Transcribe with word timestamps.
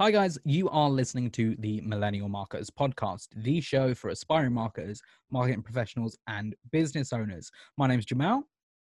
Hi, 0.00 0.10
guys. 0.10 0.40
You 0.44 0.68
are 0.70 0.90
listening 0.90 1.30
to 1.30 1.54
the 1.60 1.80
Millennial 1.82 2.28
Marketers 2.28 2.68
podcast, 2.68 3.28
the 3.36 3.60
show 3.60 3.94
for 3.94 4.08
aspiring 4.10 4.52
marketers, 4.52 5.00
marketing 5.30 5.62
professionals, 5.62 6.18
and 6.26 6.56
business 6.72 7.12
owners. 7.12 7.48
My 7.78 7.86
name 7.86 8.00
is 8.00 8.04
Jamal. 8.04 8.42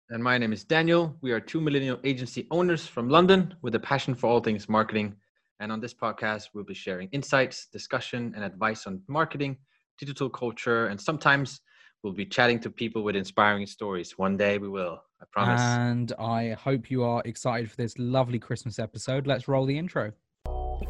And 0.09 0.23
my 0.23 0.37
name 0.37 0.53
is 0.53 0.63
Daniel. 0.63 1.17
We 1.19 1.33
are 1.33 1.41
two 1.41 1.59
millennial 1.59 1.99
agency 2.05 2.47
owners 2.49 2.87
from 2.87 3.09
London 3.09 3.53
with 3.61 3.75
a 3.75 3.79
passion 3.79 4.15
for 4.15 4.27
all 4.27 4.39
things 4.39 4.69
marketing. 4.69 5.17
And 5.59 5.69
on 5.69 5.81
this 5.81 5.93
podcast, 5.93 6.51
we'll 6.53 6.63
be 6.63 6.73
sharing 6.73 7.09
insights, 7.09 7.67
discussion, 7.73 8.31
and 8.33 8.45
advice 8.45 8.87
on 8.87 9.01
marketing, 9.09 9.57
digital 9.99 10.29
culture, 10.29 10.87
and 10.87 11.01
sometimes 11.01 11.59
we'll 12.03 12.13
be 12.13 12.25
chatting 12.25 12.61
to 12.61 12.69
people 12.69 13.03
with 13.03 13.17
inspiring 13.17 13.67
stories. 13.67 14.17
One 14.17 14.37
day 14.37 14.59
we 14.59 14.69
will, 14.69 15.01
I 15.21 15.25
promise. 15.29 15.61
And 15.61 16.13
I 16.17 16.51
hope 16.51 16.89
you 16.89 17.03
are 17.03 17.21
excited 17.25 17.69
for 17.69 17.75
this 17.75 17.99
lovely 17.99 18.39
Christmas 18.39 18.79
episode. 18.79 19.27
Let's 19.27 19.49
roll 19.49 19.65
the 19.65 19.77
intro. 19.77 20.13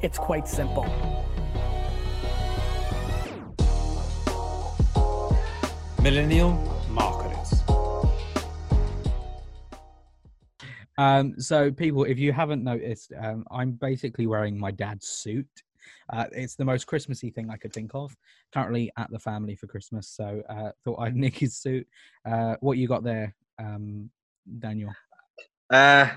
It's 0.02 0.18
quite 0.18 0.48
simple. 0.48 0.86
Millennial 6.02 6.54
Marketers. 6.90 7.64
Um, 10.98 11.40
so, 11.40 11.72
people, 11.72 12.04
if 12.04 12.20
you 12.20 12.32
haven't 12.32 12.64
noticed, 12.64 13.12
um, 13.20 13.46
I'm 13.52 13.72
basically 13.72 14.28
wearing 14.28 14.60
my 14.60 14.72
dad's 14.72 15.08
suit. 15.08 15.48
Uh, 16.12 16.26
it's 16.32 16.56
the 16.56 16.66
most 16.66 16.86
Christmassy 16.86 17.32
thing 17.32 17.50
I 17.50 17.58
could 17.58 17.74
think 17.74 17.92
of. 17.96 18.16
Currently 18.54 18.92
at 18.98 19.10
the 19.12 19.20
family 19.20 19.56
for 19.56 19.68
Christmas, 19.68 20.08
so 20.08 20.42
uh, 20.50 20.72
thought 20.84 21.00
I'd 21.00 21.16
nick 21.16 21.38
his 21.38 21.58
suit. 21.58 21.88
Uh, 22.26 22.56
what 22.60 22.78
you 22.78 22.88
got 22.88 23.04
there, 23.04 23.36
um, 23.60 24.10
Daniel? 24.60 24.94
Uh, 25.70 26.10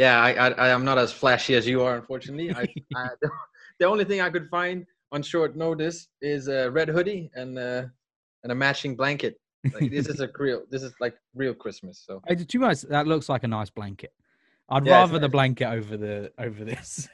yeah, 0.00 0.18
I, 0.18 0.50
I 0.66 0.68
am 0.70 0.82
not 0.82 0.96
as 0.96 1.12
flashy 1.12 1.54
as 1.54 1.66
you 1.66 1.82
are, 1.82 1.94
unfortunately. 1.94 2.50
I, 2.54 2.62
I, 2.96 3.08
the 3.78 3.84
only 3.84 4.04
thing 4.04 4.22
I 4.22 4.30
could 4.30 4.48
find 4.48 4.86
on 5.12 5.22
short 5.22 5.56
notice 5.56 6.08
is 6.22 6.48
a 6.48 6.70
red 6.70 6.88
hoodie 6.88 7.30
and 7.34 7.58
uh, 7.58 7.82
and 8.42 8.50
a 8.50 8.54
matching 8.54 8.96
blanket. 8.96 9.38
Like, 9.74 9.90
this 9.90 10.08
is 10.08 10.20
a 10.20 10.28
real. 10.38 10.62
This 10.70 10.82
is 10.82 10.94
like 11.00 11.16
real 11.34 11.52
Christmas. 11.52 12.02
So 12.06 12.22
Hey, 12.26 12.36
honest, 12.62 12.88
that 12.88 13.06
looks 13.06 13.28
like 13.28 13.44
a 13.44 13.48
nice 13.48 13.68
blanket. 13.68 14.12
I'd 14.70 14.86
Yeah, 14.86 15.02
rather 15.02 15.18
the 15.18 15.28
blanket 15.28 15.66
over 15.66 15.96
the 15.98 16.32
over 16.38 16.64
this. 16.64 17.08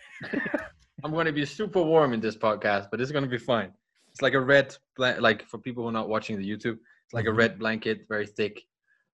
I'm 1.03 1.11
going 1.11 1.27
to 1.27 1.33
be 1.33 1.45
super 1.45 1.83
warm 1.83 2.13
in 2.13 2.21
this 2.21 2.37
podcast, 2.37 2.89
but 2.91 3.01
it's 3.01 3.11
going 3.11 3.25
to 3.25 3.31
be 3.31 3.39
fine. 3.39 3.73
It's 4.13 4.23
like 4.23 4.35
a 4.35 4.41
red, 4.41 4.77
like 4.99 5.43
for 5.49 5.59
people 5.59 5.83
who 5.83 5.89
are 5.89 5.99
not 6.01 6.09
watching 6.09 6.39
the 6.39 6.49
YouTube, 6.49 6.79
it's 7.05 7.15
like 7.15 7.27
a 7.27 7.31
Mhm. 7.33 7.37
red 7.43 7.59
blanket, 7.59 8.07
very 8.09 8.27
thick. 8.27 8.63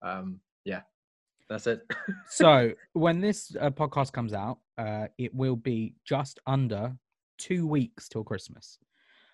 Um, 0.01 0.39
yeah, 0.65 0.81
that's 1.49 1.67
it. 1.67 1.81
so 2.29 2.71
when 2.93 3.21
this 3.21 3.55
uh, 3.59 3.69
podcast 3.69 4.11
comes 4.11 4.33
out, 4.33 4.59
uh, 4.77 5.07
it 5.17 5.33
will 5.33 5.55
be 5.55 5.95
just 6.05 6.39
under 6.47 6.95
two 7.37 7.67
weeks 7.67 8.07
till 8.09 8.23
Christmas. 8.23 8.77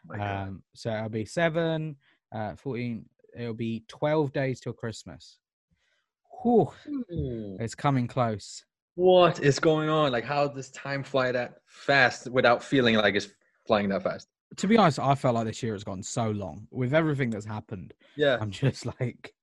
My 0.05 0.41
Um, 0.43 0.63
so 0.75 0.91
it'll 0.93 1.09
be 1.09 1.25
seven, 1.25 1.95
uh, 2.33 2.55
14, 2.55 3.05
it'll 3.37 3.53
be 3.53 3.83
12 3.87 4.33
days 4.33 4.59
till 4.59 4.73
Christmas. 4.73 5.37
Whew, 6.41 6.69
Hmm. 6.85 7.55
it's 7.59 7.75
coming 7.75 8.07
close. 8.07 8.65
What 8.95 9.39
is 9.39 9.59
going 9.59 9.89
on? 9.89 10.11
Like, 10.11 10.23
how 10.25 10.47
does 10.47 10.69
time 10.71 11.03
fly 11.03 11.31
that 11.31 11.55
fast 11.67 12.29
without 12.29 12.63
feeling 12.63 12.95
like 12.95 13.15
it's 13.15 13.29
flying 13.65 13.89
that 13.89 14.03
fast? 14.03 14.27
To 14.57 14.67
be 14.67 14.77
honest, 14.77 14.99
I 14.99 15.15
felt 15.15 15.33
like 15.35 15.47
this 15.47 15.63
year 15.63 15.73
has 15.73 15.83
gone 15.83 16.03
so 16.03 16.29
long 16.29 16.67
with 16.69 16.93
everything 16.93 17.31
that's 17.31 17.45
happened. 17.45 17.93
Yeah. 18.15 18.37
I'm 18.39 18.51
just 18.51 18.85
like, 18.99 19.33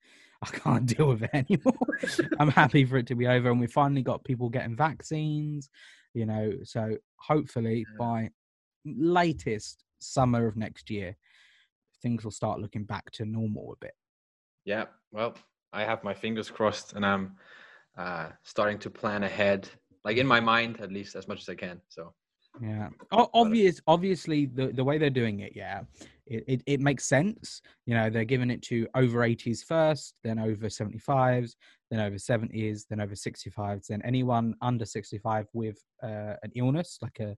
I 0.43 0.47
can't 0.51 0.87
deal 0.87 1.09
with 1.09 1.23
it 1.23 1.31
anymore. 1.35 1.99
I'm 2.39 2.51
happy 2.51 2.85
for 2.85 2.97
it 2.97 3.07
to 3.09 3.15
be 3.15 3.27
over, 3.27 3.51
and 3.51 3.61
we 3.61 3.67
finally 3.67 4.03
got 4.03 4.25
people 4.25 4.49
getting 4.49 4.77
vaccines. 4.77 5.69
You 6.15 6.27
know, 6.27 6.53
so 6.65 6.97
hopefully 7.17 7.87
Yeah. 7.91 7.97
by 7.99 8.31
latest 8.85 9.85
summer 10.01 10.47
of 10.47 10.57
next 10.57 10.91
year, 10.91 11.17
things 12.03 12.25
will 12.25 12.31
start 12.31 12.61
looking 12.61 12.85
back 12.85 13.11
to 13.13 13.25
normal 13.25 13.73
a 13.75 13.85
bit. 13.85 13.95
Yeah. 14.65 14.87
Well, 15.13 15.37
I 15.73 15.85
have 15.85 16.03
my 16.03 16.15
fingers 16.15 16.51
crossed, 16.51 16.95
and 16.95 17.05
I'm 17.05 17.37
uh, 17.97 18.31
starting 18.43 18.79
to 18.81 18.91
plan 18.91 19.23
ahead, 19.25 19.69
like 20.05 20.17
in 20.17 20.27
my 20.27 20.41
mind, 20.41 20.81
at 20.81 20.91
least 20.93 21.15
as 21.17 21.29
much 21.29 21.41
as 21.43 21.49
I 21.49 21.55
can. 21.55 21.81
So 21.89 22.15
Yeah. 22.61 22.89
O- 23.13 23.31
obvious. 23.35 23.81
Obviously, 23.87 24.47
the 24.47 24.69
the 24.69 24.83
way 24.85 24.99
they're 24.99 25.11
doing 25.11 25.41
it, 25.41 25.53
yeah, 25.55 25.83
it, 26.31 26.45
it 26.47 26.63
it 26.67 26.81
makes 26.81 27.05
sense. 27.05 27.61
You 27.87 27.95
know, 27.95 28.09
they're 28.09 28.25
giving 28.25 28.51
it 28.51 28.63
to 28.63 28.87
over 28.95 29.19
80s 29.21 29.65
first, 29.65 30.15
then 30.25 30.39
over 30.39 30.69
75s, 30.69 31.57
then 31.91 32.01
over 32.01 32.17
70s, 32.17 32.87
then 32.89 33.01
over 33.01 33.15
65s, 33.15 33.87
then 33.89 34.01
anyone 34.05 34.55
under 34.63 34.85
65 34.87 35.47
with 35.53 35.79
uh, 36.03 36.35
an 36.43 36.53
illness 36.55 36.99
like 37.03 37.19
a 37.21 37.37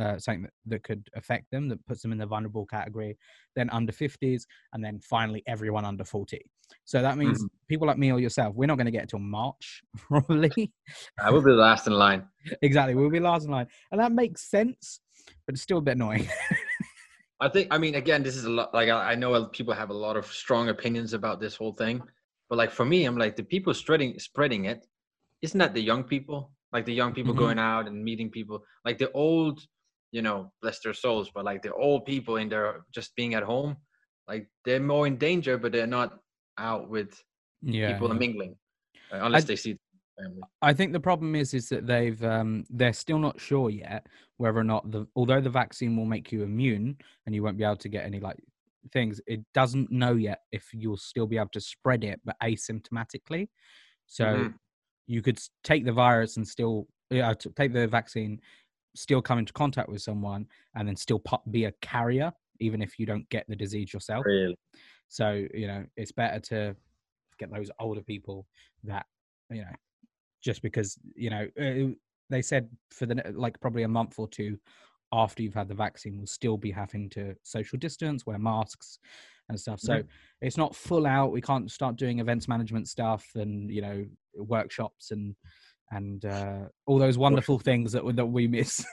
uh, 0.00 0.18
something 0.18 0.42
that, 0.44 0.52
that 0.66 0.82
could 0.82 1.06
affect 1.14 1.50
them 1.50 1.68
that 1.68 1.84
puts 1.86 2.00
them 2.00 2.12
in 2.12 2.18
the 2.18 2.24
vulnerable 2.24 2.64
category 2.64 3.14
then 3.54 3.68
under 3.68 3.92
50s 3.92 4.44
and 4.72 4.82
then 4.82 4.98
finally 5.00 5.42
everyone 5.46 5.84
under 5.84 6.02
40 6.02 6.40
so 6.86 7.02
that 7.02 7.18
means 7.18 7.42
Mhm. 7.42 7.48
people 7.68 7.86
like 7.86 7.98
me 7.98 8.10
or 8.10 8.18
yourself 8.18 8.54
we're 8.54 8.64
not 8.66 8.76
going 8.78 8.86
to 8.86 8.90
get 8.90 9.02
it 9.02 9.10
till 9.10 9.18
march 9.18 9.82
probably 10.08 10.72
I 11.20 11.30
will 11.30 11.42
be 11.42 11.50
the 11.50 11.56
last 11.58 11.86
in 11.86 11.92
line. 11.92 12.26
exactly 12.62 12.94
we'll 12.94 13.10
be 13.10 13.20
last 13.20 13.44
in 13.44 13.50
line 13.50 13.66
and 13.90 14.00
that 14.00 14.12
makes 14.12 14.50
sense 14.50 15.00
but 15.46 15.54
it's 15.54 15.62
still 15.62 15.76
a 15.76 15.82
bit 15.82 15.96
annoying 15.96 16.26
I 17.42 17.48
think. 17.48 17.68
I 17.74 17.78
mean, 17.78 17.96
again, 17.96 18.22
this 18.22 18.36
is 18.36 18.44
a 18.44 18.50
lot. 18.50 18.72
Like, 18.72 18.88
I, 18.88 19.12
I 19.12 19.14
know 19.16 19.46
people 19.46 19.74
have 19.74 19.90
a 19.90 20.00
lot 20.06 20.16
of 20.16 20.26
strong 20.26 20.68
opinions 20.68 21.12
about 21.12 21.40
this 21.40 21.56
whole 21.56 21.74
thing, 21.74 22.00
but 22.48 22.56
like 22.56 22.70
for 22.70 22.84
me, 22.84 23.04
I'm 23.04 23.18
like 23.18 23.36
the 23.36 23.42
people 23.54 23.74
spreading 23.74 24.18
spreading 24.18 24.66
it. 24.66 24.86
Isn't 25.42 25.58
that 25.58 25.74
the 25.74 25.82
young 25.82 26.04
people? 26.04 26.52
Like 26.72 26.86
the 26.86 26.94
young 26.94 27.12
people 27.12 27.34
Mhm. 27.34 27.38
going 27.44 27.58
out 27.58 27.88
and 27.88 28.02
meeting 28.10 28.30
people. 28.30 28.64
Like 28.84 28.98
the 28.98 29.10
old, 29.12 29.60
you 30.12 30.22
know, 30.22 30.52
bless 30.62 30.80
their 30.80 30.94
souls, 30.94 31.30
but 31.34 31.44
like 31.44 31.62
the 31.62 31.74
old 31.74 32.06
people 32.06 32.36
in 32.36 32.48
there 32.48 32.84
just 32.94 33.14
being 33.16 33.34
at 33.34 33.42
home, 33.42 33.76
like 34.28 34.48
they're 34.64 34.80
more 34.94 35.06
in 35.06 35.16
danger, 35.18 35.58
but 35.58 35.72
they're 35.72 35.94
not 36.00 36.10
out 36.58 36.88
with 36.88 37.10
yeah 37.62 37.86
people 37.88 38.10
and 38.10 38.18
mingling, 38.20 38.56
uh, 39.12 39.20
unless 39.26 39.44
they 39.44 39.56
see 39.56 39.76
family. 40.20 40.42
I 40.60 40.72
think 40.72 40.92
the 40.92 41.00
problem 41.00 41.34
is 41.34 41.54
is 41.54 41.68
that 41.70 41.86
they've 41.86 42.22
um, 42.24 42.64
they're 42.70 42.92
still 42.92 43.18
not 43.18 43.40
sure 43.40 43.70
yet 43.70 44.06
whether 44.36 44.58
or 44.58 44.64
not 44.64 44.90
the 44.90 45.06
although 45.16 45.40
the 45.40 45.50
vaccine 45.50 45.96
will 45.96 46.04
make 46.04 46.32
you 46.32 46.42
immune 46.42 46.96
and 47.26 47.34
you 47.34 47.42
won't 47.42 47.58
be 47.58 47.64
able 47.64 47.76
to 47.76 47.88
get 47.88 48.04
any 48.04 48.20
like 48.20 48.38
things, 48.92 49.20
it 49.26 49.40
doesn't 49.54 49.90
know 49.90 50.14
yet 50.14 50.40
if 50.52 50.68
you'll 50.72 50.96
still 50.96 51.26
be 51.26 51.36
able 51.38 51.48
to 51.50 51.60
spread 51.60 52.04
it 52.04 52.20
but 52.24 52.36
asymptomatically. 52.42 53.48
So 54.06 54.24
Mhm. 54.26 54.58
you 55.06 55.22
could 55.22 55.40
take 55.64 55.84
the 55.84 55.92
virus 55.92 56.36
and 56.36 56.46
still 56.46 56.88
yeah 57.10 57.34
t- 57.34 57.50
take 57.50 57.72
the 57.72 57.86
vaccine, 57.88 58.40
still 58.94 59.22
come 59.22 59.38
into 59.38 59.52
contact 59.52 59.88
with 59.88 60.02
someone 60.02 60.48
and 60.74 60.86
then 60.88 60.96
still 60.96 61.22
be 61.50 61.64
a 61.64 61.72
carrier 61.80 62.32
even 62.60 62.82
if 62.82 62.98
you 62.98 63.06
don't 63.06 63.28
get 63.30 63.46
the 63.48 63.56
disease 63.56 63.92
yourself. 63.92 64.24
Really? 64.26 64.56
So 65.08 65.46
you 65.54 65.66
know, 65.66 65.86
it's 65.96 66.12
better 66.12 66.40
to 66.50 66.76
get 67.38 67.50
those 67.52 67.70
older 67.78 68.02
people 68.02 68.46
that 68.84 69.06
you 69.50 69.62
know, 69.62 69.72
just 70.42 70.62
because 70.62 70.98
you 71.14 71.30
know 71.30 71.46
uh, 71.60 71.92
they 72.30 72.42
said 72.42 72.68
for 72.90 73.06
the 73.06 73.22
like 73.34 73.60
probably 73.60 73.82
a 73.82 73.88
month 73.88 74.14
or 74.18 74.28
two 74.28 74.58
after 75.12 75.42
you've 75.42 75.54
had 75.54 75.68
the 75.68 75.74
vaccine, 75.74 76.16
we'll 76.16 76.26
still 76.26 76.56
be 76.56 76.70
having 76.70 77.10
to 77.10 77.34
social 77.42 77.78
distance, 77.78 78.24
wear 78.24 78.38
masks, 78.38 78.98
and 79.48 79.60
stuff. 79.60 79.80
So 79.80 80.02
it's 80.40 80.56
not 80.56 80.74
full 80.74 81.06
out. 81.06 81.32
We 81.32 81.42
can't 81.42 81.70
start 81.70 81.96
doing 81.96 82.18
events 82.18 82.48
management 82.48 82.88
stuff 82.88 83.26
and 83.34 83.70
you 83.70 83.82
know 83.82 84.04
workshops 84.34 85.10
and 85.10 85.34
and 85.90 86.24
uh, 86.24 86.60
all 86.86 86.98
those 86.98 87.18
wonderful 87.18 87.58
things 87.58 87.92
that 87.92 88.04
we- 88.04 88.14
that 88.14 88.26
we 88.26 88.46
miss. 88.46 88.84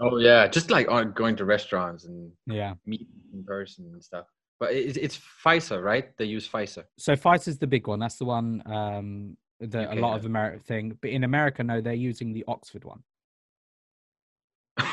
Oh 0.00 0.18
yeah, 0.18 0.46
just 0.46 0.70
like 0.70 0.86
going 1.14 1.36
to 1.36 1.44
restaurants 1.44 2.04
and 2.04 2.30
yeah. 2.46 2.74
meet 2.86 3.06
in 3.34 3.44
person 3.44 3.86
and 3.92 4.02
stuff. 4.02 4.26
But 4.58 4.72
it, 4.72 4.96
it's 4.96 5.20
Pfizer, 5.44 5.82
right? 5.82 6.16
They 6.16 6.24
use 6.24 6.48
Pfizer. 6.48 6.84
So 6.96 7.14
Pfizer's 7.14 7.58
the 7.58 7.66
big 7.66 7.88
one. 7.88 7.98
That's 7.98 8.16
the 8.16 8.24
one 8.24 8.62
um, 8.66 9.36
that 9.70 9.96
a 9.96 10.00
lot 10.00 10.16
of 10.16 10.24
America 10.24 10.62
thing. 10.62 10.98
But 11.00 11.10
in 11.10 11.24
America, 11.24 11.62
no, 11.62 11.80
they're 11.80 11.94
using 11.94 12.32
the 12.32 12.44
Oxford 12.48 12.84
one. 12.84 13.02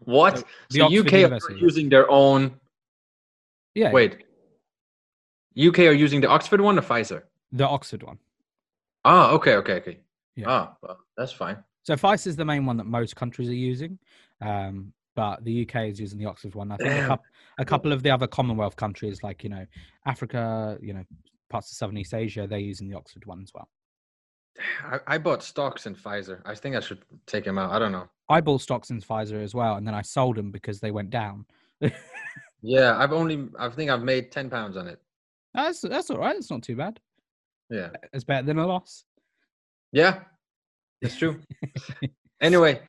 What? 0.00 0.38
So 0.38 0.44
the 0.70 0.98
UK 0.98 1.30
are 1.30 1.52
using 1.56 1.88
their 1.88 2.08
own. 2.10 2.60
Yeah, 3.74 3.92
Wait. 3.92 4.24
UK 5.58 5.80
are 5.80 5.92
using 5.92 6.20
the 6.20 6.28
Oxford 6.28 6.60
one 6.60 6.78
or 6.78 6.82
Pfizer? 6.82 7.22
the 7.50 7.66
Oxford 7.66 8.02
one. 8.02 8.18
Ah, 9.04 9.30
okay, 9.30 9.54
okay, 9.54 9.74
okay. 9.74 9.98
Yeah. 10.34 10.44
Ah, 10.48 10.76
well, 10.82 10.98
that's 11.16 11.32
fine. 11.32 11.56
So 11.82 11.94
Pfizer 11.94 12.26
is 12.26 12.36
the 12.36 12.44
main 12.44 12.66
one 12.66 12.76
that 12.76 12.84
most 12.84 13.16
countries 13.16 13.48
are 13.48 13.54
using, 13.54 13.98
um, 14.42 14.92
but 15.14 15.42
the 15.44 15.62
UK 15.62 15.86
is 15.86 15.98
using 15.98 16.18
the 16.18 16.26
Oxford 16.26 16.54
one. 16.54 16.70
I 16.70 16.76
think 16.76 16.90
a, 16.90 16.98
Damn. 16.98 17.18
a 17.58 17.64
couple 17.64 17.92
of 17.92 18.02
the 18.02 18.10
other 18.10 18.26
Commonwealth 18.26 18.76
countries, 18.76 19.22
like 19.22 19.42
you 19.44 19.50
know 19.50 19.64
Africa, 20.04 20.76
you 20.82 20.92
know 20.92 21.04
parts 21.48 21.70
of 21.70 21.76
Southern 21.78 21.96
East 21.96 22.12
Asia, 22.12 22.46
they're 22.46 22.58
using 22.58 22.88
the 22.88 22.96
Oxford 22.96 23.24
one 23.24 23.40
as 23.42 23.52
well. 23.54 23.68
I, 24.84 25.00
I 25.06 25.18
bought 25.18 25.42
stocks 25.42 25.86
in 25.86 25.94
Pfizer. 25.94 26.40
I 26.44 26.54
think 26.54 26.76
I 26.76 26.80
should 26.80 27.02
take 27.26 27.44
them 27.44 27.58
out. 27.58 27.72
I 27.72 27.78
don't 27.78 27.92
know. 27.92 28.08
I 28.28 28.40
bought 28.40 28.60
stocks 28.60 28.90
in 28.90 29.00
Pfizer 29.00 29.42
as 29.42 29.54
well, 29.54 29.76
and 29.76 29.86
then 29.86 29.94
I 29.94 30.02
sold 30.02 30.36
them 30.36 30.50
because 30.50 30.80
they 30.80 30.90
went 30.90 31.10
down. 31.10 31.46
Yeah, 32.62 32.98
I've 32.98 33.12
only. 33.12 33.48
I 33.58 33.68
think 33.68 33.90
I've 33.90 34.02
made 34.02 34.32
ten 34.32 34.50
pounds 34.50 34.76
on 34.76 34.88
it. 34.88 35.00
That's 35.54 35.80
that's 35.82 36.10
all 36.10 36.18
right. 36.18 36.34
It's 36.34 36.50
not 36.50 36.62
too 36.62 36.74
bad. 36.74 36.98
Yeah. 37.70 37.90
It's 38.12 38.24
better 38.24 38.44
than 38.44 38.58
a 38.58 38.66
loss. 38.66 39.04
Yeah. 39.92 40.20
It's 41.00 41.16
true. 41.16 41.40
anyway, 42.40 42.80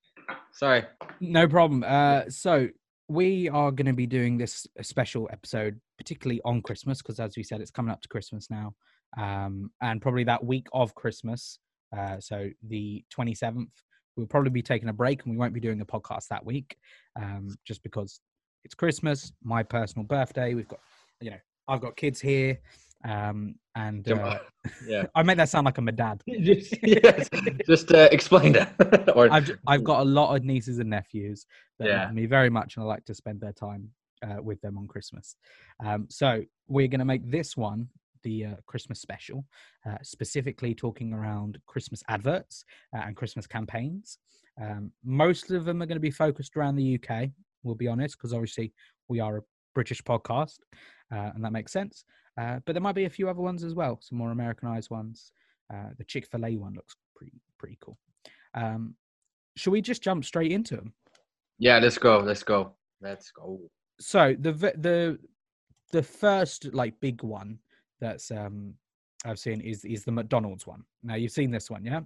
sorry. 0.51 0.85
No 1.19 1.47
problem. 1.47 1.83
Uh, 1.85 2.23
so 2.29 2.69
we 3.07 3.49
are 3.49 3.71
going 3.71 3.85
to 3.85 3.93
be 3.93 4.07
doing 4.07 4.37
this 4.37 4.65
special 4.81 5.29
episode, 5.31 5.79
particularly 5.97 6.41
on 6.43 6.61
Christmas, 6.61 7.01
because 7.01 7.19
as 7.19 7.37
we 7.37 7.43
said, 7.43 7.61
it's 7.61 7.71
coming 7.71 7.91
up 7.91 8.01
to 8.01 8.07
Christmas 8.07 8.49
now, 8.49 8.73
um, 9.17 9.71
and 9.81 10.01
probably 10.01 10.23
that 10.25 10.43
week 10.43 10.67
of 10.73 10.93
Christmas. 10.95 11.59
Uh, 11.95 12.19
so 12.19 12.49
the 12.67 13.03
twenty 13.09 13.33
seventh, 13.33 13.71
we'll 14.15 14.27
probably 14.27 14.49
be 14.49 14.61
taking 14.61 14.89
a 14.89 14.93
break, 14.93 15.23
and 15.23 15.31
we 15.31 15.37
won't 15.37 15.53
be 15.53 15.59
doing 15.59 15.81
a 15.81 15.85
podcast 15.85 16.27
that 16.29 16.45
week, 16.45 16.77
um, 17.15 17.55
just 17.65 17.81
because 17.83 18.19
it's 18.65 18.75
Christmas, 18.75 19.31
my 19.43 19.63
personal 19.63 20.05
birthday. 20.05 20.53
We've 20.53 20.67
got, 20.67 20.79
you 21.21 21.31
know, 21.31 21.37
I've 21.67 21.81
got 21.81 21.95
kids 21.95 22.19
here, 22.19 22.59
um, 23.05 23.55
and 23.75 24.09
uh, 24.11 24.39
Yeah. 24.85 25.05
I 25.15 25.23
make 25.23 25.37
that 25.37 25.49
sound 25.49 25.65
like 25.65 25.77
I'm 25.77 25.87
a 25.87 25.93
dad. 25.93 26.21
just, 26.41 26.75
yes, 26.83 27.29
just 27.65 27.91
uh, 27.91 28.09
explain 28.11 28.53
that. 28.53 29.11
or 29.15 29.31
I've 29.31 29.49
I've 29.65 29.83
got 29.83 30.01
a 30.01 30.05
lot 30.05 30.35
of 30.35 30.43
nieces 30.43 30.79
and 30.79 30.89
nephews 30.89 31.45
that 31.79 31.87
Yeah. 31.87 32.05
love 32.05 32.13
me 32.13 32.25
very 32.25 32.49
much, 32.49 32.75
and 32.75 32.83
I 32.83 32.87
like 32.87 33.05
to 33.05 33.13
spend 33.13 33.39
their 33.39 33.53
time 33.53 33.89
uh, 34.23 34.41
with 34.41 34.59
them 34.61 34.77
on 34.77 34.87
Christmas. 34.87 35.35
Um, 35.83 36.07
so 36.09 36.43
we're 36.67 36.87
going 36.87 36.99
to 36.99 37.05
make 37.05 37.29
this 37.29 37.55
one 37.55 37.87
the 38.23 38.45
uh, 38.45 38.55
Christmas 38.65 39.01
special, 39.01 39.45
uh, 39.87 39.97
specifically 40.03 40.73
talking 40.73 41.13
around 41.13 41.57
Christmas 41.67 42.03
adverts 42.07 42.63
uh, 42.95 43.01
and 43.05 43.15
Christmas 43.15 43.47
campaigns. 43.47 44.17
Um, 44.61 44.91
most 45.03 45.51
of 45.51 45.65
them 45.65 45.81
are 45.81 45.85
going 45.85 45.97
to 45.97 46.01
be 46.01 46.11
focused 46.11 46.55
around 46.55 46.75
the 46.75 46.99
UK. 46.99 47.29
We'll 47.63 47.75
be 47.75 47.87
honest, 47.87 48.17
because 48.17 48.33
obviously 48.33 48.73
we 49.07 49.19
are 49.19 49.37
a 49.37 49.41
British 49.75 50.01
podcast, 50.01 50.59
uh, 51.13 51.31
and 51.35 51.43
that 51.43 51.51
makes 51.51 51.71
sense. 51.71 52.05
Uh, 52.39 52.59
but 52.65 52.73
there 52.73 52.81
might 52.81 52.95
be 52.95 53.05
a 53.05 53.09
few 53.09 53.29
other 53.29 53.41
ones 53.41 53.63
as 53.63 53.73
well, 53.73 53.99
some 54.01 54.17
more 54.17 54.31
Americanized 54.31 54.89
ones. 54.89 55.31
Uh, 55.73 55.89
the 55.97 56.03
Chick 56.03 56.27
Fil 56.27 56.45
A 56.45 56.55
one 56.57 56.73
looks 56.73 56.95
pretty 57.15 57.33
pretty 57.57 57.77
cool. 57.81 57.97
Um, 58.53 58.95
should 59.55 59.71
we 59.71 59.81
just 59.81 60.03
jump 60.03 60.23
straight 60.23 60.51
into 60.51 60.75
them? 60.75 60.93
yeah, 61.59 61.79
let's 61.79 61.97
go. 61.97 62.19
Let's 62.19 62.43
go. 62.43 62.73
Let's 63.01 63.31
go. 63.31 63.59
So 63.99 64.35
the 64.39 64.51
the 64.51 65.19
the 65.91 66.03
first 66.03 66.73
like 66.73 66.99
big 66.99 67.23
one 67.23 67.59
that's 67.99 68.31
um 68.31 68.75
I've 69.25 69.39
seen 69.39 69.61
is 69.61 69.85
is 69.85 70.05
the 70.05 70.11
McDonald's 70.11 70.67
one. 70.67 70.85
Now 71.03 71.15
you've 71.15 71.31
seen 71.31 71.51
this 71.51 71.69
one, 71.69 71.85
yeah? 71.85 72.01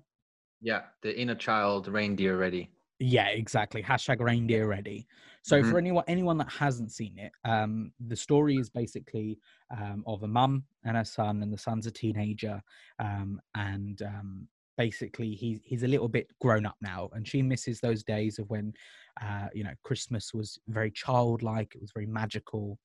Yeah, 0.62 0.92
the 1.02 1.20
inner 1.20 1.36
child 1.36 1.90
reindeer 1.90 2.38
ready. 2.38 2.72
Yeah, 3.00 3.30
exactly. 3.30 3.82
Hashtag 3.82 4.20
reindeer 4.20 4.68
ready. 4.68 5.08
So 5.42 5.64
Mhm. 5.64 5.64
for 5.64 5.80
anyone 5.80 6.04
anyone 6.08 6.38
that 6.38 6.52
hasn't 6.52 6.92
seen 6.92 7.18
it, 7.18 7.32
um, 7.44 7.94
the 8.00 8.16
story 8.16 8.60
is 8.60 8.70
basically 8.70 9.40
um, 9.76 10.04
of 10.06 10.22
a 10.22 10.28
mum 10.28 10.68
and 10.84 10.96
her 10.96 11.04
son, 11.06 11.42
and 11.42 11.52
the 11.52 11.58
son's 11.58 11.88
a 11.88 11.92
teenager, 11.92 12.62
um, 13.00 13.42
and 13.56 14.04
um, 14.04 14.48
basically 14.78 15.34
he's 15.34 15.62
he's 15.64 15.82
a 15.82 15.88
little 15.88 16.10
bit 16.10 16.28
grown 16.40 16.64
up 16.68 16.78
now, 16.80 17.10
and 17.14 17.28
she 17.28 17.42
misses 17.42 17.80
those 17.80 18.04
days 18.04 18.38
of 18.38 18.48
when, 18.52 18.72
uh, 19.20 19.48
you 19.52 19.64
know, 19.64 19.74
Christmas 19.84 20.32
was 20.32 20.60
very 20.68 20.92
childlike, 20.92 21.74
it 21.74 21.82
was 21.82 21.92
very 21.92 22.06
magical, 22.06 22.78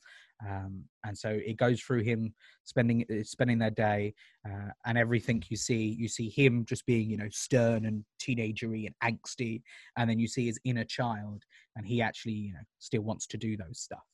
um, 0.45 0.85
and 1.05 1.17
so 1.17 1.31
it 1.31 1.57
goes 1.57 1.81
through 1.81 2.03
him 2.03 2.35
spending 2.65 3.05
uh, 3.11 3.23
spending 3.23 3.59
their 3.59 3.71
day, 3.71 4.15
uh, 4.47 4.71
and 4.85 4.99
everything 4.99 5.43
you 5.49 5.57
see, 5.57 5.97
you 5.99 6.09
see 6.09 6.29
him 6.29 6.65
just 6.67 6.85
being 6.85 7.09
you 7.09 7.17
know 7.17 7.29
stern 7.31 7.87
and 7.87 8.05
teenagery 8.21 8.87
and 8.87 9.19
angsty, 9.19 9.63
and 9.97 10.11
then 10.11 10.19
you 10.19 10.29
see 10.29 10.47
his 10.47 10.61
inner 10.65 10.85
child 10.85 11.43
and 11.77 11.87
he 11.87 12.03
actually 12.03 12.33
you 12.33 12.53
know 12.53 12.61
still 12.79 13.03
wants 13.03 13.27
to 13.29 13.37
do 13.37 13.57
those 13.57 13.81
stuff. 13.81 14.05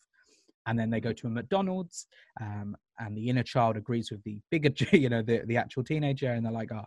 And 0.67 0.79
then 0.79 0.91
they 0.91 1.01
go 1.01 1.13
to 1.13 1.27
a 1.27 1.31
mcdonald's 1.31 2.07
um, 2.41 2.77
and 3.01 3.17
the 3.17 3.29
inner 3.29 3.43
child 3.43 3.77
agrees 3.77 4.11
with 4.11 4.23
the 4.23 4.39
bigger 4.51 4.71
you 4.97 5.09
know 5.09 5.23
the, 5.23 5.43
the 5.47 5.57
actual 5.57 5.83
teenager 5.83 6.31
and 6.31 6.45
they're 6.45 6.53
like 6.53 6.71
oh 6.73 6.85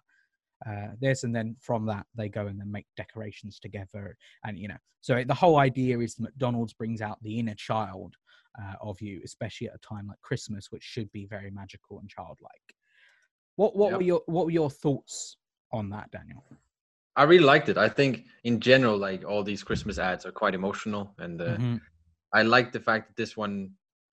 uh, 0.66 0.88
this 1.02 1.24
and 1.24 1.36
then 1.36 1.56
from 1.60 1.86
that 1.86 2.06
they 2.16 2.30
go 2.30 2.48
and 2.48 2.60
then 2.60 2.72
make 2.72 2.86
decorations 2.96 3.60
together 3.60 4.16
and 4.46 4.58
you 4.58 4.70
know 4.70 4.78
so 5.02 5.22
the 5.28 5.34
whole 5.34 5.58
idea 5.58 6.00
is 6.00 6.18
mcdonald's 6.20 6.74
brings 6.74 7.02
out 7.02 7.22
the 7.22 7.38
inner 7.38 7.54
child 7.56 8.16
uh, 8.62 8.76
of 8.82 9.02
you 9.02 9.22
especially 9.24 9.68
at 9.68 9.76
a 9.76 9.80
time 9.80 10.08
like 10.08 10.20
christmas 10.22 10.72
which 10.72 10.84
should 10.84 11.12
be 11.12 11.26
very 11.26 11.52
magical 11.52 12.00
and 12.00 12.10
childlike 12.10 12.76
what 13.56 13.76
what 13.76 13.92
Yep. 13.92 13.98
were 14.00 14.04
your 14.04 14.22
what 14.28 14.46
were 14.46 14.52
your 14.52 14.70
thoughts 14.70 15.38
on 15.72 15.90
that 15.90 16.10
daniel 16.12 16.44
I 17.18 17.24
really 17.24 17.46
liked 17.46 17.70
it. 17.70 17.78
I 17.78 17.88
think 17.88 18.26
in 18.44 18.60
general, 18.60 18.98
like 18.98 19.24
all 19.24 19.42
these 19.42 19.64
Christmas 19.64 19.98
ads 20.00 20.26
are 20.26 20.34
quite 20.34 20.54
emotional, 20.54 21.16
and 21.18 21.40
uh, 21.42 21.58
Mhm. 21.58 21.80
I 22.34 22.42
like 22.42 22.74
the 22.74 22.80
fact 22.82 23.08
that 23.08 23.16
this 23.16 23.38
one, 23.38 23.72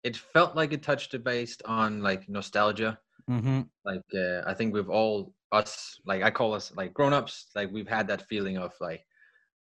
it 0.02 0.16
felt 0.16 0.56
like 0.56 0.72
it 0.72 0.82
touched 0.82 1.12
it 1.12 1.22
based 1.22 1.62
on 1.66 2.00
like 2.00 2.26
nostalgia. 2.26 2.98
Mhm. 3.28 3.68
Like 3.84 4.06
uh, 4.14 4.42
I 4.46 4.54
think 4.54 4.72
we've 4.72 4.88
all 4.88 5.34
us 5.52 6.00
like 6.06 6.22
I 6.22 6.30
call 6.30 6.54
us 6.54 6.74
like 6.74 6.94
grown 6.94 7.12
ups. 7.12 7.48
Like 7.54 7.70
we've 7.70 7.86
had 7.88 8.08
that 8.08 8.26
feeling 8.28 8.56
of 8.56 8.72
like 8.80 9.06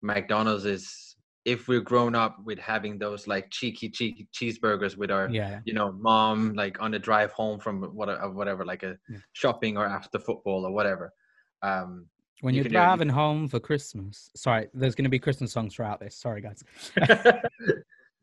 McDonald's 0.01 0.63
is 0.65 1.14
if 1.45 1.67
we're 1.67 1.79
grown 1.81 2.15
up 2.15 2.37
with 2.43 2.57
having 2.57 2.97
those 2.97 3.27
like 3.27 3.49
cheeky 3.51 3.87
cheeky 3.89 4.27
cheeseburgers 4.33 4.97
with 4.97 5.11
our 5.11 5.29
yeah 5.29 5.59
you 5.63 5.73
know 5.73 5.91
mom 5.91 6.53
like 6.55 6.81
on 6.81 6.89
the 6.91 6.99
drive 6.99 7.31
home 7.31 7.59
from 7.59 7.83
whatever 7.83 8.31
whatever 8.31 8.65
like 8.65 8.83
a 8.83 8.97
Yeah. 9.07 9.19
shopping 9.33 9.77
or 9.77 9.85
after 9.85 10.19
football 10.19 10.65
or 10.65 10.71
whatever. 10.71 11.13
Um, 11.61 12.07
When 12.41 12.53
You 12.53 12.57
you're 12.59 12.63
can 12.65 12.71
do 12.71 12.77
driving 12.77 13.09
home 13.09 13.47
for 13.47 13.59
Christmas. 13.59 14.29
Sorry, 14.35 14.67
there's 14.73 14.95
going 14.95 15.05
to 15.05 15.09
be 15.09 15.19
Christmas 15.19 15.51
songs 15.53 15.73
throughout 15.75 15.99
this. 15.99 16.17
Sorry, 16.17 16.41
guys. 16.41 16.63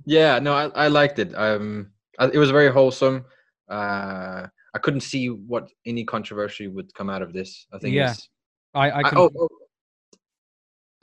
yeah, 0.05 0.39
no, 0.39 0.53
I, 0.53 0.67
I 0.85 0.89
liked 0.89 1.19
it. 1.19 1.33
Um, 1.35 1.93
I, 2.19 2.27
it 2.27 2.37
was 2.37 2.51
very 2.51 2.71
wholesome. 2.71 3.25
Uh, 3.69 4.47
I 4.75 4.79
couldn't 4.79 5.01
see 5.01 5.29
what 5.29 5.69
any 5.87 6.05
controversy 6.05 6.67
would 6.69 6.93
come 6.95 7.09
out 7.09 7.23
of 7.23 7.33
this. 7.33 7.67
I 7.73 7.79
think. 7.79 7.95
Yeah, 7.95 8.13
it's, 8.13 8.29
I, 8.75 8.91
I 8.91 9.03
oh, 9.17 9.31
oh, 9.39 9.49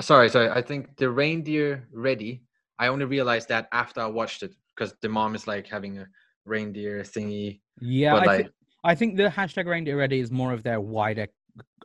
sorry, 0.02 0.30
sorry. 0.30 0.50
I 0.50 0.62
think 0.62 0.98
the 0.98 1.10
reindeer 1.10 1.88
ready. 1.92 2.44
I 2.78 2.88
only 2.88 3.06
realized 3.06 3.50
that 3.50 3.68
after 3.72 4.02
I 4.02 4.06
watched 4.06 4.44
it 4.44 4.56
because 4.76 4.94
the 5.02 5.10
mom 5.10 5.36
is 5.36 5.48
like 5.48 5.68
having 5.68 6.00
a 6.00 6.08
reindeer 6.46 7.02
thingy. 7.02 7.62
yeah, 7.82 8.14
but 8.14 8.24
I, 8.24 8.26
like, 8.26 8.46
thi- 8.46 8.52
I 8.84 8.96
think 8.96 9.18
the 9.18 9.28
hashtag 9.28 9.66
reindeer 9.66 9.98
ready 9.98 10.20
is 10.20 10.32
more 10.32 10.54
of 10.54 10.64
their 10.64 10.80
wider 10.80 11.28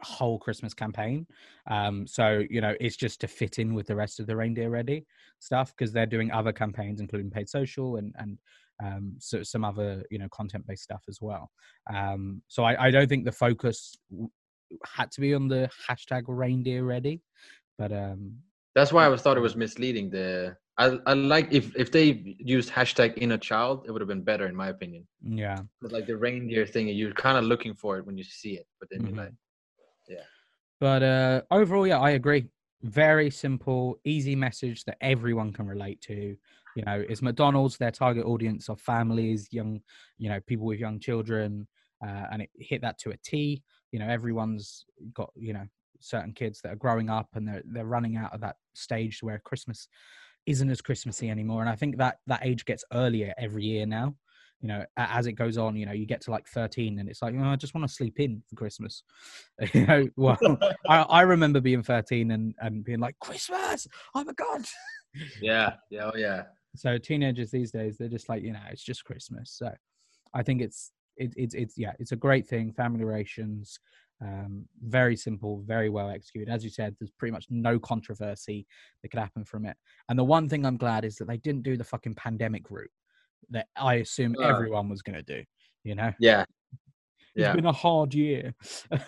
whole 0.03 0.39
Christmas 0.39 0.75
campaign. 0.75 1.27
Um, 1.69 2.07
so 2.07 2.43
you 2.49 2.61
know, 2.61 2.75
it's 2.81 2.97
just 2.97 3.21
to 3.23 3.29
fit 3.29 3.59
in 3.59 3.75
with 3.75 3.87
the 3.87 3.97
rest 3.97 4.21
of 4.21 4.27
the 4.27 4.37
reindeer 4.37 4.71
ready 4.71 5.07
stuff 5.41 5.75
because 5.77 5.93
they're 5.93 6.07
doing 6.07 6.31
other 6.31 6.53
campaigns, 6.53 7.01
including 7.01 7.31
paid 7.31 7.49
social 7.49 7.97
and 7.97 8.15
and 8.19 8.39
um, 8.83 9.15
so 9.19 9.43
some 9.43 9.65
other 9.65 10.05
you 10.11 10.19
know 10.19 10.29
content 10.31 10.67
based 10.67 10.83
stuff 10.85 11.03
as 11.09 11.19
well. 11.21 11.51
Um, 11.93 12.43
so 12.49 12.65
I, 12.65 12.87
I 12.87 12.91
don't 12.91 13.09
think 13.09 13.25
the 13.25 13.33
focus 13.33 13.97
w- 14.11 14.31
had 14.85 15.11
to 15.13 15.21
be 15.21 15.35
on 15.35 15.49
the 15.49 15.71
hashtag 15.89 16.25
reindeer 16.27 16.85
ready, 16.85 17.21
but 17.79 17.93
um, 17.93 18.38
that's 18.75 18.93
why 18.93 19.05
I 19.05 19.09
was 19.09 19.23
thought 19.23 19.37
it 19.37 19.41
was 19.41 19.56
misleading. 19.56 20.11
The 20.11 20.56
I 20.79 20.99
I 21.06 21.15
like 21.15 21.53
if 21.53 21.75
if 21.76 21.91
they 21.93 22.37
used 22.39 22.70
hashtag 22.70 23.15
inner 23.17 23.39
child, 23.39 23.84
it 23.87 23.91
would 23.93 24.01
have 24.01 24.08
been 24.08 24.22
better 24.22 24.46
in 24.46 24.55
my 24.56 24.69
opinion. 24.69 25.06
yeah. 25.22 25.63
But 25.81 25.93
like 25.93 26.06
the 26.06 26.17
reindeer 26.17 26.67
thing, 26.67 26.89
you're 26.89 27.13
kind 27.13 27.37
of 27.39 27.44
looking 27.44 27.75
for 27.75 27.99
it 27.99 28.06
when 28.06 28.17
you 28.17 28.25
see 28.25 28.55
it, 28.56 28.67
but 28.81 28.89
then 28.91 29.03
Mhm. 29.03 29.08
you're 29.08 29.25
like, 29.25 29.34
yeah. 30.08 30.25
But 30.81 31.03
uh, 31.03 31.43
overall, 31.51 31.87
yeah, 31.87 32.01
I 32.01 32.10
agree. 32.10 32.49
Very 32.82 33.31
simple, 33.31 33.99
easy 34.05 34.37
message 34.37 34.84
that 34.84 34.99
everyone 35.01 35.53
can 35.53 35.67
relate 35.67 36.01
to. 36.03 36.37
You 36.77 36.82
know, 36.84 37.05
it's 37.08 37.22
McDonald's, 37.22 37.77
their 37.79 37.93
target 37.93 38.27
audience 38.27 38.69
of 38.69 38.81
families, 38.81 39.49
young, 39.53 39.81
you 40.19 40.29
know, 40.29 40.41
people 40.41 40.67
with 40.67 40.81
young 40.81 40.99
children, 41.01 41.69
uh, 42.05 42.25
and 42.32 42.43
it 42.43 42.51
hit 42.58 42.82
that 42.82 42.99
to 42.99 43.10
a 43.10 43.17
T. 43.25 43.63
You 43.93 44.01
know, 44.01 44.08
everyone's 44.08 44.84
got, 45.15 45.31
you 45.37 45.53
know, 45.53 45.67
certain 46.05 46.32
kids 46.32 46.61
that 46.61 46.73
are 46.73 46.77
growing 46.77 47.11
up 47.11 47.29
and 47.34 47.49
they're 47.49 47.63
they're 47.65 47.84
running 47.84 48.17
out 48.17 48.32
of 48.34 48.41
that 48.41 48.56
stage 48.75 49.23
where 49.23 49.39
Christmas 49.39 49.89
isn't 50.46 50.70
as 50.70 50.81
Christmassy 50.81 51.31
anymore. 51.31 51.61
And 51.61 51.70
I 51.70 51.77
think 51.77 51.96
that 51.99 52.19
that 52.27 52.44
age 52.44 52.65
gets 52.65 52.84
earlier 52.93 53.32
every 53.39 53.65
year 53.65 53.87
now. 53.87 54.15
You 54.61 54.69
know, 54.69 54.84
as 54.96 55.27
it 55.27 55.32
goes 55.32 55.58
on, 55.58 55.77
you 55.77 55.84
know, 55.84 55.93
you 55.93 56.06
get 56.06 56.23
to 56.23 56.31
like 56.31 56.46
13 56.46 56.99
and 56.99 57.06
it's 57.06 57.20
like, 57.20 57.34
oh, 57.39 57.44
I 57.44 57.56
just 57.56 57.75
want 57.75 57.87
to 57.87 57.93
sleep 57.93 58.19
in 58.19 58.43
for 58.49 58.56
Christmas. 58.56 59.03
you 59.75 59.87
know, 59.87 60.08
well, 60.17 60.39
I, 60.89 61.03
I 61.03 61.20
remember 61.23 61.61
being 61.61 61.82
13 61.82 62.31
and, 62.31 62.55
and 62.61 62.82
being 62.82 63.01
like, 63.01 63.19
Christmas, 63.20 63.87
I'm 64.15 64.29
a 64.29 64.32
God. 64.32 64.65
yeah, 65.43 65.75
yeah, 65.91 66.11
oh 66.11 66.17
yeah. 66.17 66.44
So 66.77 66.96
teenagers 66.96 67.51
these 67.51 67.73
days, 67.73 67.99
they're 67.99 68.08
just 68.08 68.31
like, 68.31 68.43
you 68.43 68.53
know, 68.53 68.61
it's 68.70 68.82
just 68.82 69.05
Christmas. 69.05 69.53
So 69.53 69.70
I 70.32 70.43
think 70.43 70.63
it's, 70.63 70.93
it, 71.17 71.34
it's, 71.37 71.55
it's, 71.55 71.77
yeah, 71.77 71.93
it's 71.99 72.13
a 72.13 72.17
great 72.17 72.46
thing. 72.46 72.73
Family 72.73 73.05
relations, 73.05 73.79
um, 74.21 74.67
very 74.83 75.17
simple, 75.17 75.63
very 75.67 75.89
well 75.91 76.09
executed. 76.11 76.51
As 76.53 76.65
you 76.65 76.71
said, 76.71 76.94
there's 76.99 77.11
pretty 77.11 77.33
much 77.33 77.47
no 77.51 77.79
controversy 77.79 78.67
that 79.03 79.09
could 79.11 79.21
happen 79.21 79.44
from 79.44 79.67
it. 79.67 79.77
And 80.09 80.19
the 80.19 80.25
one 80.25 80.49
thing 80.49 80.65
I'm 80.65 80.77
glad 80.77 81.05
is 81.05 81.17
that 81.17 81.27
they 81.29 81.37
didn't 81.39 81.63
do 81.63 81.77
the 81.77 81.85
fucking 81.85 82.15
pandemic 82.15 82.71
route 82.71 82.91
that 83.51 83.67
I 83.77 83.94
assume 83.97 84.35
Uh. 84.39 84.43
everyone 84.49 84.89
was 84.89 85.03
going 85.03 85.17
to 85.17 85.23
do, 85.23 85.43
you 85.83 85.94
know? 85.94 86.13
Yeah. 86.19 86.43
It's 86.73 87.43
Yeah. 87.43 87.53
been 87.55 87.67
a 87.67 87.73
hard 87.73 88.15
year. 88.15 88.55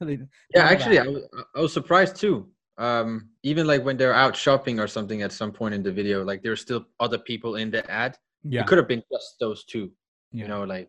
Yeah, 0.00 0.64
actually. 0.64 0.98
I 0.98 1.06
was, 1.06 1.22
I 1.54 1.60
was 1.60 1.72
surprised 1.72 2.16
too. 2.16 2.48
Um, 2.78 3.28
even 3.42 3.66
like 3.66 3.84
when 3.84 3.98
they're 3.98 4.14
out 4.14 4.34
shopping 4.34 4.80
or 4.80 4.88
something 4.88 5.20
at 5.22 5.30
some 5.30 5.52
point 5.52 5.74
in 5.74 5.82
the 5.82 5.92
video, 5.92 6.24
like 6.24 6.42
there's 6.42 6.62
still 6.62 6.86
other 6.98 7.18
people 7.18 7.56
in 7.56 7.70
the 7.70 7.88
ad. 7.90 8.16
yeah. 8.42 8.62
It 8.62 8.66
could 8.66 8.78
have 8.78 8.88
been 8.88 9.02
just 9.12 9.36
those 9.38 9.64
two. 9.64 9.92
Yeah. 10.32 10.42
You 10.42 10.48
know, 10.48 10.64
like 10.64 10.88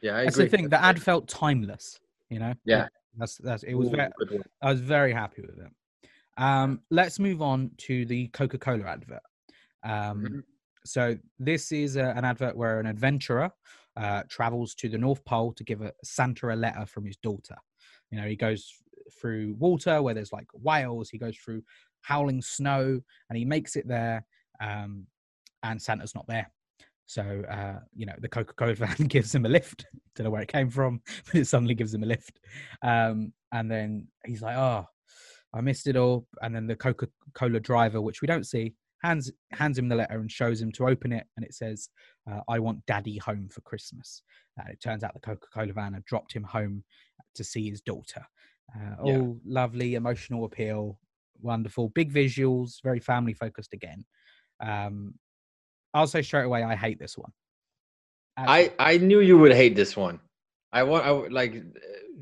yeah, 0.00 0.16
I 0.16 0.24
That's 0.24 0.36
agree. 0.36 0.48
the 0.48 0.56
thing. 0.56 0.68
The 0.68 0.82
ad 0.82 1.02
felt 1.02 1.28
timeless. 1.28 1.98
You 2.30 2.38
know. 2.38 2.54
Yeah. 2.64 2.86
That's 3.16 3.36
that's. 3.38 3.62
It 3.62 3.74
was 3.74 3.88
Ooh, 3.88 3.96
very. 3.96 4.10
I 4.62 4.70
was 4.70 4.80
very 4.80 5.12
happy 5.12 5.42
with 5.42 5.58
it. 5.58 5.72
Um, 6.36 6.80
let's 6.90 7.18
move 7.18 7.42
on 7.42 7.70
to 7.78 8.06
the 8.06 8.28
Coca-Cola 8.28 8.84
advert. 8.84 9.22
Um, 9.82 10.22
Mhm. 10.22 10.42
So 10.86 11.18
this 11.38 11.72
is 11.72 11.96
a, 11.96 12.14
an 12.16 12.24
advert 12.24 12.56
where 12.56 12.80
an 12.80 12.86
adventurer 12.86 13.50
uh, 13.96 14.22
travels 14.30 14.74
to 14.76 14.88
the 14.88 14.96
North 14.96 15.22
Pole 15.26 15.52
to 15.52 15.64
give 15.64 15.82
a 15.82 15.92
Santa 16.02 16.54
a 16.54 16.56
letter 16.56 16.86
from 16.86 17.04
his 17.04 17.18
daughter. 17.18 17.56
You 18.10 18.18
know, 18.20 18.26
he 18.26 18.36
goes 18.36 18.72
through 19.20 19.56
water 19.58 20.00
where 20.02 20.14
there's 20.14 20.32
like 20.32 20.46
whales. 20.54 21.10
He 21.10 21.18
goes 21.18 21.36
through 21.36 21.62
howling 22.00 22.40
snow, 22.40 23.00
and 23.28 23.36
he 23.36 23.44
makes 23.44 23.76
it 23.76 23.86
there. 23.86 24.24
Um, 24.60 25.06
and 25.62 25.80
Santa's 25.80 26.14
not 26.14 26.26
there. 26.26 26.50
So 27.10 27.42
uh, 27.50 27.80
you 27.92 28.06
know, 28.06 28.14
the 28.20 28.28
Coca-Cola 28.28 28.74
van 28.76 29.08
gives 29.08 29.34
him 29.34 29.44
a 29.44 29.48
lift. 29.48 29.84
Don't 30.14 30.26
know 30.26 30.30
where 30.30 30.42
it 30.42 30.52
came 30.52 30.70
from, 30.70 31.00
but 31.26 31.34
it 31.34 31.46
suddenly 31.46 31.74
gives 31.74 31.92
him 31.92 32.04
a 32.04 32.06
lift. 32.06 32.38
Um, 32.82 33.32
and 33.50 33.68
then 33.68 34.06
he's 34.24 34.42
like, 34.42 34.56
"Oh, 34.56 34.86
I 35.52 35.60
missed 35.60 35.88
it 35.88 35.96
all." 35.96 36.28
And 36.40 36.54
then 36.54 36.68
the 36.68 36.76
Coca-Cola 36.76 37.58
driver, 37.58 38.00
which 38.00 38.22
we 38.22 38.28
don't 38.28 38.46
see, 38.46 38.74
hands 39.02 39.28
hands 39.50 39.76
him 39.76 39.88
the 39.88 39.96
letter 39.96 40.20
and 40.20 40.30
shows 40.30 40.62
him 40.62 40.70
to 40.70 40.86
open 40.86 41.10
it, 41.10 41.26
and 41.36 41.44
it 41.44 41.52
says, 41.52 41.88
uh, 42.30 42.42
"I 42.48 42.60
want 42.60 42.86
Daddy 42.86 43.18
home 43.18 43.48
for 43.48 43.60
Christmas." 43.62 44.22
And 44.56 44.68
it 44.68 44.80
turns 44.80 45.02
out 45.02 45.12
the 45.12 45.18
Coca-Cola 45.18 45.72
van 45.72 45.94
had 45.94 46.04
dropped 46.04 46.32
him 46.32 46.44
home 46.44 46.84
to 47.34 47.42
see 47.42 47.68
his 47.68 47.80
daughter. 47.80 48.24
Uh, 48.72 49.02
Yeah. 49.04 49.18
all 49.18 49.40
lovely, 49.44 49.96
emotional 49.96 50.44
appeal, 50.44 51.00
wonderful, 51.40 51.88
big 51.88 52.12
visuals, 52.12 52.80
very 52.84 53.00
family 53.00 53.34
focused 53.34 53.74
again. 53.74 54.04
Um, 54.60 55.14
I'll 55.94 56.06
say 56.06 56.22
straight 56.22 56.44
away, 56.44 56.62
I 56.62 56.74
hate 56.74 56.98
this 56.98 57.16
one. 57.16 57.32
I 58.36 58.72
I 58.78 58.96
knew 58.98 59.20
you 59.20 59.38
would 59.38 59.52
hate 59.52 59.76
this 59.76 59.96
one. 59.96 60.20
I 60.72 60.82
want 60.82 61.04
I 61.04 61.10
like 61.10 61.62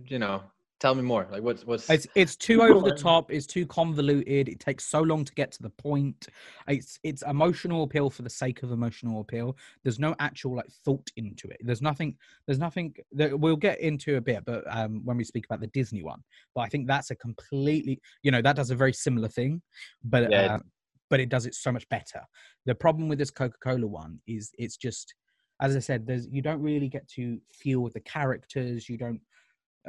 you 0.07 0.19
know. 0.19 0.43
Tell 0.81 0.95
me 0.95 1.03
more. 1.03 1.27
Like 1.29 1.43
what's 1.43 1.67
what's 1.67 1.91
It's 1.91 2.07
it's 2.15 2.37
too 2.37 2.63
over 2.63 2.89
the 2.89 2.95
top. 2.95 3.33
It's 3.33 3.47
too 3.47 3.67
convoluted. 3.67 4.49
It 4.49 4.61
takes 4.61 4.87
so 4.87 5.01
long 5.01 5.25
to 5.25 5.35
get 5.35 5.51
to 5.53 5.63
the 5.63 5.71
point. 5.71 6.29
It's 6.69 7.01
it's 7.03 7.23
emotional 7.23 7.83
appeal 7.83 8.11
for 8.11 8.23
the 8.23 8.31
sake 8.31 8.63
of 8.63 8.71
emotional 8.71 9.21
appeal. 9.21 9.57
There's 9.83 9.99
no 9.99 10.15
actual 10.21 10.55
like 10.55 10.71
thought 10.85 11.11
into 11.17 11.49
it. 11.49 11.57
There's 11.63 11.83
nothing. 11.83 12.17
There's 12.47 12.61
nothing 12.61 12.95
that 13.11 13.39
we'll 13.39 13.57
get 13.57 13.81
into 13.81 14.19
a 14.19 14.21
bit, 14.21 14.45
but 14.45 14.63
um, 14.69 15.01
when 15.05 15.17
we 15.17 15.25
speak 15.25 15.47
about 15.47 15.61
the 15.61 15.67
Disney 15.69 16.05
one, 16.05 16.23
but 16.55 16.61
I 16.61 16.69
think 16.69 16.87
that's 16.87 17.11
a 17.11 17.17
completely 17.17 18.01
you 18.23 18.31
know 18.31 18.41
that 18.41 18.55
does 18.55 18.71
a 18.71 18.77
very 18.77 18.93
similar 18.93 19.29
thing, 19.29 19.61
but 20.05 20.31
Yeah, 20.31 20.59
but 21.11 21.21
it 21.21 21.29
does 21.29 21.47
it 21.47 21.55
so 21.55 21.73
much 21.73 21.89
better. 21.89 22.23
The 22.67 22.75
problem 22.75 23.09
with 23.09 23.19
this 23.19 23.31
Coca 23.31 23.57
Cola 23.63 23.87
one 23.87 24.21
is 24.27 24.51
it's 24.59 24.77
just 24.77 25.15
as 25.61 25.75
I 25.75 25.81
said, 25.81 26.07
there's 26.07 26.29
you 26.31 26.43
don't 26.43 26.63
really 26.63 26.89
get 26.89 27.09
to 27.17 27.39
feel 27.53 27.89
the 27.89 28.01
characters. 28.01 28.89
You 28.89 28.97
don't. 28.97 29.21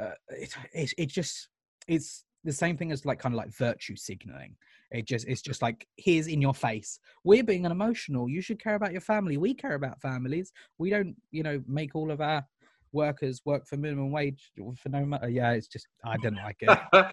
Uh, 0.00 0.12
it, 0.30 0.54
it 0.72 0.94
it 0.98 1.06
just 1.06 1.48
it's 1.86 2.24
the 2.44 2.52
same 2.52 2.76
thing 2.76 2.90
as 2.90 3.04
like 3.04 3.18
kind 3.18 3.34
of 3.34 3.38
like 3.38 3.54
virtue 3.56 3.96
signaling. 3.96 4.56
It 4.90 5.06
just 5.06 5.28
it's 5.28 5.42
just 5.42 5.62
like 5.62 5.86
here's 5.96 6.26
in 6.26 6.42
your 6.42 6.54
face. 6.54 6.98
We're 7.22 7.44
being 7.44 7.66
an 7.66 7.72
emotional. 7.72 8.28
You 8.28 8.40
should 8.40 8.62
care 8.62 8.74
about 8.74 8.92
your 8.92 9.00
family. 9.00 9.36
We 9.36 9.54
care 9.54 9.74
about 9.74 10.00
families. 10.00 10.52
We 10.78 10.90
don't 10.90 11.14
you 11.30 11.42
know 11.42 11.62
make 11.66 11.94
all 11.94 12.10
of 12.10 12.20
our 12.20 12.44
workers 12.92 13.40
work 13.44 13.66
for 13.68 13.76
minimum 13.76 14.10
wage 14.10 14.50
for 14.82 14.88
no 14.88 15.04
matter. 15.04 15.28
Yeah, 15.28 15.52
it's 15.52 15.68
just 15.68 15.86
I 16.04 16.16
didn't 16.16 16.42
like 16.42 16.56
it. 16.60 16.78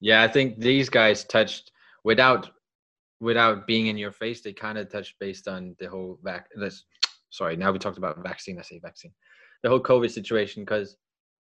yeah, 0.00 0.22
I 0.22 0.28
think 0.28 0.60
these 0.60 0.88
guys 0.88 1.24
touched 1.24 1.72
without 2.04 2.50
without 3.20 3.66
being 3.66 3.86
in 3.88 3.96
your 3.98 4.12
face. 4.12 4.40
They 4.40 4.52
kind 4.52 4.78
of 4.78 4.90
touched 4.90 5.14
based 5.20 5.48
on 5.48 5.74
the 5.78 5.86
whole 5.88 6.18
vac. 6.22 6.48
This, 6.56 6.84
sorry, 7.30 7.56
now 7.56 7.72
we 7.72 7.78
talked 7.78 7.98
about 7.98 8.22
vaccine. 8.22 8.58
I 8.58 8.62
say 8.62 8.78
vaccine, 8.78 9.12
the 9.62 9.68
whole 9.68 9.80
COVID 9.80 10.10
situation. 10.10 10.62
Because 10.64 10.96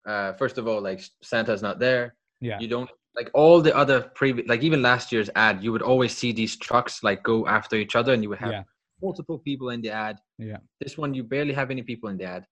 uh, 0.07 0.33
first 0.33 0.57
of 0.57 0.67
all, 0.67 0.81
like 0.81 1.01
Santa's 1.21 1.61
not 1.61 1.79
there. 1.79 2.15
Yeah. 2.39 2.59
You 2.59 2.67
don't 2.67 2.89
like 3.15 3.29
all 3.33 3.61
the 3.61 3.75
other 3.75 4.01
previous, 4.15 4.47
like 4.47 4.63
even 4.63 4.81
last 4.81 5.11
year's 5.11 5.29
ad. 5.35 5.63
You 5.63 5.71
would 5.71 5.81
always 5.81 6.15
see 6.15 6.31
these 6.31 6.57
trucks 6.57 7.03
like 7.03 7.21
go 7.23 7.45
after 7.47 7.75
each 7.75 7.95
other, 7.95 8.13
and 8.13 8.23
you 8.23 8.29
would 8.29 8.39
have 8.39 8.51
Yeah. 8.51 8.63
multiple 9.01 9.37
people 9.39 9.69
in 9.69 9.81
the 9.81 9.91
ad. 9.91 10.17
Yeah. 10.39 10.57
This 10.79 10.97
one, 10.97 11.13
you 11.13 11.23
barely 11.23 11.53
have 11.53 11.69
any 11.71 11.83
people 11.83 12.09
in 12.09 12.17
the 12.17 12.25
ad. 12.25 12.45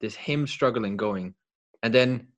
There's 0.00 0.14
him 0.14 0.46
struggling 0.46 0.96
going, 0.96 1.34
and 1.82 1.94
then 1.94 2.28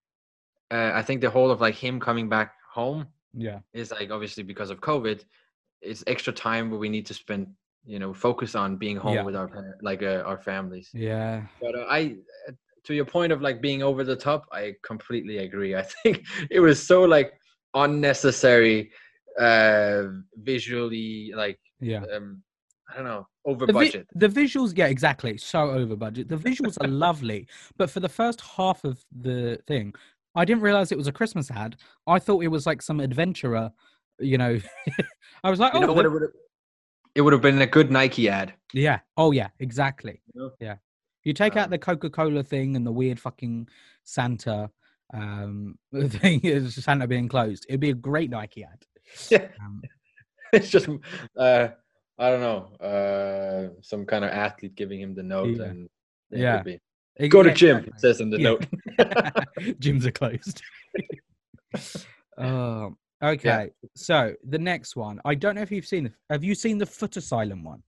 uh, 0.71 0.93
I 0.95 1.03
think 1.03 1.21
the 1.21 1.31
whole 1.31 1.51
of 1.51 1.61
like 1.61 1.75
him 1.75 2.01
coming 2.01 2.29
back 2.29 2.55
home 2.73 3.07
Yeah. 3.35 3.61
is 3.73 3.91
like 3.91 4.11
obviously 4.11 4.43
because 4.43 4.71
of 4.71 4.81
COVID, 4.81 5.25
it's 5.83 6.05
extra 6.07 6.33
time 6.33 6.71
where 6.71 6.79
we 6.79 6.89
need 6.89 7.07
to 7.07 7.15
spend, 7.15 7.47
you 7.85 7.99
know, 7.99 8.15
focus 8.15 8.55
on 8.55 8.77
being 8.77 8.97
home 8.97 9.15
Yeah. 9.15 9.23
with 9.25 9.37
our 9.37 9.77
like 9.83 10.03
uh, 10.03 10.23
our 10.25 10.39
families. 10.39 10.91
Yeah. 10.95 11.43
But 11.61 11.75
uh, 11.75 11.87
I, 11.91 12.17
to 12.85 12.95
your 12.95 13.05
point 13.05 13.33
of 13.33 13.41
like 13.43 13.61
being 13.61 13.83
over 13.83 14.05
the 14.05 14.17
top, 14.17 14.47
I 14.53 14.75
completely 14.83 15.39
agree. 15.39 15.75
I 15.83 15.83
think 15.83 16.25
it 16.51 16.61
was 16.61 16.85
so 16.85 17.03
like 17.03 17.33
unnecessary, 17.75 18.91
uh, 19.39 20.05
visually 20.37 21.33
like 21.35 21.59
Yeah. 21.81 22.05
um, 22.15 22.43
I 22.91 22.97
don't 22.97 23.05
know, 23.05 23.27
over 23.45 23.67
The, 23.67 23.73
vi- 23.73 23.87
budget. 23.87 24.07
the 24.15 24.29
visuals, 24.29 24.77
yeah, 24.77 24.87
exactly. 24.87 25.39
So 25.39 25.71
over 25.71 25.97
budget. 25.97 26.29
The 26.29 26.37
visuals 26.37 26.77
are 26.83 26.89
lovely, 26.89 27.47
but 27.79 27.91
for 27.91 28.01
the 28.01 28.09
first 28.09 28.41
half 28.43 28.85
of 28.85 29.03
the 29.21 29.59
thing, 29.67 29.95
I 30.35 30.45
didn't 30.45 30.63
realize 30.63 30.93
it 30.93 30.99
was 30.99 31.07
a 31.09 31.13
Christmas 31.13 31.51
ad. 31.51 31.77
I 32.07 32.19
thought 32.19 32.43
it 32.45 32.49
was 32.49 32.67
like 32.67 32.83
some 32.83 33.01
adventurer. 33.01 33.71
You 34.23 34.39
know, 34.39 34.59
I 35.45 35.51
was 35.51 35.59
like, 35.61 35.75
You 35.75 35.81
oh, 35.81 35.87
know 35.87 35.93
what 35.93 36.05
it 36.07 36.09
would 36.11 36.23
have? 36.23 36.31
It 37.15 37.21
would 37.21 37.33
have 37.35 37.43
been 37.43 37.61
a 37.61 37.67
good 37.67 37.91
Nike 37.91 38.29
ad. 38.29 38.55
yeah, 38.73 39.01
oh 39.19 39.33
yeah, 39.33 39.49
exactly. 39.59 40.23
Know? 40.35 40.51
Yeah, 40.61 40.77
you 41.25 41.35
take 41.35 41.57
out 41.57 41.65
Um, 41.67 41.71
the 41.71 41.79
Coca 41.79 42.09
Cola 42.09 42.43
thing 42.43 42.75
and 42.77 42.87
the 42.87 42.93
weird 42.93 43.21
fucking 43.21 43.69
Santa 44.05 44.71
um 45.13 45.79
thing 46.09 46.41
is 46.43 46.75
Santa 46.83 47.07
being 47.07 47.29
closed. 47.29 47.67
It'd 47.69 47.81
be 47.81 47.91
a 47.91 47.95
great 47.95 48.31
Nike 48.31 48.65
ad. 48.65 48.83
Yeah. 49.31 49.49
Um, 49.61 49.83
it's 50.55 50.71
just 50.71 50.89
uh 51.37 51.69
I 52.19 52.31
don't 52.31 52.41
know, 52.41 52.87
uh 52.87 53.75
some 53.83 54.07
kind 54.07 54.25
of 54.25 54.31
athlete 54.31 54.75
giving 54.75 55.01
him 55.01 55.15
the 55.15 55.23
note 55.23 55.57
Yeah. 55.59 55.65
and 55.65 55.89
it 56.31 56.39
Yeah. 56.41 56.57
could 56.59 56.65
be. 56.65 56.81
it- 57.17 57.29
Go 57.29 57.43
to 57.43 57.51
yeah, 57.51 57.55
gym, 57.55 57.77
it 57.77 57.89
exactly. 57.89 58.01
says 58.01 58.21
in 58.23 58.31
the 58.31 58.39
Yeah. 58.41 58.49
note. 58.49 58.67
Gyms 59.81 60.07
are 60.07 60.13
closed. 60.13 60.63
um, 62.39 62.97
okay, 63.23 63.71
so 63.95 64.35
the 64.49 64.59
next 64.59 64.97
one. 64.97 65.21
I 65.25 65.35
don't 65.35 65.55
know 65.55 65.63
if 65.63 65.71
you've 65.71 65.87
seen. 65.87 66.13
Have 66.31 66.45
you 66.45 66.55
seen 66.55 66.79
the 66.79 66.87
Foot 66.87 67.17
Asylum 67.17 67.65
one? 67.65 67.83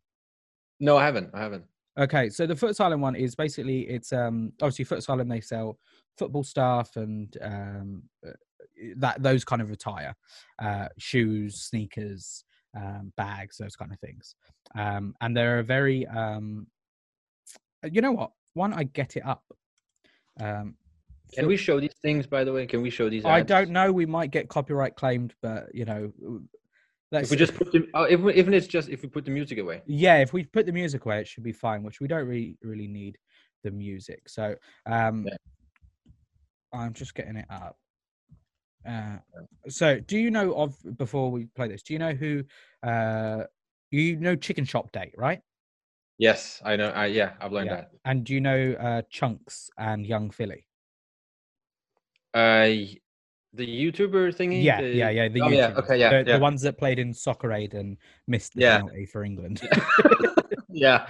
No, 0.81 0.97
I 0.97 1.05
haven't. 1.05 1.31
I 1.35 1.41
haven't. 1.41 1.65
Okay, 1.99 2.29
so 2.29 2.47
the 2.47 2.57
Foot 2.57 2.71
Asylum 2.71 3.01
one 3.01 3.15
is 3.15 3.35
basically 3.35 3.83
it's 3.83 4.13
um 4.13 4.53
obviously 4.61 4.85
Foot 4.85 4.99
Asylum 4.99 5.29
they 5.29 5.41
sell 5.41 5.79
football 6.19 6.45
stuff 6.45 6.97
and 6.97 7.37
um 7.43 8.03
uh, 8.27 8.33
that 8.97 9.23
those 9.23 9.45
kind 9.45 9.63
of 9.63 9.71
attire, 9.71 10.15
uh, 10.61 10.89
shoes, 10.99 11.63
sneakers, 11.63 12.45
um, 12.77 13.13
bags, 13.17 13.57
those 13.57 13.77
kind 13.77 13.93
of 13.93 14.01
things. 14.01 14.35
Um, 14.75 15.15
and 15.21 15.37
they're 15.37 15.61
a 15.61 15.65
very 15.65 16.07
um, 16.09 16.67
you 17.91 18.01
know 18.01 18.13
what? 18.13 18.33
Why 18.55 18.69
don't 18.69 18.79
I 18.79 18.85
get 18.85 19.17
it 19.17 19.27
up? 19.27 19.45
Um, 20.41 20.77
Can 21.35 21.47
we 21.47 21.57
show 21.57 21.81
these 21.81 21.95
things 22.03 22.27
by 22.27 22.45
the 22.45 22.53
way? 22.53 22.67
Can 22.67 22.83
we 22.83 22.91
show 22.91 23.09
these 23.09 23.25
I 23.25 23.43
don't 23.43 23.71
know. 23.71 23.93
We 23.93 24.07
might 24.07 24.31
get 24.31 24.49
copyright 24.49 24.95
claimed, 24.97 25.35
but 25.43 25.75
you 25.75 25.85
know, 25.85 26.13
let's 27.13 27.27
If 27.27 27.31
we 27.31 27.37
just 27.37 27.55
put 27.55 27.73
the 27.73 27.89
oh, 27.95 28.05
if 28.05 28.21
we, 28.21 28.35
even 28.35 28.55
it's 28.55 28.67
just 28.67 28.89
if 28.89 29.03
we 29.03 29.09
put 29.09 29.25
the 29.25 29.31
music 29.31 29.59
away. 29.59 29.83
yeah, 29.87 30.17
if 30.19 30.33
we 30.33 30.45
put 30.45 30.67
the 30.67 30.73
music 30.73 31.05
away, 31.05 31.21
it 31.21 31.29
should 31.29 31.45
be 31.45 31.53
fine. 31.53 31.83
Which 31.83 32.01
we 32.01 32.09
don't 32.09 32.27
really 32.27 32.57
really 32.63 32.89
need 32.89 33.19
the 33.63 33.71
music. 33.71 34.29
So 34.29 34.55
um, 34.87 35.27
Yeah. 35.27 35.37
I'm 36.73 36.93
just 36.93 37.15
getting 37.15 37.37
it 37.37 37.47
up. 37.51 37.77
Uh, 38.87 39.17
so 39.69 39.99
do 40.01 40.19
you 40.19 40.31
know 40.31 40.53
of 40.55 40.77
before 40.99 41.31
we 41.31 41.47
play 41.57 41.69
this? 41.69 41.83
Do 41.83 41.93
you 41.95 41.99
know 41.99 42.13
who? 42.13 42.45
Uh, 42.83 43.45
you 43.91 44.17
know 44.17 44.35
Chicken 44.37 44.65
Shop 44.65 44.91
Date, 44.93 45.15
right? 45.17 45.41
Yes, 46.19 46.61
I 46.65 46.77
know. 46.77 46.89
I 46.91 47.07
yeah, 47.07 47.33
I've 47.41 47.53
learned 47.53 47.71
Yeah. 47.71 47.85
And 48.05 48.25
do 48.25 48.35
you 48.35 48.41
know 48.41 48.77
uh, 48.79 49.03
Chunkz 49.13 49.69
and 49.79 50.07
Yung 50.07 50.31
Filly? 50.31 50.67
Uh 52.35 52.95
the 53.57 53.67
YouTuber 53.93 54.35
thingy? 54.35 54.63
Yeah, 54.65 54.81
the- 54.81 54.89
yeah, 54.89 55.11
yeah. 55.11 55.29
The 55.29 55.41
oh, 55.43 55.49
yeah, 55.49 55.75
okay, 55.77 55.97
yeah, 55.99 56.11
the, 56.11 56.17
yeah. 56.29 56.37
the 56.37 56.39
ones 56.43 56.61
that 56.63 56.77
played 56.77 56.99
in 56.99 57.15
Soccer 57.15 57.53
Aid 57.53 57.75
and 57.75 57.97
missed 58.27 58.55
the 58.55 58.63
Yeah. 58.63 58.79
penalty 58.79 59.07
for 59.07 59.23
England. 59.23 59.61
yeah. 60.69 61.07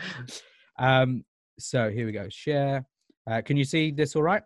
Um, 0.79 1.25
so 1.59 1.89
here 1.91 2.05
we 2.05 2.13
go. 2.13 2.29
Share. 2.29 2.85
Uh, 3.27 3.41
can 3.41 3.57
you 3.57 3.65
see 3.65 3.91
this 3.91 4.15
all 4.15 4.23
right? 4.23 4.43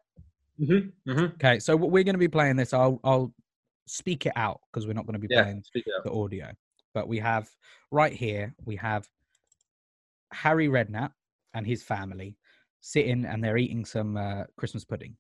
Mm-hmm. 0.60 1.10
Mm-hmm. 1.10 1.24
Okay. 1.34 1.58
So 1.58 1.76
what 1.76 1.90
we're 1.90 2.04
going 2.04 2.14
to 2.14 2.18
be 2.20 2.28
playing 2.28 2.54
this. 2.54 2.72
I'll 2.72 3.00
I'll 3.02 3.34
speak 3.86 4.26
it 4.26 4.32
out 4.36 4.60
because 4.72 4.86
we're 4.86 4.92
not 4.92 5.06
going 5.06 5.20
to 5.20 5.26
be 5.26 5.34
Yeah. 5.34 5.42
playing 5.42 5.64
Speak 5.64 5.84
it 5.86 5.92
up. 5.98 6.04
the 6.04 6.12
audio. 6.12 6.52
But 6.94 7.08
we 7.08 7.18
have 7.18 7.48
right 7.90 8.12
here. 8.12 8.54
We 8.64 8.76
have 8.76 9.08
Harry 10.32 10.68
Redknapp 10.68 11.10
and 11.54 11.66
his 11.66 11.82
family 11.82 12.36
sitting 12.80 13.24
and 13.24 13.42
they're 13.42 13.56
eating 13.56 13.84
some 13.84 14.16
uh, 14.16 14.44
Christmas 14.56 14.84
pudding. 14.84 15.16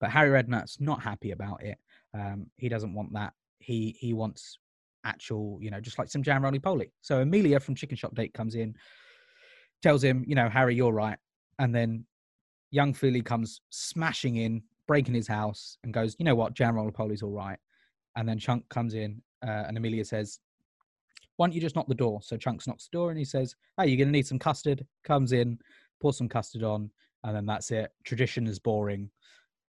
But 0.00 0.10
Harry 0.10 0.30
Redknapp's 0.30 0.80
not 0.80 1.02
happy 1.02 1.32
about 1.32 1.62
it. 1.62 1.78
Um, 2.14 2.46
he 2.56 2.68
doesn't 2.68 2.94
want 2.94 3.12
that. 3.12 3.34
He 3.58 3.96
he 3.98 4.12
wants 4.12 4.58
actual, 5.04 5.58
you 5.60 5.70
know, 5.70 5.80
just 5.80 5.98
like 5.98 6.10
some 6.10 6.22
jam 6.22 6.42
roly 6.42 6.58
poly. 6.58 6.92
So 7.00 7.20
Amelia 7.20 7.60
from 7.60 7.74
Chicken 7.74 7.96
Shop 7.96 8.14
Date 8.14 8.34
comes 8.34 8.54
in, 8.54 8.74
tells 9.82 10.02
him, 10.02 10.24
you 10.26 10.34
know, 10.34 10.48
Harry, 10.48 10.74
you're 10.74 10.92
right. 10.92 11.18
And 11.58 11.74
then 11.74 12.04
Yung 12.70 12.92
Filly 12.92 13.22
comes 13.22 13.60
smashing 13.70 14.36
in, 14.36 14.62
breaking 14.86 15.14
his 15.14 15.28
house, 15.28 15.78
and 15.84 15.92
goes, 15.92 16.16
you 16.18 16.24
know 16.24 16.34
what, 16.34 16.54
jam 16.54 16.74
roly 16.76 16.90
poly's 16.90 17.22
all 17.22 17.32
right. 17.32 17.58
And 18.16 18.28
then 18.28 18.38
Chunk 18.38 18.68
comes 18.68 18.94
in, 18.94 19.22
uh, 19.46 19.64
and 19.68 19.76
Amelia 19.76 20.04
says, 20.04 20.40
why 21.40 21.46
don't 21.46 21.54
you 21.54 21.60
just 21.62 21.74
knock 21.74 21.88
the 21.88 21.94
door? 21.94 22.20
So 22.22 22.36
Chunkz 22.36 22.68
knocks 22.68 22.86
the 22.86 22.98
door 22.98 23.08
and 23.08 23.18
he 23.18 23.24
says, 23.24 23.56
"Hey, 23.78 23.86
you're 23.88 23.96
gonna 23.96 24.10
need 24.10 24.26
some 24.26 24.38
custard." 24.38 24.86
Comes 25.04 25.32
in, 25.32 25.58
pours 25.98 26.18
some 26.18 26.28
custard 26.28 26.62
on, 26.62 26.90
and 27.24 27.34
then 27.34 27.46
that's 27.46 27.70
it. 27.70 27.94
Tradition 28.04 28.46
is 28.46 28.58
boring. 28.58 29.10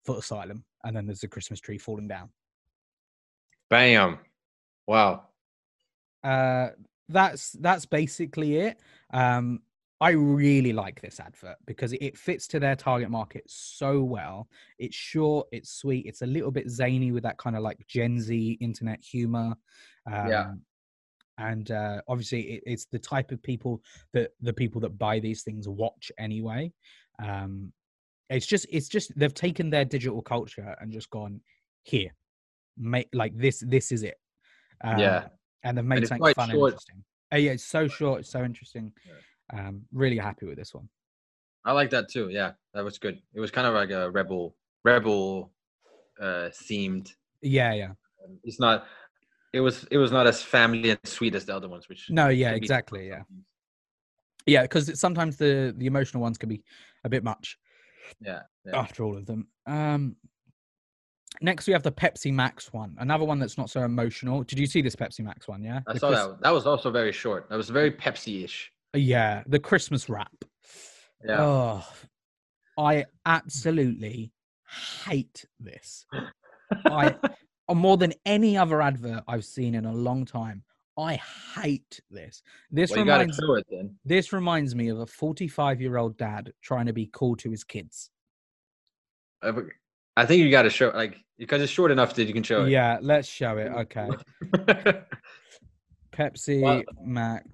Foot 0.06 0.20
asylum, 0.20 0.64
and 0.84 0.96
then 0.96 1.06
there's 1.06 1.24
a 1.24 1.28
Christmas 1.28 1.60
tree 1.60 1.78
falling 1.78 2.08
down. 2.08 2.30
Bam. 3.70 4.20
Wow. 4.88 5.28
uh 6.24 6.70
that's 7.10 7.52
that's 7.62 7.86
basically 7.86 8.56
it 8.58 8.80
um 9.14 9.62
i 10.00 10.12
really 10.12 10.72
like 10.72 11.02
this 11.02 11.20
advert 11.20 11.56
because 11.66 11.94
it 11.94 12.18
fits 12.18 12.48
to 12.48 12.60
their 12.60 12.76
target 12.76 13.10
market 13.10 13.44
so 13.48 14.02
well 14.02 14.48
it's 14.80 14.96
short 14.96 15.48
it's 15.52 15.72
sweet 15.72 16.06
it's 16.06 16.22
a 16.22 16.26
little 16.26 16.52
bit 16.52 16.70
zany 16.70 17.12
with 17.12 17.24
that 17.24 17.38
kind 17.38 17.56
of 17.56 17.64
like 17.64 17.86
gen 17.88 18.20
z 18.20 18.58
internet 18.62 19.02
humor 19.04 19.54
um, 20.12 20.28
Yeah. 20.30 20.54
and 21.38 21.72
uh 21.72 22.02
obviously 22.08 22.42
it, 22.54 22.64
it's 22.66 22.86
the 22.86 23.00
type 23.00 23.32
of 23.32 23.42
people 23.44 23.82
that 24.14 24.32
the 24.42 24.54
people 24.54 24.80
that 24.82 24.98
buy 24.98 25.20
these 25.20 25.44
things 25.44 25.68
watch 25.68 26.12
anyway 26.18 26.72
um 27.24 27.74
it's 28.32 28.46
just 28.46 28.66
it's 28.70 28.88
just 28.88 29.12
they've 29.18 29.34
taken 29.34 29.70
their 29.70 29.86
digital 29.86 30.22
culture 30.22 30.76
and 30.80 30.92
just 30.92 31.10
gone 31.10 31.42
here 31.84 32.12
make 32.78 33.10
like 33.14 33.38
this 33.38 33.64
this 33.68 33.92
is 33.92 34.04
it 34.04 34.18
Yeah. 34.84 35.18
um, 35.18 35.30
and 35.64 35.78
they've 35.78 35.86
made 35.86 36.00
it's 36.00 36.10
something 36.10 36.22
quite 36.22 36.36
fun 36.36 36.50
and 36.50 36.58
short. 36.58 36.72
interesting. 36.74 37.04
Oh, 37.34 37.38
yeah, 37.38 37.52
it's 37.52 37.64
so 37.64 37.88
short, 37.88 38.22
it's 38.22 38.32
so 38.32 38.44
interesting. 38.44 38.92
Um, 39.54 39.84
really 39.94 40.18
happy 40.18 40.46
with 40.48 40.58
this 40.58 40.74
one. 40.74 40.90
I 41.64 41.72
like 41.72 41.90
that 41.92 42.10
too. 42.10 42.30
Yeah, 42.30 42.52
that 42.74 42.84
was 42.84 42.98
good. 42.98 43.22
It 43.34 43.40
was 43.40 43.52
kind 43.52 43.68
of 43.68 43.74
like 43.74 43.92
a 43.92 44.10
rebel, 44.12 44.56
rebel, 44.84 45.52
uh, 46.20 46.50
themed. 46.52 47.14
Yeah, 47.42 47.74
yeah. 47.74 47.92
It's 48.44 48.60
not. 48.60 48.86
It 49.54 49.62
was. 49.62 49.86
It 49.92 49.98
was 49.98 50.12
not 50.12 50.28
as 50.28 50.42
family 50.42 50.90
and 50.90 51.00
sweet 51.04 51.36
as 51.36 51.46
the 51.46 51.56
other 51.56 51.70
ones, 51.70 51.88
which. 51.88 52.10
No, 52.10 52.30
yeah, 52.30 52.52
be 52.52 52.58
exactly. 52.58 53.08
Yeah, 53.08 53.22
yeah. 54.46 54.64
Because 54.64 55.00
sometimes 55.00 55.38
the 55.38 55.74
the 55.78 55.86
emotional 55.86 56.22
ones 56.22 56.38
can 56.38 56.50
be 56.50 56.64
a 57.04 57.10
bit 57.10 57.24
much 57.24 57.58
Yeah. 58.20 58.42
yeah. 58.66 58.78
after 58.78 59.04
all 59.04 59.16
of 59.18 59.26
them. 59.26 59.48
Um, 59.66 60.16
next 61.42 61.68
we 61.68 61.74
have 61.74 61.84
the 61.84 61.92
Pepsi 61.92 62.32
Max 62.34 62.72
one, 62.74 62.96
another 63.00 63.26
one 63.26 63.40
that's 63.40 63.58
not 63.58 63.70
so 63.70 63.82
emotional. 63.84 64.44
Did 64.44 64.60
you 64.60 64.68
see 64.68 64.82
this 64.82 64.96
Pepsi 64.96 65.22
Max 65.22 65.48
one? 65.48 65.64
Yeah, 65.64 65.82
I 65.88 65.94
The 65.94 66.00
saw 66.00 66.08
Chris- 66.10 66.20
that. 66.22 66.42
That 66.42 66.54
was 66.54 66.66
also 66.68 66.92
very 66.92 67.12
short. 67.12 67.50
That 67.50 67.56
was 67.56 67.70
very 67.70 67.92
Pepsi-ish. 67.92 68.72
Yeah, 68.94 69.44
the 69.48 69.60
Christmas 69.60 70.10
wrap. 70.10 70.34
Yeah. 71.24 71.38
Oh, 71.42 71.88
I 72.78 73.06
absolutely 73.26 74.32
hate 75.06 75.46
this. 75.60 76.06
I 76.86 77.16
more 77.74 77.96
than 77.98 78.14
any 78.26 78.58
other 78.58 78.82
advert 78.82 79.24
I've 79.28 79.46
seen 79.46 79.76
in 79.76 79.86
a 79.86 79.94
long 79.94 80.26
time. 80.26 80.64
I 81.02 81.20
hate 81.56 82.00
this. 82.10 82.44
This 82.70 82.92
well, 82.92 83.00
reminds 83.02 83.40
it 83.40 83.66
then. 83.70 83.96
this 84.06 84.32
reminds 84.32 84.76
me 84.76 84.90
of 84.90 85.00
a 85.00 85.06
45 85.06 85.82
year 85.82 85.98
old 85.98 86.18
dad 86.18 86.54
trying 86.62 86.86
to 86.86 86.94
be 86.94 87.10
cool 87.12 87.36
to 87.38 87.50
his 87.50 87.64
kids. 87.64 88.12
I 89.42 90.26
think 90.26 90.44
you 90.44 90.52
got 90.52 90.64
to 90.64 90.70
show 90.70 90.92
like 90.94 91.18
because 91.40 91.62
it's 91.62 91.72
short 91.72 91.90
enough 91.92 92.14
that 92.16 92.26
you 92.26 92.34
can 92.34 92.44
show 92.44 92.66
it. 92.66 92.70
Yeah, 92.70 93.00
let's 93.02 93.28
show 93.28 93.58
it. 93.58 93.72
Okay. 93.72 94.10
Pepsi 96.12 96.62
Well- 96.62 96.84
Max. 97.04 97.48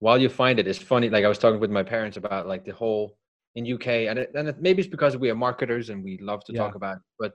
While 0.00 0.18
you 0.18 0.28
find 0.28 0.60
it, 0.60 0.68
it's 0.68 0.78
funny. 0.78 1.10
Like 1.10 1.24
I 1.24 1.28
was 1.28 1.38
talking 1.38 1.58
with 1.58 1.70
my 1.70 1.82
parents 1.82 2.16
about 2.16 2.46
like 2.46 2.64
the 2.64 2.72
whole 2.72 3.18
in 3.56 3.66
UK, 3.72 3.88
and 4.08 4.18
it, 4.20 4.30
and 4.34 4.48
it, 4.48 4.60
maybe 4.60 4.80
it's 4.80 4.90
because 4.90 5.16
we 5.16 5.28
are 5.28 5.34
marketers 5.34 5.90
and 5.90 6.04
we 6.04 6.18
love 6.18 6.44
to 6.44 6.52
talk 6.52 6.72
Yeah. 6.72 6.76
about. 6.76 6.98
But 7.18 7.32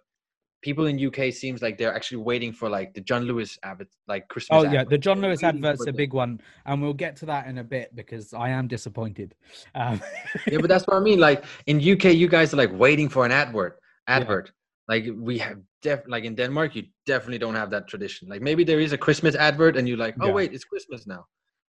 people 0.64 0.88
in 0.88 0.96
UK 1.08 1.32
seems 1.32 1.62
like 1.62 1.78
they're 1.78 1.94
actually 1.94 2.22
waiting 2.32 2.52
for 2.52 2.70
like 2.70 2.94
the 2.96 3.02
John 3.02 3.24
Lewis 3.24 3.60
advert, 3.62 3.90
like 4.08 4.28
Christmas. 4.30 4.58
Oh 4.60 4.64
yeah, 4.64 4.82
advert. 4.82 4.90
the 4.90 4.98
John 4.98 5.22
Lewis 5.22 5.44
waiting 5.44 5.64
advert's 5.64 5.86
a 5.88 5.94
big 5.94 6.14
one, 6.14 6.42
and 6.66 6.82
we'll 6.82 6.94
get 7.06 7.16
to 7.18 7.26
that 7.28 7.48
in 7.48 7.60
a 7.60 7.64
bit 7.64 7.96
because 7.96 8.34
I 8.34 8.50
am 8.50 8.68
disappointed. 8.68 9.36
Um, 9.76 10.02
yeah, 10.48 10.58
but 10.60 10.70
that's 10.70 10.88
what 10.88 10.98
I 10.98 11.02
mean. 11.02 11.20
Like 11.20 11.44
in 11.68 11.78
UK, 11.78 12.06
you 12.16 12.28
guys 12.28 12.54
are 12.54 12.58
like 12.58 12.74
waiting 12.74 13.10
for 13.10 13.26
an 13.26 13.32
advert. 13.32 13.80
Yeah. 14.08 14.16
Advert. 14.18 14.52
Like 14.88 15.06
we 15.16 15.38
have 15.38 15.60
def 15.82 16.02
like 16.08 16.24
in 16.24 16.36
Denmark, 16.36 16.76
you 16.76 16.84
definitely 17.06 17.38
don't 17.40 17.56
have 17.56 17.70
that 17.70 17.88
tradition. 17.88 18.28
Like 18.28 18.42
maybe 18.42 18.64
there 18.64 18.80
is 18.80 18.94
a 18.94 18.98
Christmas 18.98 19.36
advert, 19.36 19.78
and 19.78 19.88
you're 19.88 19.98
like, 20.08 20.16
oh 20.22 20.28
Yeah. 20.28 20.34
wait, 20.34 20.54
it's 20.54 20.66
Christmas 20.66 21.06
now. 21.08 21.26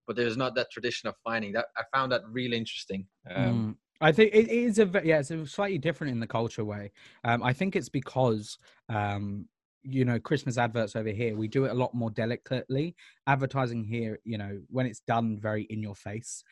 But 0.06 0.16
there's 0.16 0.36
not 0.36 0.54
that 0.56 0.68
tradition 0.70 1.08
of 1.08 1.14
finding 1.24 1.52
that. 1.52 1.66
I 1.76 1.82
found 1.94 2.12
that 2.12 2.22
really 2.30 2.56
interesting. 2.56 3.06
Um, 3.30 3.54
Mm. 3.54 3.76
I 4.02 4.12
think 4.12 4.34
it 4.34 4.48
is 4.48 4.78
a 4.78 4.90
yeah, 5.04 5.20
it's 5.20 5.30
a 5.30 5.46
slightly 5.46 5.78
different 5.78 6.12
in 6.12 6.20
the 6.20 6.26
culture 6.26 6.64
way. 6.64 6.92
Um, 7.24 7.42
I 7.42 7.52
think 7.52 7.76
it's 7.76 7.88
because 7.88 8.58
um, 8.88 9.46
you 9.82 10.04
know 10.04 10.18
Christmas 10.18 10.58
adverts 10.58 10.96
over 10.96 11.10
here 11.10 11.36
we 11.36 11.48
do 11.48 11.64
it 11.64 11.70
a 11.70 11.74
lot 11.74 11.94
more 11.94 12.10
delicately. 12.10 12.94
Advertising 13.26 13.84
here, 13.84 14.18
you 14.24 14.38
know, 14.38 14.60
when 14.68 14.86
it's 14.86 15.00
done 15.00 15.38
very 15.38 15.64
in 15.70 15.82
your 15.82 15.94
face, 15.94 16.42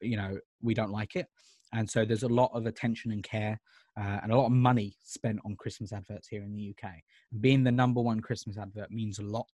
you 0.00 0.16
know, 0.16 0.38
we 0.62 0.72
don't 0.72 0.92
like 0.92 1.16
it, 1.16 1.26
and 1.72 1.90
so 1.90 2.04
there's 2.04 2.22
a 2.22 2.28
lot 2.28 2.50
of 2.54 2.66
attention 2.66 3.12
and 3.12 3.22
care 3.22 3.60
uh, 3.98 4.20
and 4.22 4.32
a 4.32 4.36
lot 4.36 4.46
of 4.46 4.52
money 4.52 4.96
spent 5.04 5.38
on 5.44 5.56
Christmas 5.56 5.92
adverts 5.92 6.28
here 6.28 6.42
in 6.42 6.52
the 6.52 6.74
UK. 6.74 6.92
Being 7.40 7.64
the 7.64 7.72
number 7.72 8.00
one 8.00 8.20
Christmas 8.20 8.56
advert 8.56 8.90
means 8.90 9.18
a 9.18 9.22
lot. 9.22 9.46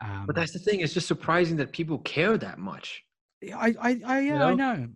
Um, 0.00 0.24
But 0.26 0.36
that's 0.36 0.52
the 0.52 0.58
thing. 0.58 0.80
It's 0.80 0.94
just 0.94 1.08
surprising 1.08 1.56
that 1.56 1.72
people 1.72 1.98
care 1.98 2.38
that 2.38 2.58
much. 2.58 3.02
I, 3.54 3.74
I, 3.80 4.00
I 4.06 4.20
yeah, 4.20 4.44
I 4.46 4.54
know? 4.54 4.74
know. 4.74 4.88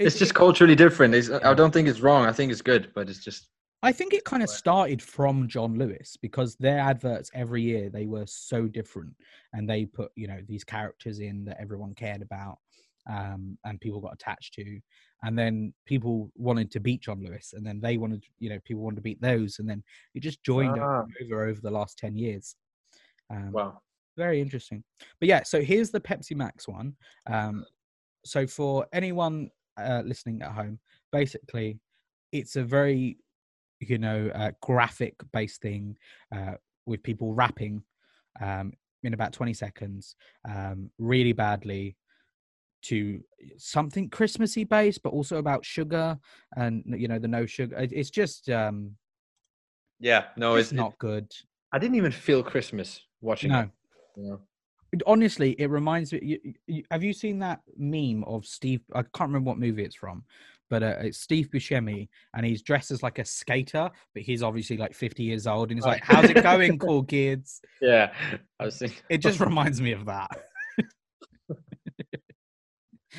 It's 0.00 0.16
It- 0.16 0.18
just 0.18 0.34
culturally 0.34 0.74
different. 0.74 1.14
It's, 1.14 1.30
I 1.30 1.52
don't 1.54 1.72
think 1.72 1.86
it's 1.86 2.00
wrong. 2.00 2.24
I 2.24 2.32
think 2.32 2.50
it's 2.50 2.62
good, 2.62 2.90
but 2.94 3.08
it's 3.10 3.22
just 3.22 3.48
I 3.82 3.92
think 3.92 4.12
it 4.12 4.24
kind 4.24 4.42
of 4.42 4.50
started 4.50 5.00
from 5.00 5.48
John 5.48 5.78
Lewis 5.78 6.16
because 6.20 6.54
their 6.56 6.80
adverts 6.80 7.30
every 7.32 7.62
year 7.62 7.88
they 7.88 8.06
were 8.06 8.26
so 8.26 8.66
different, 8.66 9.14
and 9.54 9.68
they 9.68 9.86
put 9.86 10.10
you 10.16 10.26
know 10.26 10.40
these 10.48 10.64
characters 10.64 11.20
in 11.20 11.44
that 11.46 11.58
everyone 11.60 11.94
cared 11.94 12.20
about, 12.22 12.58
um, 13.08 13.56
and 13.64 13.80
people 13.80 14.00
got 14.00 14.12
attached 14.14 14.52
to, 14.54 14.80
and 15.22 15.38
then 15.38 15.72
people 15.86 16.30
wanted 16.34 16.70
to 16.72 16.80
beat 16.80 17.00
John 17.02 17.22
Lewis, 17.22 17.52
and 17.54 17.64
then 17.66 17.80
they 17.80 17.96
wanted 17.96 18.22
you 18.38 18.50
know 18.50 18.58
people 18.66 18.82
wanted 18.82 18.96
to 18.96 19.02
beat 19.02 19.20
those, 19.22 19.58
and 19.60 19.68
then 19.68 19.82
it 20.14 20.20
just 20.20 20.42
joined 20.44 20.78
Ah. 20.78 21.04
over 21.22 21.46
over 21.46 21.60
the 21.62 21.70
last 21.70 21.98
ten 21.98 22.16
years. 22.16 22.54
Um, 23.30 23.52
wow. 23.52 23.80
very 24.16 24.40
interesting. 24.42 24.82
But 25.20 25.28
yeah, 25.28 25.42
so 25.42 25.62
here's 25.62 25.90
the 25.90 26.00
Pepsi 26.00 26.34
Max 26.36 26.66
one. 26.68 26.96
Um, 27.26 27.64
so 28.26 28.46
for 28.46 28.86
anyone 28.92 29.50
uh, 29.84 30.02
listening 30.04 30.42
at 30.42 30.52
home, 30.52 30.78
basically, 31.12 31.78
it's 32.32 32.56
a 32.56 32.62
very, 32.62 33.18
you 33.80 33.98
know, 33.98 34.30
uh, 34.34 34.50
graphic 34.62 35.14
based 35.32 35.60
thing 35.60 35.96
uh, 36.34 36.54
with 36.86 37.02
people 37.02 37.34
rapping 37.34 37.82
um, 38.40 38.72
in 39.02 39.14
about 39.14 39.32
20 39.32 39.54
seconds, 39.54 40.14
um, 40.48 40.90
really 40.98 41.32
badly 41.32 41.96
to 42.82 43.20
something 43.58 44.08
Christmassy 44.08 44.64
based, 44.64 45.02
but 45.02 45.12
also 45.12 45.36
about 45.36 45.64
sugar 45.64 46.18
and 46.56 46.82
you 46.86 47.08
know 47.08 47.18
the 47.18 47.28
no 47.28 47.46
sugar. 47.46 47.76
It's 47.78 48.10
just 48.10 48.48
um, 48.48 48.96
Yeah. 49.98 50.24
No, 50.36 50.56
it's 50.56 50.68
it's 50.68 50.72
not 50.72 50.98
good. 50.98 51.30
I 51.72 51.78
didn't 51.78 51.96
even 51.96 52.12
feel 52.12 52.42
Christmas 52.42 53.00
watching 53.20 53.50
No. 53.50 53.60
it. 53.60 53.70
You 54.16 54.22
know? 54.30 54.40
Honestly 55.06 55.52
it 55.58 55.70
reminds 55.70 56.12
me 56.12 56.20
you, 56.22 56.54
you, 56.66 56.84
have 56.90 57.02
you 57.02 57.12
seen 57.12 57.38
that 57.38 57.60
meme 57.76 58.24
of 58.24 58.44
steve 58.44 58.80
i 58.94 59.02
can't 59.02 59.28
remember 59.28 59.48
what 59.48 59.58
movie 59.58 59.84
it's 59.84 59.94
from 59.94 60.24
but 60.68 60.82
uh, 60.82 60.96
it's 61.00 61.18
steve 61.18 61.48
buscemi 61.50 62.08
and 62.34 62.44
he's 62.44 62.62
dressed 62.62 62.90
as 62.90 63.02
like 63.02 63.18
a 63.18 63.24
skater 63.24 63.90
but 64.14 64.22
he's 64.22 64.42
obviously 64.42 64.76
like 64.76 64.94
50 64.94 65.22
years 65.22 65.46
old 65.46 65.70
and 65.70 65.78
he's 65.78 65.86
like 65.86 66.02
how's 66.02 66.28
it 66.28 66.42
going 66.42 66.78
cool 66.80 67.04
kids 67.04 67.60
Yeah. 67.80 68.12
I 68.58 68.64
was 68.64 68.78
thinking. 68.78 69.02
it 69.08 69.18
just 69.18 69.40
reminds 69.40 69.80
me 69.80 69.92
of 69.92 70.06
that 70.06 70.30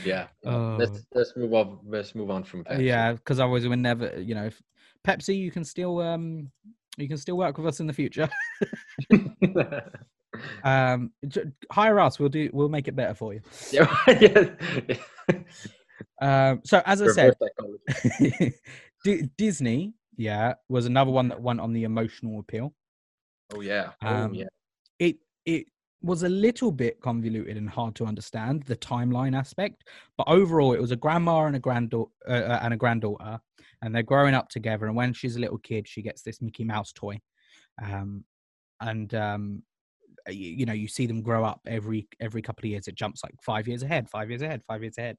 Yeah. 0.06 0.28
Oh. 0.46 0.78
Let's 0.80 1.06
let's 1.14 1.36
move 1.36 1.54
on. 1.54 1.80
Let's 1.86 2.16
move 2.16 2.32
on 2.32 2.44
from. 2.44 2.64
Pepsi. 2.64 2.86
yeah 2.86 3.12
because 3.14 3.40
i 3.40 3.46
was 3.46 3.66
never 3.66 4.20
you 4.22 4.36
know 4.36 4.46
if, 4.46 4.62
pepsi 5.06 5.38
you 5.38 5.52
can 5.52 5.66
still 5.66 6.00
um 6.00 6.50
you 6.98 7.08
can 7.08 7.18
still 7.18 7.38
work 7.38 7.58
with 7.58 7.68
us 7.68 7.80
in 7.80 7.88
the 7.88 7.94
future 7.94 8.30
um 10.64 11.12
j- 11.28 11.44
hire 11.72 12.00
us 12.00 12.20
we'll 12.20 12.30
do 12.30 12.50
we'll 12.54 12.70
make 12.70 12.88
it 12.88 12.96
better 12.96 13.14
for 13.14 13.34
you 13.34 13.42
yeah. 13.72 13.88
yeah. 14.08 14.96
um 16.22 16.62
so 16.64 16.82
as 16.86 17.02
i 17.02 17.08
said 17.08 17.34
Reverse 17.40 17.52
psychology. 17.58 18.54
D- 19.04 19.30
Disney, 19.38 19.94
yeah, 20.16 20.54
was 20.70 20.86
another 20.86 21.10
one 21.10 21.28
that 21.30 21.42
went 21.42 21.60
on 21.60 21.74
the 21.74 21.86
emotional 21.86 22.40
appeal. 22.40 22.74
Oh 23.52 23.62
yeah. 23.62 23.92
Oh 24.04 24.08
Um, 24.26 24.34
yeah. 24.36 24.46
It 25.00 25.18
it 25.46 25.66
was 26.04 26.22
a 26.22 26.30
little 26.30 26.72
bit 26.72 27.02
convoluted 27.02 27.58
and 27.58 27.68
hard 27.70 27.96
to 27.96 28.06
understand 28.06 28.64
the 28.64 28.76
timeline 28.76 29.36
aspect, 29.36 29.84
but 30.18 30.28
overall, 30.28 30.74
it 30.74 30.82
was 30.82 30.92
a 30.92 30.96
grandma 30.96 31.46
and 31.46 31.56
a 31.56 31.60
granddaughter 31.60 32.12
uh, 32.28 32.60
and 32.62 32.74
a 32.76 32.78
granddaughter, 32.78 33.40
and 33.82 33.96
they're 33.96 34.04
growing 34.04 34.36
up 34.36 34.50
together. 34.50 34.86
And 34.86 34.96
when 34.96 35.14
she's 35.14 35.36
a 35.36 35.40
little 35.40 35.58
kid, 35.60 35.88
she 35.88 36.04
gets 36.04 36.22
this 36.22 36.42
Mickey 36.42 36.64
Mouse 36.64 36.92
toy, 36.94 37.20
um, 37.82 38.24
and 38.80 39.14
um, 39.16 39.64
you, 40.30 40.50
you 40.52 40.66
know 40.66 40.74
you 40.74 40.88
see 40.88 41.06
them 41.06 41.22
grow 41.22 41.44
up 41.44 41.62
every 41.68 42.08
every 42.20 42.42
couple 42.42 42.66
of 42.66 42.70
years. 42.72 42.88
It 42.88 42.96
jumps 42.96 43.24
like 43.24 43.36
five 43.42 43.68
years 43.68 43.84
ahead, 43.84 44.10
five 44.10 44.30
years 44.30 44.42
ahead, 44.42 44.62
five 44.68 44.82
years 44.82 44.98
ahead, 44.98 45.18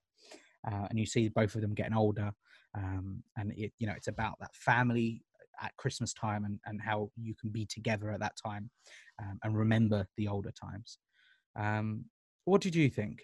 uh, 0.70 0.86
and 0.88 0.98
you 0.98 1.06
see 1.06 1.28
both 1.28 1.54
of 1.54 1.60
them 1.60 1.74
getting 1.74 1.94
older. 1.94 2.32
Um, 2.74 3.22
and 3.36 3.52
it 3.52 3.72
you 3.78 3.86
know 3.86 3.94
it's 3.96 4.08
about 4.08 4.36
that 4.40 4.54
family 4.54 5.22
at 5.60 5.76
Christmas 5.76 6.12
time 6.12 6.44
and, 6.44 6.58
and 6.66 6.80
how 6.80 7.10
you 7.16 7.34
can 7.40 7.50
be 7.50 7.66
together 7.66 8.10
at 8.10 8.20
that 8.20 8.32
time 8.44 8.70
um, 9.20 9.38
and 9.44 9.56
remember 9.56 10.06
the 10.16 10.26
older 10.26 10.50
times. 10.50 10.98
Um, 11.56 12.06
What 12.44 12.60
did 12.62 12.74
you 12.74 12.88
think? 12.90 13.20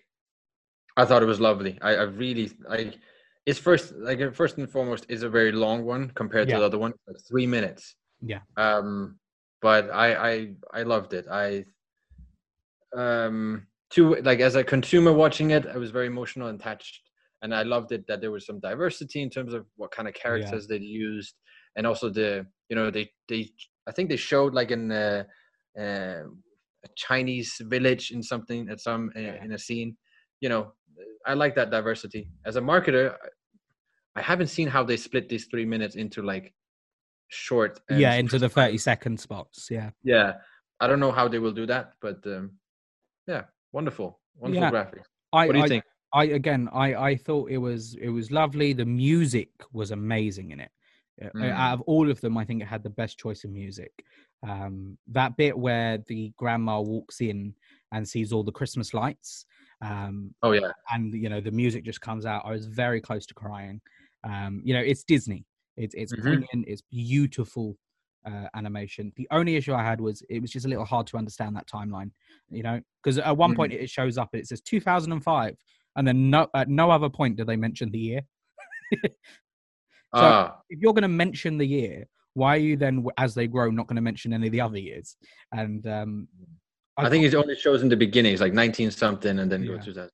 I 0.96 1.04
thought 1.04 1.22
it 1.22 1.26
was 1.26 1.40
lovely. 1.40 1.78
I, 1.80 1.94
I 1.96 2.02
really 2.02 2.52
like. 2.68 2.98
It's 3.46 3.58
first 3.58 3.94
like 3.96 4.20
uh, 4.20 4.30
first 4.30 4.58
and 4.58 4.68
foremost 4.70 5.06
is 5.08 5.22
a 5.22 5.28
very 5.28 5.52
long 5.52 5.84
one 5.84 6.10
compared 6.10 6.48
Yeah. 6.48 6.56
to 6.56 6.60
the 6.60 6.66
other 6.66 6.78
one, 6.78 6.92
three 7.28 7.46
minutes. 7.46 7.94
Yeah. 8.20 8.40
Um, 8.56 9.18
but 9.60 9.90
I 9.90 10.14
I 10.30 10.54
I 10.72 10.82
loved 10.82 11.12
it. 11.14 11.26
I 11.30 11.64
um 12.96 13.66
to 13.90 14.16
like 14.16 14.40
as 14.40 14.54
a 14.56 14.64
consumer 14.64 15.12
watching 15.12 15.50
it, 15.50 15.66
I 15.66 15.76
was 15.78 15.90
very 15.90 16.06
emotional 16.06 16.48
and 16.48 16.60
attached, 16.60 17.00
and 17.42 17.54
I 17.54 17.62
loved 17.62 17.92
it 17.92 18.06
that 18.08 18.20
there 18.20 18.30
was 18.30 18.46
some 18.46 18.60
diversity 18.60 19.22
in 19.22 19.30
terms 19.30 19.54
of 19.54 19.66
what 19.76 19.90
kind 19.90 20.08
of 20.08 20.14
characters 20.14 20.66
they 20.66 20.78
used, 20.78 21.34
and 21.76 21.86
also 21.86 22.10
the 22.10 22.46
you 22.68 22.76
know 22.76 22.90
they 22.90 23.10
they 23.28 23.50
I 23.86 23.92
think 23.92 24.08
they 24.10 24.16
showed 24.16 24.52
like 24.54 24.70
in 24.70 24.92
uh, 24.92 25.24
uh, 25.78 26.22
a 26.84 26.88
Chinese 26.96 27.54
village 27.62 28.10
in 28.10 28.22
something 28.22 28.68
at 28.68 28.80
some 28.80 29.10
uh, 29.16 29.20
Yeah. 29.20 29.44
in 29.44 29.52
a 29.52 29.58
scene, 29.58 29.96
you 30.40 30.48
know. 30.48 30.72
I 31.26 31.34
like 31.34 31.54
that 31.54 31.70
diversity. 31.70 32.28
As 32.44 32.56
a 32.56 32.60
marketer, 32.60 33.14
I- 33.14 33.28
I 34.16 34.22
haven't 34.22 34.48
seen 34.48 34.66
how 34.68 34.82
they 34.82 34.96
split 34.96 35.28
these 35.28 35.46
three 35.46 35.64
minutes 35.64 35.94
into 35.94 36.22
like 36.22 36.52
short. 37.28 37.80
yeah, 37.90 38.14
into 38.14 38.38
the 38.38 38.48
30 38.48 38.78
second 38.78 39.18
spots. 39.20 39.68
Yeah. 39.70 39.90
Yeah, 40.02 40.34
I 40.80 40.86
don't 40.86 41.00
know 41.00 41.12
how 41.12 41.28
they 41.28 41.38
will 41.38 41.52
do 41.52 41.66
that, 41.66 41.92
but 42.00 42.26
um, 42.26 42.52
yeah, 43.26 43.44
wonderful, 43.72 44.20
wonderful 44.36 44.62
Yeah. 44.64 44.70
graphics. 44.70 45.04
I, 45.32 45.46
What 45.46 45.52
do 45.52 45.58
you 45.58 45.64
I, 45.64 45.68
think? 45.68 45.84
I 46.14 46.24
again, 46.24 46.68
I 46.72 46.94
I 46.94 47.16
thought 47.16 47.50
it 47.50 47.58
was 47.58 47.94
it 48.00 48.08
was 48.08 48.30
lovely. 48.30 48.72
The 48.72 48.86
music 48.86 49.50
was 49.72 49.90
amazing 49.90 50.52
in 50.52 50.60
it. 50.60 50.70
Uh, 51.22 51.28
Mm. 51.34 51.50
Out 51.52 51.74
of 51.74 51.80
all 51.82 52.08
of 52.10 52.20
them, 52.20 52.38
I 52.38 52.44
think 52.44 52.62
it 52.62 52.66
had 52.68 52.82
the 52.84 52.90
best 52.90 53.18
choice 53.18 53.42
of 53.44 53.50
music. 53.50 53.92
Um, 54.48 54.96
that 55.08 55.36
bit 55.36 55.58
where 55.58 55.98
the 56.06 56.32
grandma 56.36 56.80
walks 56.80 57.20
in 57.20 57.54
and 57.92 58.08
sees 58.08 58.32
all 58.32 58.44
the 58.44 58.52
Christmas 58.52 58.94
lights, 58.94 59.44
um, 59.82 60.32
Oh 60.42 60.52
yeah, 60.52 60.70
and 60.92 61.12
you 61.12 61.28
know 61.28 61.40
the 61.40 61.50
music 61.50 61.84
just 61.84 62.00
comes 62.00 62.24
out. 62.24 62.42
I 62.46 62.52
was 62.52 62.66
very 62.66 63.00
close 63.00 63.26
to 63.26 63.34
crying. 63.34 63.80
Um, 64.24 64.62
you 64.64 64.74
know, 64.74 64.80
it's 64.80 65.02
Disney. 65.04 65.44
It's 65.78 65.94
it's 65.94 66.12
Mhm. 66.12 66.22
brilliant. 66.22 66.64
It's 66.66 66.82
beautiful 66.82 67.76
uh, 68.26 68.48
animation. 68.54 69.12
The 69.16 69.28
only 69.30 69.56
issue 69.56 69.72
I 69.72 69.82
had 69.82 70.00
was 70.00 70.22
it 70.28 70.40
was 70.42 70.50
just 70.50 70.66
a 70.66 70.68
little 70.68 70.84
hard 70.84 71.06
to 71.08 71.16
understand 71.16 71.56
that 71.56 71.66
timeline. 71.68 72.10
You 72.50 72.62
know, 72.62 72.80
because 73.02 73.18
at 73.18 73.36
one 73.36 73.54
point 73.54 73.72
it 73.72 73.88
shows 73.88 74.18
up. 74.18 74.30
It 74.34 74.46
says 74.48 74.60
2005, 74.60 75.56
and 75.96 76.06
then 76.06 76.28
no 76.30 76.48
at 76.54 76.68
no 76.68 76.90
other 76.90 77.08
point 77.08 77.36
do 77.36 77.44
they 77.44 77.56
mention 77.56 77.90
the 77.90 77.98
year. 77.98 78.20
So- 80.14 80.20
ah, 80.22 80.60
If 80.70 80.78
you're 80.80 80.94
going 80.94 81.02
to 81.02 81.08
mention 81.08 81.58
the 81.58 81.66
year, 81.66 82.06
why 82.32 82.54
are 82.56 82.60
you 82.60 82.78
then, 82.78 83.04
as 83.18 83.34
they 83.34 83.46
grow, 83.46 83.70
not 83.70 83.88
going 83.88 83.96
to 83.96 84.00
mention 84.02 84.32
any 84.32 84.46
of 84.46 84.52
the 84.52 84.60
other 84.62 84.78
years? 84.78 85.18
And 85.52 85.86
um, 85.86 86.28
I, 86.96 87.10
think 87.10 87.24
it 87.26 87.34
only 87.34 87.54
shows 87.54 87.82
in 87.82 87.90
the 87.90 87.96
beginning. 87.96 88.32
It's 88.32 88.40
like 88.40 88.54
nineteen 88.54 88.90
something, 88.90 89.38
and 89.38 89.52
then 89.52 89.62
Yeah. 89.64 89.76
go 89.76 89.82
to 89.82 89.92
that. 89.92 90.10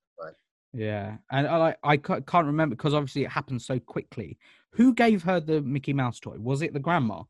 Yeah, 0.72 1.18
and 1.30 1.46
I 1.46 1.76
I 1.84 1.96
can't 1.96 2.46
remember 2.46 2.74
because 2.74 2.92
obviously 2.94 3.22
it 3.22 3.30
happened 3.30 3.62
so 3.62 3.78
quickly. 3.78 4.36
Who 4.74 4.94
gave 4.94 5.22
her 5.22 5.40
the 5.40 5.60
Mickey 5.60 5.92
Mouse 5.92 6.18
toy? 6.20 6.36
Was 6.38 6.62
it 6.62 6.72
the 6.72 6.80
grandma? 6.80 7.22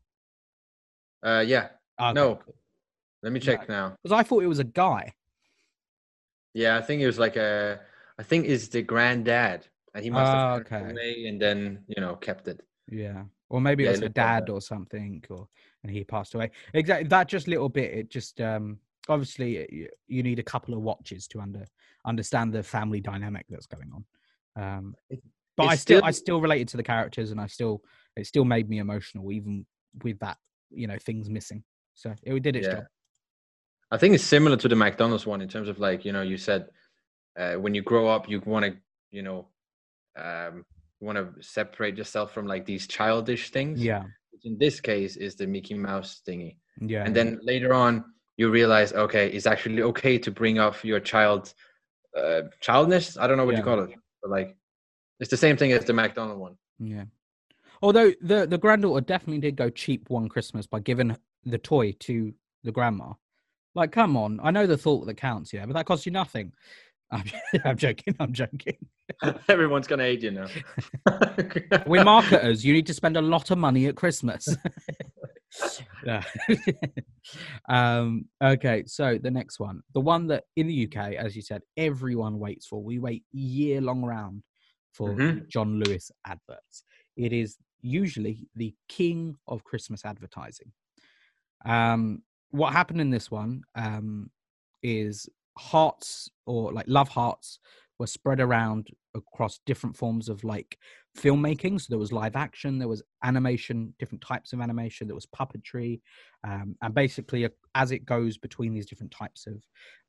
Uh, 1.23 1.43
yeah. 1.45 1.69
Okay, 1.99 2.13
No. 2.13 2.39
Let 3.23 3.31
me 3.31 3.39
check 3.39 3.67
now. 3.67 3.95
because 4.03 4.17
I 4.17 4.21
thought 4.21 4.43
it 4.43 4.47
was 4.47 4.59
a 4.59 4.63
guy. 4.63 5.13
Yeah, 6.53 6.77
I 6.77 6.81
think 6.81 7.01
it 7.01 7.07
was 7.07 7.17
like 7.19 7.35
a. 7.35 7.79
I 8.19 8.23
think 8.23 8.45
it's 8.45 8.67
the 8.67 8.81
granddad, 8.81 9.67
and 9.93 10.03
he 10.03 10.09
must 10.09 10.31
have 10.31 10.65
passed 10.67 10.73
okay. 10.73 10.91
away 10.91 11.25
and 11.27 11.41
then 11.41 11.83
you 11.87 12.01
know 12.01 12.15
kept 12.15 12.47
it. 12.47 12.61
Yeah, 12.87 13.23
or 13.49 13.59
maybe 13.59 13.83
Yeah, 13.83 13.89
it 13.89 13.91
it 13.91 13.93
was 13.93 13.99
her 13.99 14.05
looked 14.05 14.17
like 14.17 14.25
dad 14.25 14.49
or 14.49 14.61
something, 14.61 15.23
or 15.29 15.47
and 15.83 15.91
he 15.91 16.03
passed 16.03 16.35
away. 16.35 16.51
Exactly 16.73 17.07
that 17.09 17.27
just 17.27 17.47
little 17.47 17.67
bit. 17.69 17.93
It 17.93 18.09
just 18.09 18.39
um 18.41 18.77
obviously 19.09 19.57
it- 19.57 19.73
you, 19.73 19.89
you 20.07 20.23
need 20.23 20.39
a 20.39 20.43
couple 20.43 20.73
of 20.73 20.81
watches 20.81 21.27
to 21.29 21.39
under 21.41 21.65
understand 22.05 22.53
the 22.53 22.63
family 22.63 23.01
dynamic 23.01 23.45
that's 23.49 23.67
going 23.67 23.91
on. 23.91 24.05
Um, 24.77 24.95
It- 25.09 25.23
but 25.57 25.67
I 25.67 25.73
it's 25.73 25.81
still 25.81 26.03
I 26.03 26.11
still- 26.11 26.23
still 26.23 26.41
related 26.41 26.67
to 26.69 26.77
the 26.77 26.83
characters, 26.83 27.31
and 27.31 27.39
I 27.39 27.47
still 27.47 27.81
it 28.15 28.25
still 28.27 28.45
made 28.45 28.69
me 28.69 28.79
emotional, 28.79 29.31
even 29.31 29.65
with 30.03 30.19
that 30.19 30.37
you 30.71 30.87
know 30.87 30.97
things 30.99 31.29
missing. 31.29 31.63
So 31.93 32.13
it 32.23 32.43
did 32.43 32.55
its 32.55 32.67
Yeah. 32.67 32.73
job. 32.75 32.85
I 33.91 33.97
think 33.97 34.15
it's 34.15 34.23
similar 34.23 34.57
to 34.57 34.67
the 34.67 34.75
McDonald's 34.75 35.25
one 35.25 35.41
in 35.41 35.47
terms 35.47 35.69
of 35.69 35.79
like 35.79 36.03
you 36.05 36.11
know 36.11 36.21
you 36.21 36.37
said 36.37 36.69
uh, 37.39 37.53
when 37.55 37.73
you 37.73 37.81
grow 37.81 38.07
up 38.07 38.27
you 38.29 38.41
want 38.45 38.65
to 38.65 38.77
you 39.11 39.21
know 39.21 39.47
um, 40.17 40.65
want 41.01 41.17
to 41.17 41.43
separate 41.43 41.97
yourself 41.97 42.31
from 42.33 42.47
like 42.47 42.65
these 42.65 42.87
childish 42.87 43.51
things. 43.51 43.83
Yeah, 43.83 44.03
Which 44.31 44.45
in 44.45 44.57
this 44.57 44.79
case 44.81 45.17
is 45.17 45.35
the 45.35 45.45
Mickey 45.47 45.73
Mouse 45.75 46.21
thingy, 46.27 46.57
yeah. 46.79 47.03
and 47.05 47.15
then 47.15 47.39
later 47.43 47.73
on 47.73 48.03
you 48.37 48.49
realize 48.49 48.91
okay 48.93 49.27
it's 49.29 49.45
actually 49.45 49.81
okay 49.81 50.17
to 50.17 50.31
bring 50.31 50.57
up 50.59 50.83
your 50.83 50.99
child 50.99 51.53
uh, 52.17 52.41
childness. 52.61 53.17
I 53.17 53.27
don't 53.27 53.37
know 53.37 53.45
what 53.45 53.57
you 53.57 53.63
call 53.63 53.79
it, 53.81 53.91
but 54.21 54.31
like 54.31 54.57
it's 55.19 55.29
the 55.29 55.37
same 55.37 55.57
thing 55.57 55.71
as 55.71 55.85
the 55.85 55.93
McDonald 55.93 56.39
one. 56.39 56.57
Yeah. 56.79 57.05
Although 57.81 58.13
the 58.21 58.47
the 58.47 58.57
granddaughter 58.57 59.01
definitely 59.01 59.39
did 59.39 59.55
go 59.55 59.69
cheap 59.69 60.09
one 60.09 60.29
Christmas 60.29 60.65
by 60.65 60.79
giving 60.79 61.15
the 61.45 61.57
toy 61.57 61.93
to 61.99 62.33
the 62.63 62.71
grandma. 62.71 63.13
Like, 63.75 63.91
come 63.91 64.15
on! 64.15 64.39
I 64.41 64.51
know 64.51 64.67
the 64.67 64.77
thought 64.77 65.05
that 65.05 65.15
counts, 65.15 65.51
yeah, 65.53 65.65
but 65.65 65.73
that 65.73 65.85
costs 65.85 66.05
you 66.05 66.11
nothing. 66.11 66.53
I'm, 67.11 67.23
I'm 67.63 67.77
joking. 67.77 68.15
I'm 68.19 68.33
joking. 68.33 68.77
Everyone's 69.47 69.85
gonna 69.85 70.03
hate 70.03 70.23
you 70.23 70.31
now. 70.31 70.47
We're 71.85 72.03
marketers. 72.03 72.65
You 72.65 72.73
need 72.73 72.87
to 72.87 72.93
spend 72.93 73.15
a 73.15 73.21
lot 73.21 73.51
of 73.51 73.57
money 73.57 73.85
at 73.85 73.95
Christmas. 73.95 74.47
Um, 77.69 78.25
okay, 78.43 78.83
so 78.87 79.17
the 79.21 79.31
next 79.31 79.59
one, 79.59 79.81
the 79.93 80.01
one 80.01 80.27
that 80.27 80.45
in 80.55 80.67
the 80.67 80.87
UK, 80.87 81.13
as 81.13 81.35
you 81.35 81.41
said, 81.41 81.61
everyone 81.77 82.39
waits 82.39 82.67
for. 82.67 82.83
We 82.83 82.99
wait 82.99 83.23
year 83.31 83.81
long 83.81 84.03
round 84.03 84.43
for 84.95 85.09
Mhm. 85.09 85.47
John 85.47 85.79
Lewis 85.79 86.11
adverts. 86.25 86.83
It 87.15 87.33
is 87.33 87.57
usually 87.81 88.47
the 88.55 88.73
king 88.87 89.37
of 89.47 89.63
Christmas 89.63 90.05
advertising. 90.05 90.71
Um, 91.65 92.23
what 92.51 92.73
happened 92.73 93.01
in 93.01 93.09
this 93.09 93.29
one 93.29 93.63
um, 93.75 94.31
is 94.81 95.29
hearts 95.57 96.29
or 96.45 96.71
like 96.71 96.85
love 96.87 97.09
hearts 97.09 97.59
were 97.97 98.07
spread 98.07 98.39
around 98.39 98.89
across 99.13 99.59
different 99.65 99.95
forms 99.95 100.27
of 100.29 100.43
like 100.43 100.77
filmmaking. 101.17 101.79
So 101.79 101.87
there 101.89 101.99
was 101.99 102.11
live 102.11 102.35
action, 102.35 102.77
there 102.77 102.87
was 102.87 103.01
animation, 103.23 103.93
different 103.99 104.21
types 104.21 104.53
of 104.53 104.59
animation, 104.59 105.07
there 105.07 105.15
was 105.15 105.25
puppetry, 105.27 106.01
um, 106.43 106.75
and 106.81 106.93
basically, 106.93 107.47
as 107.73 107.91
it 107.91 108.05
goes 108.05 108.37
between 108.37 108.73
these 108.73 108.85
different 108.85 109.11
types 109.11 109.47
of 109.47 109.63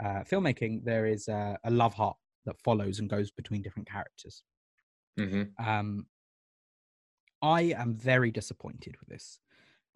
uh, 0.04 0.22
filmmaking, 0.24 0.84
there 0.84 1.06
is 1.06 1.28
a, 1.28 1.56
a 1.64 1.70
love 1.70 1.94
heart 1.94 2.16
that 2.44 2.60
follows 2.62 2.98
and 2.98 3.08
goes 3.08 3.30
between 3.30 3.62
different 3.62 3.88
characters. 3.88 4.42
Hmm 5.16 5.56
Um, 5.58 6.06
I 7.42 7.62
am 7.76 7.94
very 7.96 8.30
disappointed 8.30 8.96
with 9.00 9.08
this. 9.08 9.40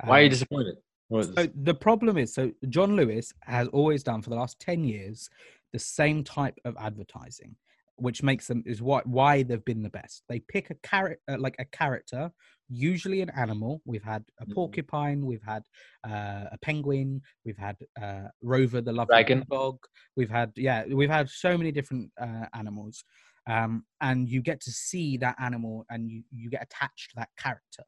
Why 0.02 0.18
are 0.20 0.22
you 0.22 0.28
Um, 0.28 0.30
disappointed? 0.30 0.78
So 1.20 1.46
the 1.54 1.74
problem 1.74 2.18
is, 2.18 2.34
so 2.34 2.52
John 2.68 2.96
Lewis 2.96 3.32
has 3.42 3.68
always 3.68 4.02
done 4.04 4.22
for 4.22 4.30
the 4.30 4.36
last 4.36 4.60
ten 4.60 4.84
years 4.84 5.30
the 5.72 5.78
same 5.78 6.24
type 6.24 6.58
of 6.64 6.76
advertising, 6.78 7.56
which 7.96 8.22
makes 8.22 8.46
them 8.48 8.62
is 8.66 8.82
why 8.82 9.02
why 9.04 9.42
they've 9.44 9.64
been 9.64 9.82
the 9.82 9.90
best. 9.90 10.24
They 10.28 10.40
pick 10.40 10.70
a 10.70 10.76
character, 10.76 11.38
like 11.38 11.56
a 11.58 11.64
character, 11.66 12.32
usually 12.68 13.20
an 13.22 13.30
animal. 13.30 13.82
We've 13.84 14.02
had 14.04 14.24
a 14.40 14.46
Mhm. 14.46 14.54
porcupine, 14.54 15.26
we've 15.26 15.42
had 15.42 15.64
uh, 16.04 16.46
a 16.52 16.58
penguin, 16.62 17.22
we've 17.44 17.58
had 17.58 17.76
uh, 18.00 18.28
Rover 18.42 18.80
the 18.80 18.92
lovely 18.92 19.14
Dragon. 19.14 19.44
dog. 19.50 19.78
We've 20.16 20.30
had 20.30 20.52
yeah, 20.56 20.86
we've 20.86 21.10
had 21.10 21.28
so 21.30 21.58
many 21.58 21.72
different 21.72 22.12
uh, 22.20 22.46
animals, 22.54 23.04
um, 23.48 23.84
and 24.00 24.28
you 24.28 24.42
get 24.42 24.60
to 24.62 24.70
see 24.70 25.16
that 25.18 25.36
animal 25.40 25.84
and 25.90 26.10
you 26.10 26.22
you 26.30 26.50
get 26.50 26.62
attached 26.62 27.10
to 27.10 27.16
that 27.16 27.28
character. 27.38 27.84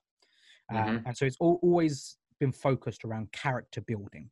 Um, 0.71 1.03
and 1.07 1.17
so 1.17 1.27
it's 1.27 1.37
al- 1.41 1.61
always 1.62 2.17
been 2.41 2.53
focused 2.53 3.05
around 3.05 3.31
character 3.33 3.81
building. 3.83 4.31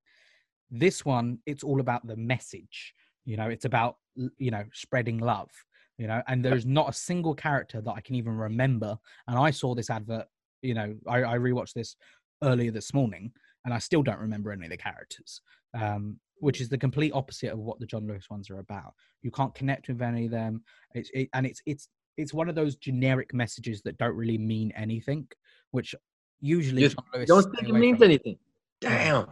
This 0.70 1.04
one, 1.04 1.38
it's 1.46 1.62
all 1.62 1.80
about 1.80 2.06
the 2.06 2.16
message. 2.16 2.94
You 3.24 3.36
know, 3.36 3.48
it's 3.48 3.64
about 3.64 3.96
you 4.38 4.50
know 4.50 4.64
spreading 4.72 5.18
love. 5.18 5.50
You 5.98 6.06
know, 6.06 6.22
and 6.28 6.42
there's 6.42 6.64
not 6.64 6.88
a 6.88 6.94
single 6.94 7.34
character 7.34 7.82
that 7.82 7.92
I 7.92 8.00
can 8.00 8.14
even 8.14 8.34
remember. 8.34 8.96
And 9.28 9.38
I 9.38 9.50
saw 9.50 9.74
this 9.74 9.90
advert. 9.90 10.26
You 10.62 10.74
know, 10.74 10.96
I, 11.06 11.22
I 11.22 11.38
rewatched 11.38 11.74
this 11.74 11.94
earlier 12.42 12.70
this 12.70 12.94
morning, 12.94 13.32
and 13.64 13.74
I 13.74 13.78
still 13.78 14.02
don't 14.02 14.18
remember 14.20 14.52
any 14.52 14.64
of 14.66 14.70
the 14.70 14.76
characters. 14.76 15.40
Um, 15.74 16.18
which 16.42 16.60
is 16.62 16.70
the 16.70 16.78
complete 16.78 17.12
opposite 17.12 17.52
of 17.52 17.58
what 17.58 17.78
the 17.80 17.86
John 17.86 18.06
Lewis 18.06 18.30
ones 18.30 18.48
are 18.48 18.60
about. 18.60 18.94
You 19.20 19.30
can't 19.30 19.54
connect 19.54 19.88
with 19.88 20.00
any 20.00 20.24
of 20.24 20.30
them. 20.30 20.62
It's 20.94 21.10
it, 21.12 21.28
and 21.34 21.44
it's 21.46 21.60
it's 21.66 21.88
it's 22.16 22.32
one 22.32 22.48
of 22.48 22.54
those 22.54 22.76
generic 22.76 23.34
messages 23.34 23.82
that 23.82 23.98
don't 23.98 24.16
really 24.16 24.38
mean 24.38 24.72
anything, 24.74 25.28
which 25.70 25.94
usually 26.40 26.82
You 26.82 26.88
John 26.88 27.04
Lewis 27.14 27.28
don't 27.28 27.54
think 27.54 27.68
it 27.68 27.74
means 27.74 27.98
from. 27.98 28.04
anything. 28.04 28.38
Damn. 28.80 29.26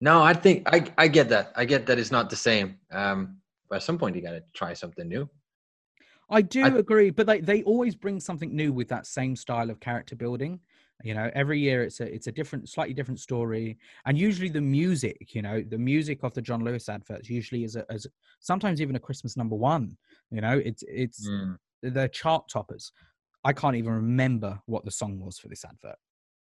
No, 0.00 0.22
I 0.22 0.34
think 0.34 0.68
I 0.74 0.84
I 0.98 1.06
get 1.06 1.28
that. 1.28 1.52
I 1.54 1.64
get 1.64 1.86
that 1.86 2.00
it's 2.00 2.10
not 2.10 2.30
the 2.30 2.36
same. 2.36 2.78
Um, 2.90 3.36
but 3.70 3.76
at 3.76 3.82
some 3.84 3.96
point 3.96 4.16
you 4.16 4.22
got 4.22 4.32
to 4.32 4.42
try 4.54 4.74
something 4.74 5.08
new. 5.08 5.30
I 6.28 6.42
do 6.42 6.64
I- 6.64 6.68
agree, 6.78 7.10
but 7.10 7.26
they, 7.28 7.40
they 7.40 7.62
always 7.62 7.94
bring 7.94 8.18
something 8.18 8.54
new 8.54 8.72
with 8.72 8.88
that 8.88 9.06
same 9.06 9.36
style 9.36 9.70
of 9.70 9.78
character 9.78 10.16
building. 10.16 10.58
You 11.02 11.14
know, 11.14 11.30
every 11.34 11.58
year 11.58 11.82
it's 11.82 12.00
a 12.00 12.04
it's 12.04 12.28
a 12.28 12.32
different, 12.32 12.68
slightly 12.68 12.94
different 12.94 13.20
story, 13.20 13.78
and 14.06 14.16
usually 14.16 14.48
the 14.48 14.60
music, 14.60 15.34
you 15.34 15.42
know, 15.42 15.60
the 15.60 15.78
music 15.78 16.22
of 16.22 16.32
the 16.34 16.40
John 16.42 16.62
Lewis 16.64 16.88
adverts 16.88 17.28
usually 17.28 17.64
is 17.64 17.76
a, 17.76 17.84
as 17.90 18.06
sometimes 18.40 18.80
even 18.80 18.96
a 18.96 19.00
Christmas 19.00 19.36
number 19.36 19.56
one. 19.56 19.96
You 20.30 20.40
know, 20.40 20.60
it's 20.64 20.84
it's 20.86 21.28
Mm. 21.28 21.58
they're 21.82 22.08
chart 22.08 22.48
toppers. 22.48 22.92
I 23.42 23.52
can't 23.52 23.76
even 23.76 23.92
remember 23.92 24.60
what 24.66 24.84
the 24.84 24.90
song 24.90 25.18
was 25.18 25.38
for 25.38 25.48
this 25.48 25.64
advert. 25.64 25.98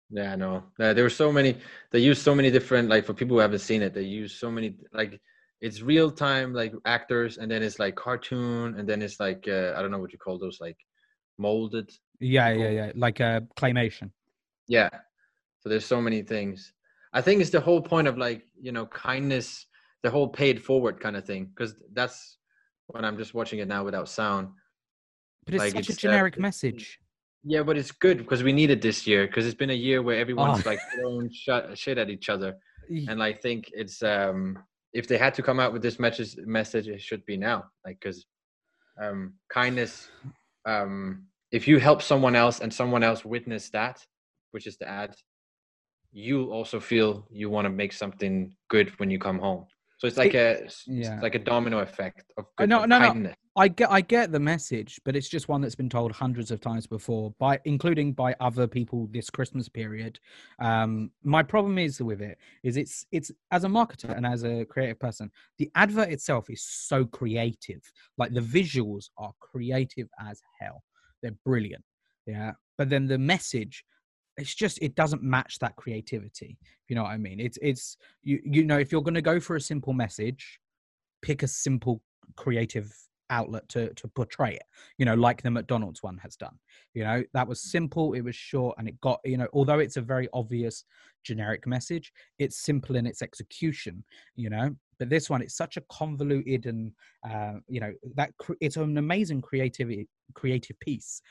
Yeah, 0.09 0.35
no. 0.35 0.63
Uh, 0.79 0.93
there 0.93 1.03
were 1.03 1.09
so 1.09 1.31
many. 1.31 1.55
They 1.91 1.99
use 1.99 2.19
so 2.21 2.33
many 2.33 2.49
different. 2.49 2.89
Like 2.89 3.05
for 3.05 3.13
people 3.13 3.38
who 3.38 3.41
haven't 3.41 3.59
seen 3.59 3.81
it, 3.83 3.93
they 3.93 4.01
use 4.01 4.33
so 4.33 4.49
many. 4.51 4.75
Like 4.91 5.21
it's 5.62 5.81
real 5.81 6.09
time, 6.12 6.53
like 6.53 6.73
actors, 6.85 7.38
and 7.38 7.49
then 7.49 7.62
it's 7.62 7.79
like 7.79 7.95
cartoon, 7.95 8.79
and 8.79 8.89
then 8.89 9.01
it's 9.01 9.19
like 9.19 9.47
uh, 9.47 9.73
I 9.75 9.81
don't 9.81 9.91
know 9.91 9.99
what 9.99 10.12
you 10.12 10.17
call 10.17 10.39
those, 10.39 10.59
like 10.59 10.77
molded. 11.38 11.91
Yeah, 12.19 12.49
yeah, 12.49 12.69
yeah, 12.69 12.91
like 12.95 13.19
a 13.19 13.47
claymation. 13.55 14.12
Yeah. 14.69 14.89
So 15.60 15.67
there's 15.67 15.86
so 15.86 15.99
many 15.99 16.21
things. 16.21 16.71
I 17.12 17.21
think 17.21 17.41
it's 17.41 17.49
the 17.49 17.60
whole 17.60 17.82
point 17.82 18.08
of 18.08 18.17
like 18.17 18.43
you 18.62 18.71
know 18.71 18.86
kindness, 18.86 19.65
the 20.03 20.10
whole 20.10 20.27
paid 20.29 20.63
forward 20.63 21.01
kind 21.01 21.17
of 21.17 21.25
thing, 21.25 21.45
because 21.53 21.75
that's 21.93 22.38
when 22.88 23.03
I'm 23.03 23.17
just 23.17 23.34
watching 23.34 23.60
it 23.60 23.67
now 23.67 23.84
without 23.84 24.08
sound. 24.08 24.49
But 25.45 25.55
it's 25.55 25.63
Like, 25.63 25.73
such 25.73 25.89
it's, 25.89 26.03
a 26.03 26.08
uh, 26.08 26.12
generic 26.12 26.34
it's- 26.36 26.41
message. 26.41 26.99
Yeah, 27.43 27.63
but 27.63 27.77
it's 27.77 27.91
good 27.91 28.17
because 28.17 28.43
we 28.43 28.51
need 28.51 28.69
it 28.69 28.82
this 28.82 29.08
year 29.08 29.25
because 29.25 29.45
it's 29.45 29.55
been 29.55 29.69
a 29.69 29.82
year 29.88 30.01
where 30.01 30.17
everyone's 30.19 30.65
Oh. 30.65 30.69
like 30.69 30.79
throwing 30.93 31.29
shut, 31.43 31.77
shit 31.77 31.97
at 31.97 32.10
each 32.10 32.29
other. 32.29 32.55
And 33.08 33.21
I 33.23 33.32
think 33.34 33.69
it's 33.73 34.01
um 34.03 34.58
if 34.93 35.08
they 35.08 35.17
had 35.17 35.34
to 35.36 35.41
come 35.43 35.60
out 35.60 35.71
with 35.73 35.82
this 35.82 35.99
message 35.99 36.36
message 36.60 36.88
it 36.89 37.01
should 37.01 37.23
be 37.25 37.38
now 37.38 37.60
like 37.86 37.97
because 38.01 38.25
um 39.01 39.36
kindness 39.53 40.10
um 40.65 41.23
if 41.51 41.67
you 41.67 41.77
help 41.79 42.01
someone 42.01 42.36
else 42.36 42.60
and 42.62 42.73
someone 42.73 43.03
else 43.03 43.23
witness 43.23 43.69
that 43.69 43.97
which 44.51 44.67
is 44.67 44.77
the 44.77 44.88
ad 44.88 45.13
you 46.12 46.51
also 46.51 46.79
feel 46.79 47.27
you 47.29 47.49
want 47.49 47.65
to 47.65 47.69
make 47.69 47.93
something 47.93 48.55
good 48.69 48.89
when 48.99 49.09
you 49.12 49.19
come 49.19 49.39
home 49.39 49.65
so 49.99 50.07
it's 50.07 50.15
like 50.17 50.33
a 50.33 50.63
it's 50.63 50.88
like 51.21 51.35
a 51.35 51.39
domino 51.39 51.79
effect 51.79 52.31
of, 52.38 52.45
Uh, 52.45 52.63
good, 52.63 52.69
no, 52.69 52.85
no, 52.85 53.12
no. 53.12 53.33
I 53.57 53.67
get 53.67 53.91
I 53.91 53.99
get 53.99 54.31
the 54.31 54.39
message, 54.39 55.01
but 55.03 55.13
it's 55.13 55.27
just 55.27 55.49
one 55.49 55.59
that's 55.59 55.75
been 55.75 55.89
told 55.89 56.13
hundreds 56.13 56.51
of 56.51 56.62
times 56.62 56.88
before, 56.88 57.33
by 57.38 57.59
including 57.65 58.13
by 58.13 58.33
other 58.39 58.65
people 58.65 59.09
this 59.12 59.29
Christmas 59.29 59.67
period. 59.67 60.17
Um, 60.62 61.12
my 61.23 61.43
problem 61.43 61.77
is 61.77 62.01
with 62.01 62.21
it 62.21 62.38
is 62.63 62.77
it's 62.77 63.05
it's 63.12 63.29
as 63.51 63.65
a 63.65 63.67
marketer 63.67 64.15
and 64.15 64.25
as 64.25 64.45
a 64.45 64.63
creative 64.63 64.99
person, 64.99 65.29
the 65.57 65.69
advert 65.75 66.09
itself 66.09 66.49
is 66.49 66.63
so 66.63 67.03
creative. 67.03 67.81
Like 68.17 68.33
the 68.33 68.39
visuals 68.57 69.09
are 69.17 69.33
creative 69.41 70.07
as 70.21 70.41
hell. 70.62 70.81
They're 71.21 71.39
brilliant. 71.43 71.83
Yeah. 72.25 72.53
But 72.77 72.89
then 72.89 73.05
the 73.07 73.17
message, 73.17 73.83
it's 74.39 74.56
just 74.56 74.80
it 74.82 74.95
doesn't 74.95 75.23
match 75.23 75.60
that 75.60 75.75
creativity. 75.75 76.58
You 76.88 76.95
know 76.95 77.04
what 77.04 77.12
I 77.12 77.17
mean. 77.17 77.39
It's 77.39 77.58
it's 77.62 77.97
you 78.23 78.39
you 78.43 78.63
know, 78.63 78.78
if 78.78 78.91
you're 78.91 79.02
gonna 79.02 79.21
go 79.21 79.39
for 79.39 79.56
a 79.56 79.62
simple 79.62 79.93
message, 79.93 80.60
pick 81.21 81.43
a 81.43 81.47
simple 81.47 82.02
creative 82.36 82.93
outlet 83.30 83.67
to 83.69 83.93
to 83.93 84.08
portray 84.08 84.56
it 84.56 84.63
you 84.97 85.06
know 85.06 85.13
like 85.13 85.41
the 85.41 85.52
mcdonald's 85.52 86.02
one 86.02 86.17
has 86.17 86.36
done 86.36 86.58
you 86.93 87.04
know 87.04 87.23
that 87.34 87.47
was 87.47 87.62
simple 87.62 88.13
it 88.13 88.21
was 88.21 88.36
short 88.36 88.75
and 88.78 88.88
it 88.88 88.99
got 89.02 89.19
you 89.23 89.38
know 89.38 89.47
although 89.54 89.80
it's 89.80 89.97
a 89.97 90.02
very 90.02 90.28
obvious 90.34 90.84
generic 91.23 91.67
message 91.67 92.12
it's 92.39 92.58
simple 92.58 92.95
in 92.95 93.06
its 93.06 93.21
execution 93.21 94.04
you 94.36 94.49
know 94.49 94.73
but 94.97 95.10
this 95.10 95.30
one 95.30 95.41
it's 95.41 95.56
such 95.56 95.78
a 95.78 95.84
convoluted 95.91 96.65
and 96.65 96.91
uh, 97.30 97.54
you 97.67 97.80
know 97.80 97.93
that 98.15 98.32
it's 98.62 98.78
an 98.78 98.97
amazing 98.97 99.41
creativity 99.41 100.08
creative 100.34 100.80
piece 100.80 101.21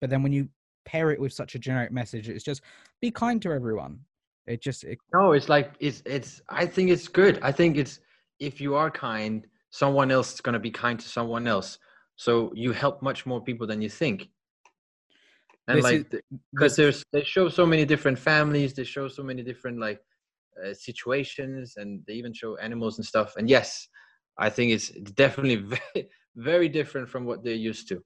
but 0.00 0.08
then 0.10 0.22
when 0.22 0.32
you 0.32 0.48
pair 0.84 1.10
it 1.10 1.20
with 1.20 1.32
such 1.32 1.54
a 1.54 1.58
generic 1.58 1.92
message 1.92 2.28
it's 2.28 2.44
just 2.44 2.62
be 3.00 3.10
kind 3.10 3.42
to 3.42 3.52
everyone. 3.52 3.98
It 4.46 4.62
just 4.62 4.84
it, 4.84 4.98
no 5.12 5.32
it's 5.32 5.48
like 5.48 5.72
it's 5.78 6.02
it's 6.06 6.40
i 6.48 6.64
think 6.66 6.90
it's 6.90 7.08
good. 7.08 7.38
I 7.42 7.52
think 7.52 7.76
it's 7.76 8.00
if 8.40 8.60
you 8.60 8.74
are 8.74 8.90
kind 8.90 9.46
someone 9.70 10.10
else 10.10 10.34
is 10.34 10.40
going 10.40 10.54
to 10.54 10.58
be 10.58 10.70
kind 10.70 10.98
to 10.98 11.08
someone 11.08 11.46
else. 11.46 11.78
So 12.16 12.52
you 12.54 12.72
help 12.72 13.02
much 13.02 13.24
more 13.24 13.42
people 13.42 13.66
than 13.66 13.80
you 13.80 13.88
think. 13.88 14.28
And 15.68 15.82
like 15.82 16.12
because 16.52 16.76
there's 16.76 17.04
they 17.12 17.24
show 17.24 17.48
so 17.48 17.64
many 17.64 17.84
different 17.84 18.18
families 18.18 18.74
they 18.74 18.84
show 18.84 19.06
so 19.08 19.22
many 19.22 19.42
different 19.42 19.78
like 19.78 20.00
uh, 20.62 20.74
situations 20.74 21.74
and 21.76 22.02
they 22.06 22.14
even 22.14 22.32
show 22.34 22.56
animals 22.56 22.98
and 22.98 23.06
stuff. 23.06 23.34
And 23.36 23.48
yes 23.48 23.88
i 24.38 24.48
think 24.48 24.72
it's, 24.72 24.90
it's 24.90 25.12
definitely 25.12 25.56
very 25.56 26.08
very 26.36 26.68
different 26.68 27.08
from 27.08 27.24
what 27.26 27.44
they're 27.44 27.54
used 27.70 27.86
to 27.88 28.02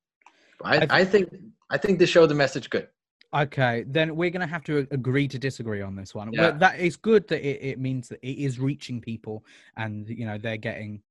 I, 0.64 0.86
I 0.90 1.04
think 1.04 1.28
i 1.70 1.76
think 1.76 1.98
they 1.98 2.06
show 2.06 2.26
the 2.26 2.34
message 2.34 2.70
good 2.70 2.88
Okay, 3.34 3.84
then 3.88 4.16
we're 4.16 4.30
going 4.30 4.40
to 4.40 4.46
have 4.46 4.64
to 4.64 4.86
agree 4.90 5.28
to 5.28 5.38
disagree 5.38 5.82
on 5.82 5.96
this 5.96 6.14
one. 6.14 6.32
Yeah. 6.32 6.42
But 6.42 6.60
that 6.60 6.80
is 6.80 6.96
good 6.96 7.26
that 7.28 7.46
it, 7.46 7.70
it 7.70 7.78
means 7.78 8.08
that 8.08 8.20
it 8.22 8.38
is 8.38 8.58
reaching 8.58 9.00
people, 9.00 9.44
and 9.76 10.08
you 10.08 10.24
know 10.24 10.38
they're 10.38 10.56
getting 10.56 11.02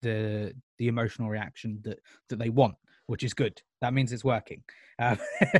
the 0.00 0.52
the 0.78 0.88
emotional 0.88 1.28
reaction 1.28 1.78
that 1.84 2.00
that 2.30 2.38
they 2.38 2.48
want, 2.48 2.74
which 3.06 3.22
is 3.22 3.34
good. 3.34 3.60
That 3.80 3.94
means 3.94 4.12
it's 4.12 4.24
working. 4.24 4.62
Uh, 4.98 5.16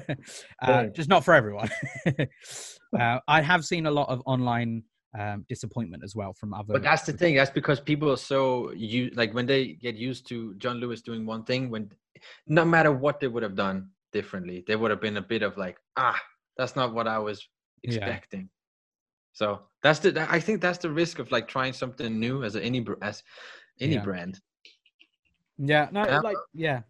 uh, 0.62 0.86
just 0.86 1.08
not 1.08 1.24
for 1.24 1.34
everyone. 1.34 1.70
uh, 2.98 3.18
I 3.28 3.40
have 3.40 3.64
seen 3.64 3.86
a 3.86 3.90
lot 3.90 4.08
of 4.08 4.22
online 4.26 4.84
um, 5.18 5.44
disappointment 5.48 6.02
as 6.04 6.16
well 6.16 6.32
from 6.32 6.54
other. 6.54 6.72
But 6.72 6.82
that's 6.82 7.02
the 7.02 7.12
thing. 7.12 7.36
That's 7.36 7.50
because 7.50 7.80
people 7.80 8.10
are 8.10 8.16
so 8.16 8.72
you 8.72 9.10
like 9.14 9.34
when 9.34 9.46
they 9.46 9.74
get 9.74 9.96
used 9.96 10.26
to 10.28 10.54
John 10.54 10.78
Lewis 10.78 11.02
doing 11.02 11.26
one 11.26 11.44
thing. 11.44 11.70
When 11.70 11.90
no 12.46 12.64
matter 12.64 12.92
what 12.92 13.20
they 13.20 13.28
would 13.28 13.42
have 13.42 13.56
done 13.56 13.90
differently, 14.12 14.64
there 14.66 14.78
would 14.78 14.90
have 14.90 15.00
been 15.00 15.16
a 15.16 15.22
bit 15.22 15.42
of 15.42 15.56
like, 15.56 15.78
ah, 15.96 16.20
that's 16.56 16.76
not 16.76 16.94
what 16.94 17.08
I 17.08 17.18
was 17.18 17.48
Yeah. 17.82 17.90
expecting. 17.90 18.48
So 19.32 19.60
that's 19.82 19.98
the. 20.00 20.26
I 20.30 20.40
think 20.40 20.60
that's 20.60 20.78
the 20.78 20.90
risk 20.90 21.18
of 21.18 21.32
like 21.32 21.48
trying 21.48 21.72
something 21.72 22.20
new 22.20 22.44
as 22.44 22.54
any 22.54 22.84
as 23.00 23.22
any 23.80 23.94
Yeah. 23.94 24.04
brand. 24.04 24.40
Yeah, 25.58 25.88
no, 25.92 26.04
Yeah. 26.04 26.20
like 26.20 26.36
yeah, 26.52 26.82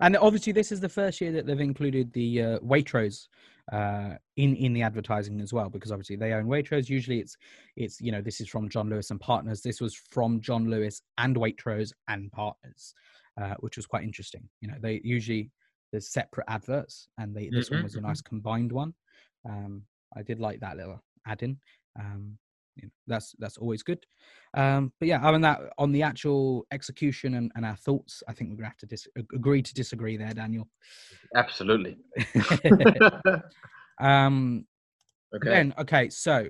and 0.00 0.16
obviously 0.16 0.52
this 0.52 0.72
is 0.72 0.80
the 0.80 0.88
first 0.88 1.20
year 1.20 1.32
that 1.32 1.46
they've 1.46 1.60
included 1.60 2.12
the 2.12 2.42
uh, 2.42 2.58
Waitrose 2.60 3.28
uh, 3.72 4.16
in 4.36 4.54
in 4.56 4.72
the 4.72 4.82
advertising 4.82 5.40
as 5.40 5.52
well, 5.52 5.68
because 5.68 5.90
obviously 5.92 6.16
they 6.16 6.32
own 6.32 6.46
Waitrose. 6.46 6.88
Usually 6.88 7.20
it's 7.20 7.36
it's 7.76 8.00
you 8.00 8.12
know 8.12 8.20
this 8.20 8.40
is 8.40 8.48
from 8.48 8.68
John 8.68 8.88
Lewis 8.88 9.10
and 9.10 9.20
Partners. 9.20 9.62
This 9.62 9.80
was 9.80 9.94
from 9.94 10.40
John 10.40 10.68
Lewis 10.70 11.02
and 11.18 11.36
Waitrose 11.36 11.92
and 12.08 12.30
Partners, 12.32 12.94
uh, 13.40 13.54
which 13.60 13.76
was 13.76 13.86
quite 13.86 14.04
interesting. 14.04 14.48
You 14.60 14.68
know 14.68 14.76
they 14.80 15.00
usually 15.04 15.50
there's 15.92 16.08
separate 16.12 16.46
adverts, 16.48 17.08
and 17.18 17.34
they 17.34 17.50
this 17.50 17.70
one 17.70 17.80
Mhm, 17.80 17.84
was 17.84 17.96
a 17.96 18.00
mhm. 18.00 18.02
nice 18.02 18.20
combined 18.20 18.72
one. 18.72 18.94
Um, 19.48 19.82
I 20.16 20.22
did 20.22 20.40
like 20.40 20.60
that 20.60 20.76
little 20.76 21.02
add 21.26 21.42
in. 21.42 21.58
Um, 21.98 22.38
you 22.76 22.84
know, 22.84 22.90
that's 23.06 23.34
that's 23.38 23.58
always 23.58 23.82
good. 23.82 24.04
Um, 24.54 24.92
but 24.98 25.08
yeah, 25.08 25.30
than 25.32 25.40
that, 25.42 25.60
on 25.78 25.92
the 25.92 26.02
actual 26.02 26.66
execution 26.70 27.34
and, 27.34 27.50
and 27.56 27.64
our 27.66 27.76
thoughts, 27.76 28.22
I 28.28 28.32
think 28.32 28.50
we're 28.50 28.56
gonna 28.56 28.68
have 28.68 28.76
to 28.78 28.86
dis- 28.86 29.08
agree 29.16 29.62
to 29.62 29.74
disagree 29.74 30.16
there, 30.16 30.32
Daniel. 30.34 30.68
Absolutely. 31.34 31.96
um, 34.00 34.66
okay. 35.34 35.50
Then 35.50 35.74
okay, 35.78 36.10
so 36.10 36.48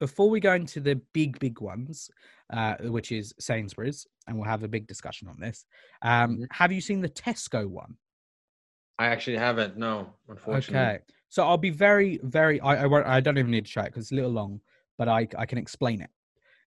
before 0.00 0.30
we 0.30 0.40
go 0.40 0.54
into 0.54 0.80
the 0.80 1.00
big 1.12 1.38
big 1.38 1.60
ones, 1.60 2.10
uh, 2.52 2.76
which 2.82 3.12
is 3.12 3.34
Sainsbury's, 3.38 4.06
and 4.26 4.36
we'll 4.36 4.48
have 4.48 4.62
a 4.62 4.68
big 4.68 4.86
discussion 4.86 5.28
on 5.28 5.38
this. 5.40 5.64
Um, 6.02 6.38
Mhm. 6.38 6.46
Have 6.52 6.72
you 6.72 6.80
seen 6.80 7.00
the 7.00 7.08
Tesco 7.08 7.66
one? 7.66 7.96
I 8.98 9.06
actually 9.06 9.36
haven't. 9.36 9.76
No, 9.76 10.12
unfortunately. 10.28 10.96
Okay, 10.96 11.04
so 11.28 11.46
I'll 11.46 11.56
be 11.56 11.70
very 11.70 12.18
very. 12.22 12.60
I 12.60 12.82
I, 12.82 12.86
won't, 12.86 13.06
I 13.06 13.20
don't 13.20 13.38
even 13.38 13.50
need 13.50 13.64
to 13.66 13.70
show 13.70 13.82
it 13.82 13.86
because 13.86 14.04
it's 14.04 14.12
a 14.12 14.16
little 14.16 14.30
long, 14.30 14.60
but 14.96 15.08
I 15.08 15.28
I 15.36 15.46
can 15.46 15.58
explain 15.58 16.00
it. 16.02 16.10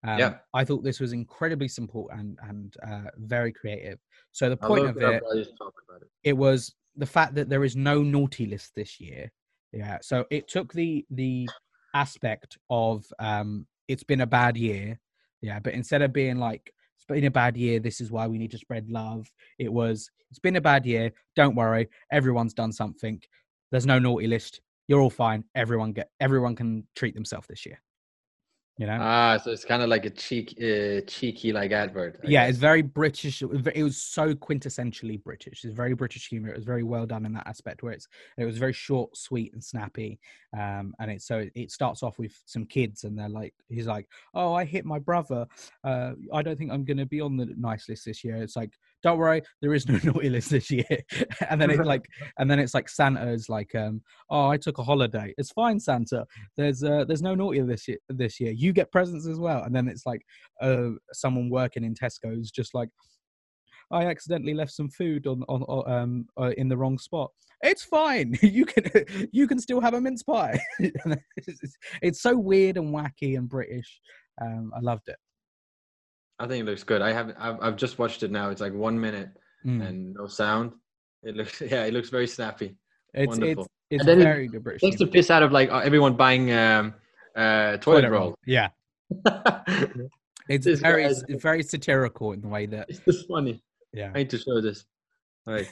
Um, 0.04 0.18
Yeah. 0.20 0.38
I 0.54 0.66
thought 0.66 0.84
this 0.84 1.00
was 1.00 1.14
incredibly 1.14 1.68
simple 1.68 2.10
and 2.12 2.38
and 2.44 2.76
uh, 2.86 3.12
very 3.18 3.52
creative. 3.52 4.00
So 4.32 4.50
the 4.50 4.58
point 4.58 4.88
of 4.88 4.98
it 4.98 5.04
up 5.04 5.14
it 5.16 5.24
while 5.24 5.36
you 5.38 5.46
talk 5.58 5.74
about 5.88 6.02
it. 6.02 6.10
it 6.24 6.34
was 6.34 6.74
the 6.96 7.06
fact 7.06 7.36
that 7.36 7.50
there 7.50 7.64
is 7.64 7.76
no 7.76 8.02
naughty 8.02 8.46
list 8.46 8.74
this 8.76 9.00
year. 9.00 9.32
Yeah. 9.74 10.00
So 10.02 10.26
it 10.30 10.48
took 10.48 10.74
the 10.74 11.06
the 11.10 11.48
aspect 11.94 12.58
of 12.70 13.06
um 13.20 13.66
it's 13.88 14.04
been 14.04 14.22
a 14.22 14.28
bad 14.28 14.58
year. 14.58 15.00
Yeah. 15.42 15.60
But 15.60 15.74
instead 15.74 16.02
of 16.02 16.14
being 16.14 16.38
like 16.38 16.74
it's 16.98 17.06
been 17.06 17.26
a 17.26 17.32
bad 17.32 17.58
year, 17.58 17.80
this 17.80 18.00
is 18.00 18.12
why 18.12 18.28
we 18.28 18.38
need 18.38 18.52
to 18.52 18.58
spread 18.58 18.90
love. 18.90 19.28
It 19.60 19.72
was 19.72 20.10
it's 20.30 20.40
been 20.40 20.56
a 20.56 20.62
bad 20.62 20.86
year. 20.86 21.12
Don't 21.36 21.56
worry, 21.56 21.90
everyone's 22.12 22.54
done 22.54 22.72
something. 22.72 23.22
There's 23.72 23.86
no 23.86 24.00
naughty 24.00 24.28
list. 24.28 24.62
You're 24.88 25.02
all 25.02 25.10
fine. 25.10 25.44
Everyone 25.56 25.94
get 25.94 26.10
everyone 26.20 26.56
can 26.56 26.88
treat 26.96 27.16
themselves 27.16 27.48
this 27.48 27.66
year. 27.66 27.82
You 28.78 28.88
know? 28.88 28.98
Ah, 29.00 29.38
so 29.38 29.52
it's 29.52 29.66
kind 29.66 29.84
of 29.84 29.90
like 29.90 30.06
a 30.06 30.10
cheek, 30.10 30.56
uh, 30.60 31.02
cheeky 31.08 31.52
like 31.54 31.72
advert. 31.72 32.20
I 32.24 32.28
yeah, 32.28 32.42
guess. 32.42 32.50
it's 32.50 32.58
very 32.60 32.82
British. 32.82 33.42
It 33.42 33.50
was 33.50 33.62
ve- 33.62 33.72
it 33.76 33.84
was 33.84 33.98
so 33.98 34.34
quintessentially 34.34 35.24
British. 35.24 35.64
It's 35.64 35.74
very 35.74 35.94
British 35.94 36.28
humor. 36.28 36.50
It 36.50 36.56
was 36.56 36.66
very 36.66 36.84
well 36.84 37.06
done 37.06 37.26
in 37.26 37.34
that 37.34 37.48
aspect, 37.48 37.84
where 37.84 37.94
it's 37.94 38.08
it 38.38 38.46
was 38.46 38.58
very 38.58 38.74
short, 38.74 39.16
sweet, 39.16 39.54
and 39.54 39.64
snappy. 39.64 40.20
Um, 40.58 40.94
and 41.00 41.12
it 41.12 41.22
so 41.22 41.48
it 41.54 41.72
starts 41.72 42.02
off 42.02 42.18
with 42.18 42.34
some 42.46 42.66
kids, 42.66 43.04
and 43.04 43.18
they're 43.18 43.30
like, 43.30 43.54
he's 43.70 43.88
like, 43.88 44.08
"Oh, 44.34 44.54
I 44.54 44.66
hit 44.66 44.86
my 44.86 45.00
brother. 45.00 45.46
Uh, 45.84 46.14
I 46.34 46.42
don't 46.42 46.58
think 46.58 46.72
I'm 46.72 46.86
going 46.86 46.98
to 46.98 47.06
be 47.06 47.22
on 47.22 47.38
the 47.38 47.54
nice 47.58 47.88
list 47.90 48.06
this 48.06 48.24
year." 48.24 48.38
It's 48.38 48.56
like, 48.56 48.74
don't 49.04 49.18
worry, 49.18 49.42
there 49.62 49.74
is 49.74 49.88
no 49.88 50.00
naughty 50.04 50.30
list 50.30 50.50
this 50.50 50.70
year. 50.70 50.86
and 51.50 51.62
then 51.62 51.70
it's 51.70 51.86
like, 51.86 52.06
and 52.38 52.50
then 52.50 52.60
it's 52.60 52.74
like 52.74 52.90
Santa's 52.90 53.50
like, 53.50 53.74
um, 53.76 54.02
oh, 54.30 54.48
I 54.48 54.58
took 54.58 54.78
a 54.78 54.84
holiday. 54.84 55.34
It's 55.38 55.52
fine, 55.52 55.80
Santa. 55.80 56.26
There's 56.58 56.84
uh, 56.84 57.06
there's 57.06 57.22
no 57.22 57.36
naughty 57.36 57.62
this 57.62 57.88
year. 57.88 57.98
This 58.10 58.40
year, 58.40 58.52
you 58.52 58.74
get 58.74 58.92
presents 58.92 59.28
as 59.28 59.40
well. 59.40 59.64
And 59.64 59.76
then 59.76 59.88
it's 59.88 60.06
like, 60.06 60.22
uh, 60.62 60.90
someone 61.14 61.50
working 61.50 61.84
in 61.84 61.96
Tesco's 61.96 62.52
just 62.52 62.74
like, 62.74 62.90
I 63.92 64.06
accidentally 64.06 64.54
left 64.54 64.72
some 64.72 64.90
food 64.90 65.28
on 65.28 65.44
on, 65.50 65.64
on 65.64 65.92
um 65.92 66.26
uh, 66.40 66.52
in 66.58 66.70
the 66.70 66.78
wrong 66.78 66.98
spot. 66.98 67.32
It's 67.64 67.84
fine. 67.84 68.38
You 68.42 68.66
can 68.66 68.86
you 69.32 69.48
can 69.48 69.60
still 69.60 69.82
have 69.82 69.94
a 69.94 70.02
mince 70.02 70.24
pie. 70.24 70.60
it's, 70.80 71.78
it's 72.02 72.22
so 72.22 72.38
weird 72.38 72.78
and 72.78 72.94
wacky 72.94 73.38
and 73.38 73.50
British. 73.50 74.00
Um, 74.42 74.72
I 74.76 74.80
loved 74.80 75.10
it. 75.10 75.18
I 76.42 76.48
think 76.48 76.62
it 76.62 76.66
looks 76.70 76.84
good. 76.84 77.02
I 77.02 77.12
have 77.14 77.34
I've, 77.38 77.58
I've 77.62 77.76
just 77.76 78.00
watched 78.00 78.24
it 78.24 78.32
now. 78.32 78.50
It's 78.50 78.62
like 78.62 78.74
one 78.74 79.00
minute 79.00 79.30
Mm. 79.64 79.88
and 79.88 80.14
no 80.16 80.26
sound. 80.26 80.72
It 81.22 81.36
looks 81.36 81.62
yeah, 81.74 81.84
it 81.86 81.94
looks 81.94 82.10
very 82.10 82.26
snappy. 82.28 82.76
It's 83.14 83.28
wonderful. 83.30 83.64
it's 83.66 83.70
it's 83.92 84.00
And 84.02 84.10
then 84.10 84.20
very 84.24 84.48
good 84.48 84.66
Takes 84.80 84.98
the 84.98 85.06
piss 85.06 85.30
out 85.30 85.44
of 85.44 85.52
like 85.52 85.70
uh, 85.70 85.78
everyone 85.80 86.16
buying 86.16 86.52
um 86.52 86.96
uh 87.36 87.78
toilet, 87.78 88.10
roll. 88.10 88.34
Yeah, 88.48 88.70
it's 90.50 90.66
This 90.66 90.80
very 90.80 91.04
guy's- 91.04 91.24
it's 91.30 91.44
very 91.44 91.62
satirical 91.62 92.32
in 92.32 92.42
the 92.42 92.48
way 92.48 92.66
that 92.66 92.86
it's 92.90 93.00
just 93.06 93.28
funny. 93.28 93.62
yeah. 93.94 94.10
I 94.16 94.18
need 94.20 94.30
to 94.32 94.40
show 94.40 94.60
this. 94.62 94.86
All 95.46 95.54
right. 95.54 95.70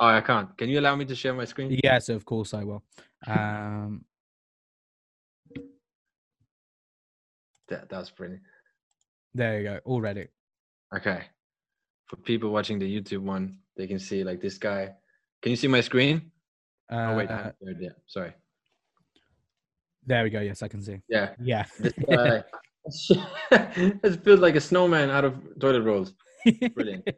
Oh, 0.00 0.06
I 0.06 0.20
can't. 0.20 0.48
Can 0.58 0.68
you 0.68 0.80
allow 0.80 0.96
me 0.96 1.04
to 1.04 1.14
share 1.14 1.32
my 1.32 1.44
screen? 1.44 1.78
yes, 1.84 2.08
of 2.08 2.24
course 2.24 2.52
I 2.54 2.64
will. 2.64 2.82
Um, 3.28 4.04
That 7.68 7.88
that's 7.88 8.10
pretty. 8.10 8.38
There 9.36 9.60
you 9.60 9.64
go. 9.64 9.80
Already. 9.86 10.28
Okay. 10.96 11.22
For 12.06 12.16
people 12.16 12.50
watching 12.50 12.78
the 12.78 12.88
YouTube 12.88 13.22
one, 13.22 13.58
they 13.76 13.86
can 13.86 13.98
see 13.98 14.24
like 14.24 14.40
this 14.40 14.58
guy. 14.58 14.92
Can 15.42 15.50
you 15.50 15.56
see 15.56 15.68
my 15.68 15.80
screen? 15.80 16.30
Uh, 16.90 16.96
oh 17.10 17.16
wait, 17.16 17.30
I 17.30 17.36
haven't 17.36 17.56
shared. 17.80 17.94
Sorry. 18.06 18.32
there 20.06 20.22
we 20.24 20.30
go. 20.30 20.40
Yes, 20.40 20.62
I 20.62 20.68
can 20.68 20.82
see. 20.82 21.00
Yeah. 21.08 21.34
Yeah. 21.40 21.64
This 21.78 21.92
guy. 22.10 22.44
it's 23.50 24.16
built 24.16 24.40
like 24.40 24.54
a 24.54 24.60
snowman 24.60 25.10
out 25.10 25.24
of 25.24 25.34
toilet 25.60 25.82
rolls. 25.82 26.14
Brilliant. 26.74 27.08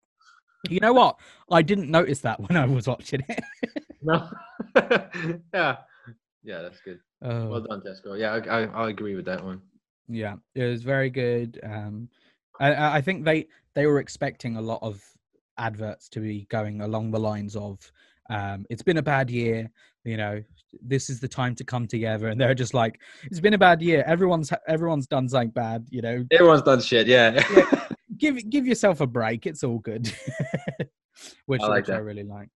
you 0.68 0.80
know 0.80 0.92
what? 0.92 1.16
I 1.50 1.62
didn't 1.62 1.90
notice 1.90 2.20
that 2.20 2.38
when 2.40 2.56
I 2.56 2.66
was 2.66 2.86
watching 2.86 3.24
it. 3.28 3.44
No. 4.02 4.28
yeah. 5.54 5.76
Yeah, 6.44 6.62
that's 6.62 6.80
good. 6.80 7.00
Oh. 7.22 7.48
Well 7.48 7.60
done, 7.62 7.80
Tesco. 7.80 8.18
Yeah, 8.18 8.34
I, 8.34 8.60
I 8.60 8.64
I'll 8.66 8.86
agree 8.86 9.16
with 9.16 9.24
that 9.24 9.42
one. 9.42 9.62
Yeah, 10.08 10.36
it 10.54 10.64
was 10.64 10.82
very 10.82 11.10
good. 11.10 11.60
Um, 11.62 12.08
I- 12.60 12.98
I, 12.98 13.00
think 13.00 13.24
they 13.24 13.46
they 13.74 13.86
were 13.86 13.98
expecting 13.98 14.56
a 14.56 14.62
lot 14.62 14.78
of 14.82 15.02
adverts 15.58 16.08
to 16.10 16.20
be 16.20 16.46
going 16.50 16.80
along 16.80 17.10
the 17.10 17.18
lines 17.18 17.56
of, 17.56 17.78
um, 18.30 18.66
"It's 18.70 18.82
been 18.82 18.98
a 18.98 19.02
bad 19.02 19.30
year," 19.30 19.70
you 20.04 20.16
know, 20.16 20.42
"This 20.80 21.10
is 21.10 21.20
the 21.20 21.28
time 21.28 21.54
to 21.56 21.64
come 21.64 21.86
together," 21.86 22.28
and 22.28 22.40
they're 22.40 22.54
just 22.54 22.74
like, 22.74 23.00
"It's 23.24 23.40
been 23.40 23.54
a 23.54 23.58
bad 23.58 23.82
year. 23.82 24.04
Everyone's 24.06 24.52
everyone's 24.66 25.06
done 25.06 25.28
something 25.28 25.50
bad," 25.50 25.86
you 25.90 26.02
know. 26.02 26.24
Everyone's 26.30 26.62
done 26.62 26.80
shit. 26.80 27.06
Yeah. 27.06 27.42
give 28.16 28.48
give 28.48 28.66
yourself 28.66 29.00
a 29.00 29.06
break. 29.06 29.46
It's 29.46 29.64
all 29.64 29.78
good. 29.78 30.12
which, 31.46 31.62
I 31.62 31.66
like 31.66 31.86
which 31.86 31.94
I 31.94 31.98
really 31.98 32.24
like. 32.24 32.48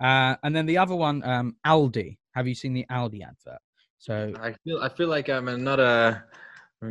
Uh, 0.00 0.36
and 0.42 0.54
then 0.54 0.66
the 0.66 0.78
other 0.78 0.94
one, 0.94 1.22
um, 1.24 1.56
Aldi. 1.66 2.18
Have 2.34 2.48
you 2.48 2.54
seen 2.54 2.72
the 2.72 2.84
Aldi 2.90 3.22
advert? 3.22 3.60
So 3.98 4.32
I 4.40 4.52
feel 4.64 4.80
I 4.82 4.88
feel 4.88 5.08
like 5.08 5.28
I'm 5.28 5.62
not 5.62 5.80
a 5.80 6.24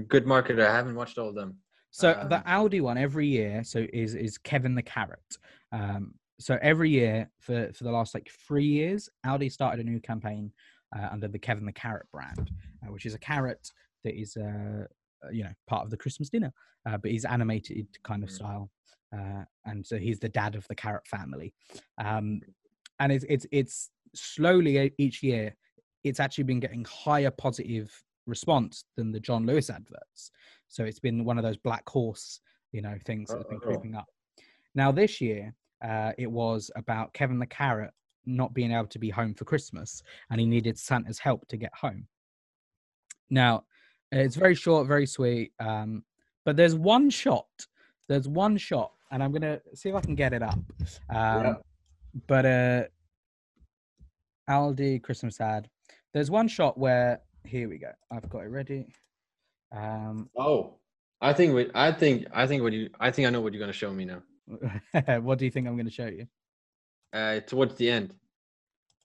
good 0.01 0.25
marketer. 0.25 0.65
I 0.65 0.75
haven't 0.75 0.95
watched 0.95 1.17
all 1.17 1.29
of 1.29 1.36
them. 1.36 1.58
So 1.91 2.13
the 2.27 2.38
Um, 2.38 2.43
Aldi 2.69 2.82
one 2.82 2.97
every 2.97 3.27
year, 3.27 3.63
so 3.63 3.86
is 3.93 4.15
is 4.15 4.38
Kevin 4.38 4.73
the 4.75 4.82
Carrot. 4.82 5.38
Um, 5.71 6.15
so 6.39 6.58
every 6.62 6.89
year 6.89 7.29
for 7.39 7.71
for 7.73 7.84
the 7.84 7.91
last 7.91 8.13
like 8.15 8.29
three 8.47 8.65
years, 8.65 9.10
Aldi 9.25 9.51
started 9.51 9.86
a 9.86 9.89
new 9.89 9.99
campaign 9.99 10.51
uh, 10.95 11.10
under 11.12 11.27
the 11.27 11.39
Kevin 11.39 11.65
the 11.65 11.71
Carrot 11.71 12.08
brand, 12.12 12.51
uh, 12.84 12.91
which 12.91 13.06
is 13.06 13.13
a 13.13 13.19
carrot 13.19 13.69
that 14.03 14.19
is 14.19 14.36
uh, 14.36 14.86
uh, 15.23 15.29
you 15.32 15.43
know 15.43 15.53
part 15.67 15.84
of 15.84 15.91
the 15.91 15.97
Christmas 15.97 16.29
dinner, 16.29 16.51
uh, 16.88 16.97
but 16.97 17.12
he's 17.12 17.25
animated 17.25 17.88
kind 18.03 18.23
of 18.23 18.29
Mm. 18.29 18.34
style, 18.34 18.71
uh, 19.15 19.43
and 19.65 19.86
so 19.86 19.97
he's 19.97 20.19
the 20.19 20.29
dad 20.29 20.56
of 20.56 20.67
the 20.67 20.75
carrot 20.75 21.08
family, 21.08 21.53
um, 21.99 22.41
and 22.99 23.12
it's 23.12 23.25
it's 23.29 23.45
it's 23.51 23.91
slowly 24.15 24.77
e- 24.79 24.93
each 24.97 25.21
year, 25.21 25.56
it's 26.03 26.19
actually 26.19 26.43
been 26.45 26.60
getting 26.60 26.86
higher 26.86 27.32
positive 27.32 28.03
response 28.26 28.86
than 28.96 29.12
the 29.12 29.20
John 29.20 29.46
Lewis 29.46 29.70
adverts. 29.70 30.32
So 30.68 30.84
it's 30.84 31.00
been 31.00 31.26
one 31.26 31.38
of 31.38 31.44
those 31.44 31.58
black 31.58 31.88
horse, 31.88 32.40
you 32.72 32.82
know, 32.82 32.98
things 33.06 33.30
that 33.30 33.38
have 33.40 33.50
been 33.50 33.60
Oh. 33.64 33.68
creeping 33.68 33.96
up. 33.96 34.08
Now 34.76 34.92
this 34.92 35.22
year, 35.22 35.54
uh, 35.82 36.14
it 36.18 36.32
was 36.32 36.72
about 36.76 37.14
Kevin 37.14 37.40
the 37.40 37.46
Carrot 37.46 37.92
not 38.26 38.54
being 38.54 38.72
able 38.72 38.88
to 38.88 39.00
be 39.00 39.10
home 39.10 39.34
for 39.34 39.44
Christmas, 39.46 40.02
and 40.30 40.40
he 40.40 40.48
needed 40.48 40.80
Santa's 40.80 41.20
help 41.20 41.46
to 41.50 41.58
get 41.58 41.74
home. 41.76 42.08
Now, 43.30 43.66
it's 44.12 44.36
very 44.36 44.56
short, 44.56 44.88
very 44.88 45.06
sweet, 45.06 45.54
um, 45.60 46.06
but 46.46 46.56
there's 46.56 46.76
one 46.76 47.10
shot. 47.10 47.48
There's 48.08 48.28
one 48.28 48.58
shot, 48.58 48.94
and 49.12 49.22
I'm 49.22 49.32
gonna 49.32 49.62
see 49.74 49.90
if 49.90 49.96
I 49.96 50.02
can 50.02 50.16
get 50.16 50.34
it 50.34 50.42
up. 50.42 50.60
Um, 51.10 51.58
But 52.28 52.46
uh, 52.46 52.84
Aldi 54.50 55.02
Christmas 55.02 55.42
ad. 55.42 55.70
There's 56.14 56.30
one 56.30 56.48
shot 56.48 56.78
where 56.78 57.22
here 57.45 57.69
we 57.69 57.77
go. 57.77 57.91
I've 58.12 58.29
got 58.29 58.39
it 58.39 58.49
ready. 58.49 58.88
Um, 59.71 60.29
Oh, 60.38 60.75
I 61.21 61.34
think 61.34 61.53
we, 61.56 61.69
I 61.73 61.91
think 61.91 62.27
I 62.34 62.47
think 62.47 62.63
what 62.63 62.73
you 62.73 62.89
I 62.99 63.12
think 63.12 63.27
I 63.27 63.32
know 63.32 63.41
what 63.41 63.53
you're 63.53 63.60
gonna 63.60 63.73
show 63.73 63.91
me 63.91 64.06
now. 64.06 64.21
what 65.21 65.39
do 65.39 65.45
you 65.45 65.51
think 65.51 65.67
I'm 65.67 65.75
going 65.75 65.86
to 65.86 65.91
show 65.91 66.08
you? 66.08 66.27
Uh, 67.13 67.39
towards 67.41 67.75
the 67.75 67.89
end, 67.89 68.13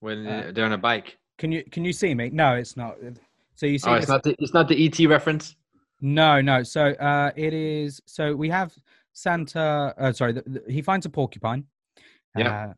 when 0.01 0.27
Uh, 0.27 0.51
they're 0.53 0.65
on 0.65 0.73
a 0.73 0.79
bike. 0.79 1.17
Can 1.39 1.53
you 1.53 1.63
can 1.71 1.85
you 1.85 1.93
see 1.93 2.15
me? 2.15 2.31
No, 2.31 2.57
it's 2.57 2.77
not. 2.77 2.97
So 3.55 3.67
you 3.67 3.79
see? 3.79 3.89
Oh, 3.89 3.95
this- 3.95 4.03
it's 4.05 4.09
not 4.09 4.23
the 4.25 4.37
it's 4.39 4.55
not 4.55 4.69
the 4.69 4.85
ET 4.87 4.99
reference. 5.07 5.55
No, 6.01 6.41
no. 6.41 6.63
So 6.63 6.87
uh, 6.95 7.31
it 7.37 7.55
is. 7.55 8.01
So 8.07 8.35
we 8.35 8.49
have 8.51 8.73
Santa. 9.13 9.95
Uh, 9.99 10.13
sorry, 10.13 10.33
the, 10.33 10.43
the, 10.47 10.73
he 10.73 10.83
finds 10.83 11.07
a 11.07 11.11
porcupine. 11.11 11.65
Yeah. 12.37 12.69
Uh, 12.71 12.75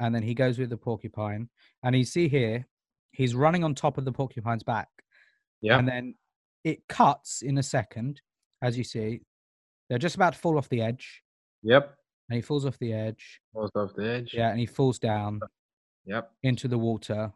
and 0.00 0.14
then 0.14 0.22
he 0.22 0.34
goes 0.34 0.58
with 0.58 0.70
the 0.70 0.76
porcupine, 0.76 1.48
and 1.82 1.94
you 1.96 2.04
see 2.04 2.28
here, 2.28 2.66
he's 3.14 3.34
running 3.34 3.64
on 3.64 3.74
top 3.74 3.96
of 3.98 4.04
the 4.04 4.12
porcupine's 4.12 4.62
back. 4.62 4.88
Yeah. 5.60 5.78
And 5.78 5.88
then 5.88 6.14
it 6.64 6.86
cuts 6.88 7.42
in 7.42 7.58
a 7.58 7.62
second, 7.62 8.20
as 8.62 8.76
you 8.76 8.84
see. 8.84 9.20
They're 9.88 9.98
just 9.98 10.16
about 10.16 10.32
to 10.34 10.38
fall 10.38 10.56
off 10.58 10.68
the 10.68 10.80
edge, 10.82 11.22
Yep. 11.62 11.94
and 12.28 12.36
he 12.36 12.42
falls 12.42 12.64
off 12.66 12.78
the 12.78 12.92
edge. 12.92 13.40
Falls 13.52 13.70
off 13.76 13.94
the 13.94 14.08
edge. 14.08 14.32
Yeah, 14.34 14.48
and 14.50 14.58
he 14.58 14.66
falls 14.66 14.98
down 14.98 15.40
Yep. 16.06 16.32
into 16.42 16.68
the 16.68 16.78
water. 16.78 17.32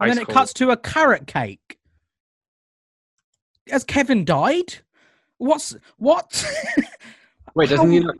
And 0.00 0.10
Ice 0.10 0.14
then 0.14 0.22
it 0.22 0.26
cold. 0.26 0.36
cuts 0.38 0.52
to 0.54 0.70
a 0.70 0.76
carrot 0.76 1.26
cake. 1.26 1.78
Has 3.70 3.84
Kevin 3.84 4.24
died? 4.24 4.74
What's 5.38 5.76
what? 5.98 6.44
Wait, 7.54 7.68
doesn't 7.70 7.90
he 7.90 7.98
How- 8.00 8.06
not? 8.06 8.16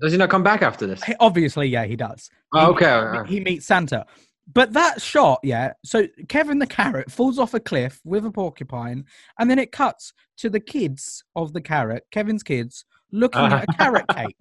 does- 0.00 0.12
he 0.12 0.18
not 0.18 0.30
come 0.30 0.42
back 0.42 0.62
after 0.62 0.86
this? 0.86 1.02
Obviously, 1.20 1.66
yeah, 1.66 1.84
he 1.84 1.96
does. 1.96 2.30
Oh, 2.52 2.66
he- 2.66 2.72
okay. 2.76 2.86
uh, 2.86 3.24
He 3.24 3.40
meets 3.40 3.66
Santa. 3.66 4.06
But 4.52 4.72
that 4.74 5.00
shot, 5.00 5.40
yeah. 5.42 5.72
So 5.84 6.06
Kevin 6.28 6.58
the 6.58 6.66
carrot 6.66 7.10
falls 7.10 7.38
off 7.38 7.54
a 7.54 7.60
cliff 7.60 8.00
with 8.04 8.26
a 8.26 8.30
porcupine, 8.30 9.06
and 9.38 9.50
then 9.50 9.58
it 9.58 9.72
cuts 9.72 10.12
to 10.38 10.50
the 10.50 10.60
kids 10.60 11.24
of 11.34 11.52
the 11.52 11.60
carrot, 11.60 12.04
Kevin's 12.10 12.42
kids, 12.42 12.84
looking 13.10 13.40
at 13.40 13.64
a 13.64 13.72
carrot 13.78 14.04
cake. 14.14 14.36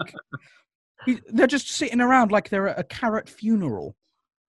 He, 1.05 1.19
they're 1.29 1.47
just 1.47 1.69
sitting 1.69 2.01
around 2.01 2.31
like 2.31 2.49
they're 2.49 2.69
at 2.69 2.79
a 2.79 2.83
carrot 2.83 3.29
funeral. 3.29 3.95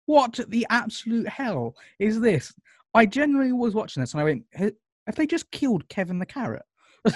What 0.07 0.41
the 0.49 0.67
absolute 0.71 1.29
hell 1.29 1.75
is 1.99 2.21
this? 2.21 2.53
I 2.95 3.07
genuinely 3.07 3.53
was 3.53 3.75
watching 3.75 4.03
this 4.03 4.13
and 4.13 4.21
I 4.21 4.25
went, 4.25 4.45
"Ha- 4.57 4.71
have 5.07 5.17
they 5.17 5.27
just 5.27 5.51
killed 5.51 5.89
Kevin 5.89 6.19
the 6.19 6.27
carrot? 6.27 6.65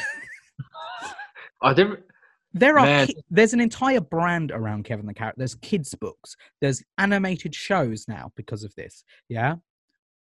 Oh, 1.60 1.74
there. 1.74 2.04
There 2.58 2.78
are 2.78 3.06
ki- 3.06 3.16
there's 3.30 3.52
an 3.52 3.60
entire 3.60 4.00
brand 4.00 4.50
around 4.52 4.84
Kevin 4.84 5.06
the 5.06 5.14
Carrot. 5.14 5.36
There's 5.38 5.54
kids 5.56 5.94
books. 5.94 6.36
There's 6.60 6.82
animated 6.98 7.54
shows 7.54 8.06
now 8.08 8.32
because 8.36 8.64
of 8.64 8.74
this. 8.74 9.04
Yeah, 9.28 9.56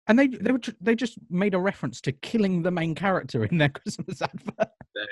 and 0.07 0.17
they 0.17 0.27
they 0.27 0.51
were 0.51 0.61
they 0.81 0.95
just 0.95 1.17
made 1.29 1.53
a 1.53 1.59
reference 1.59 2.01
to 2.01 2.11
killing 2.11 2.63
the 2.63 2.71
main 2.71 2.95
character 2.95 3.43
in 3.45 3.57
their 3.57 3.69
Christmas 3.79 4.21
advert. 4.21 4.69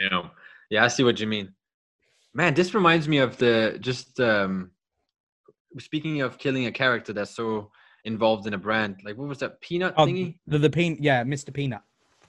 Damn. 0.09 0.31
Yeah, 0.69 0.83
I 0.85 0.87
see 0.87 1.03
what 1.03 1.19
you 1.19 1.27
mean. 1.27 1.53
Man, 2.33 2.53
this 2.53 2.73
reminds 2.73 3.07
me 3.07 3.17
of 3.17 3.37
the 3.37 3.77
just 3.81 4.19
um 4.19 4.71
speaking 5.79 6.21
of 6.21 6.37
killing 6.37 6.65
a 6.65 6.71
character 6.71 7.13
that's 7.13 7.35
so 7.35 7.71
involved 8.05 8.47
in 8.47 8.53
a 8.53 8.57
brand. 8.57 9.01
Like 9.03 9.17
what 9.17 9.27
was 9.27 9.39
that 9.39 9.59
peanut 9.61 9.93
Oh, 9.97 10.05
thingy? 10.05 10.37
the 10.47 10.57
the 10.59 10.69
peanut, 10.69 11.01
yeah, 11.03 11.23
Mr. 11.23 11.53
Peanut. 11.53 11.81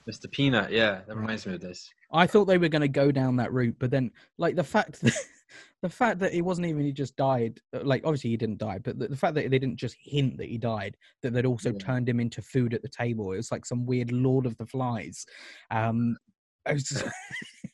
Mr. 0.09 0.29
Peanut. 0.29 0.71
Yeah, 0.71 1.01
that 1.07 1.15
reminds 1.15 1.45
me 1.45 1.53
of 1.53 1.61
this. 1.61 1.89
I 2.13 2.27
thought 2.27 2.45
they 2.45 2.57
were 2.57 2.69
going 2.69 2.81
to 2.83 2.87
go 2.87 3.11
down 3.11 3.35
that 3.37 3.51
route, 3.51 3.75
but 3.79 3.89
then 3.91 4.11
like 4.37 4.55
the 4.55 4.63
fact 4.63 5.01
that 5.01 5.13
the 5.81 5.89
fact 5.89 6.19
that 6.19 6.33
it 6.33 6.41
wasn't 6.41 6.67
even 6.67 6.83
he 6.85 6.91
just 6.91 7.15
died. 7.15 7.59
uh, 7.75 7.79
Like 7.83 8.03
obviously 8.05 8.29
he 8.29 8.37
didn't 8.37 8.59
die, 8.59 8.79
but 8.79 8.99
the, 8.99 9.07
the 9.09 9.15
fact 9.17 9.33
that 9.35 9.49
they 9.49 9.59
didn't 9.59 9.77
just 9.77 9.95
hint 9.99 10.37
that 10.37 10.47
he 10.47 10.57
died, 10.57 10.95
that 11.21 11.33
they'd 11.33 11.45
also 11.45 11.71
Yeah. 11.73 11.79
turned 11.79 12.07
him 12.07 12.19
into 12.19 12.41
food 12.41 12.73
at 12.73 12.81
the 12.83 12.89
table. 12.89 13.33
It 13.33 13.37
was 13.37 13.51
like 13.51 13.65
some 13.65 13.85
weird 13.85 14.11
Lord 14.11 14.45
of 14.45 14.55
the 14.57 14.65
Flies. 14.65 15.25
Um, 15.71 16.15
It's- 16.65 17.03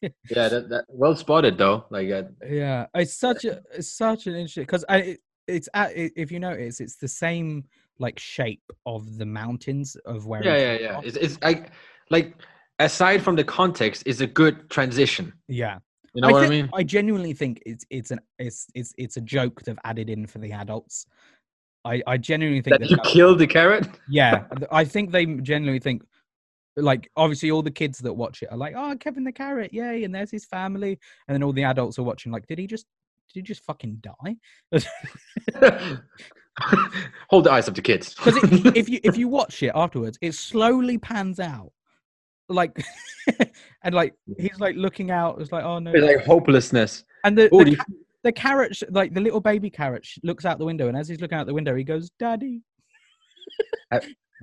Yeah, 0.01 0.47
that, 0.47 0.69
that 0.69 0.85
well 0.87 1.15
spotted 1.15 1.57
though. 1.57 1.83
Like, 1.89 2.09
uh, 2.09 2.23
yeah, 2.47 2.85
it's 2.95 3.13
such 3.15 3.43
a 3.43 3.61
it's 3.73 3.91
such 3.91 4.27
an 4.27 4.33
interesting 4.35 4.63
because 4.63 4.85
it, 4.89 5.19
it's 5.47 5.67
at, 5.73 5.89
i 5.89 6.09
if 6.15 6.31
you 6.31 6.39
notice 6.39 6.79
it's 6.79 6.95
the 6.95 7.07
same 7.07 7.65
like 7.99 8.17
shape 8.17 8.63
of 8.85 9.17
the 9.17 9.25
mountains 9.25 9.97
of 10.05 10.25
where 10.25 10.43
yeah, 10.43 10.55
yeah, 10.57 10.77
yeah. 10.79 11.01
It's, 11.03 11.17
it's 11.17 11.37
I, 11.43 11.65
like 12.09 12.35
aside 12.79 13.21
from 13.21 13.35
the 13.35 13.43
context, 13.43 14.03
it's 14.05 14.21
a 14.21 14.27
good 14.27 14.69
transition. 14.69 15.33
yeah. 15.47 15.79
You 16.15 16.23
know 16.23 16.31
what 16.31 16.43
I 16.45 16.49
mean? 16.49 16.67
I 16.73 16.81
genuinely 16.83 17.33
think 17.33 17.61
it's 17.67 17.85
it's 17.91 18.09
an 18.09 18.19
it's 18.39 18.65
it's 18.73 18.95
it's 18.97 19.17
a 19.17 19.21
joke 19.21 19.61
they've 19.61 19.77
added 19.83 20.09
in 20.09 20.25
for 20.25 20.39
the 20.39 20.51
adults. 20.53 21.05
I 21.85 22.01
I 22.07 22.17
genuinely 22.17 22.61
think 22.63 22.73
That 22.73 22.81
they've 22.81 22.89
you 22.89 22.97
killed 23.05 23.37
the 23.37 23.45
carrot. 23.45 23.87
yeah, 24.09 24.45
I 24.71 24.85
think 24.85 25.11
they 25.11 25.25
genuinely 25.27 25.79
think 25.79 26.01
like 26.75 27.11
obviously 27.15 27.51
all 27.51 27.61
the 27.61 27.69
kids 27.69 27.99
that 27.99 28.11
watch 28.13 28.41
it 28.41 28.49
are 28.51 28.57
like, 28.57 28.73
oh 28.75 28.95
Kevin 28.99 29.23
the 29.23 29.31
carrot, 29.31 29.71
yay, 29.71 30.03
and 30.03 30.13
there's 30.15 30.31
his 30.31 30.45
family, 30.45 30.97
and 31.27 31.35
then 31.35 31.43
all 31.43 31.53
the 31.53 31.63
adults 31.63 31.99
are 31.99 32.03
watching 32.03 32.31
like, 32.31 32.47
did 32.47 32.57
he 32.57 32.65
just 32.65 32.87
did 33.31 33.41
he 33.41 33.43
just 33.43 33.63
fucking 33.63 34.01
die? 34.01 34.35
Hold 37.29 37.43
the 37.45 37.51
eyes 37.51 37.69
up 37.69 37.75
to 37.75 37.81
kids. 37.83 38.15
Because 38.15 38.37
if 38.75 38.89
you 38.89 38.99
if 39.03 39.15
you 39.15 39.27
watch 39.27 39.61
it 39.63 39.71
afterwards, 39.75 40.17
it 40.21 40.33
slowly 40.33 40.97
pans 40.97 41.39
out, 41.39 41.71
like, 42.49 42.83
and 43.83 43.95
like 43.95 44.13
he's 44.37 44.59
like 44.59 44.75
looking 44.75 45.11
out. 45.11 45.39
It's 45.41 45.51
like, 45.51 45.63
oh 45.63 45.79
no, 45.79 45.91
It's 45.93 46.03
like 46.03 46.25
hopelessness. 46.25 47.03
and 47.23 47.37
the 47.37 47.49
Oh, 47.51 47.63
the, 47.63 47.75
ca- 47.75 47.85
the 48.23 48.31
carrot, 48.31 48.75
sh- 48.75 48.83
like 48.89 49.13
the 49.13 49.21
little 49.21 49.39
baby 49.39 49.69
carrot, 49.69 50.05
sh- 50.05 50.17
looks 50.23 50.45
out 50.45 50.59
the 50.59 50.65
window, 50.65 50.87
and 50.87 50.97
as 50.97 51.07
he's 51.07 51.21
looking 51.21 51.37
out 51.37 51.47
the 51.47 51.53
window, 51.53 51.75
he 51.75 51.83
goes, 51.83 52.09
"Daddy." 52.19 52.61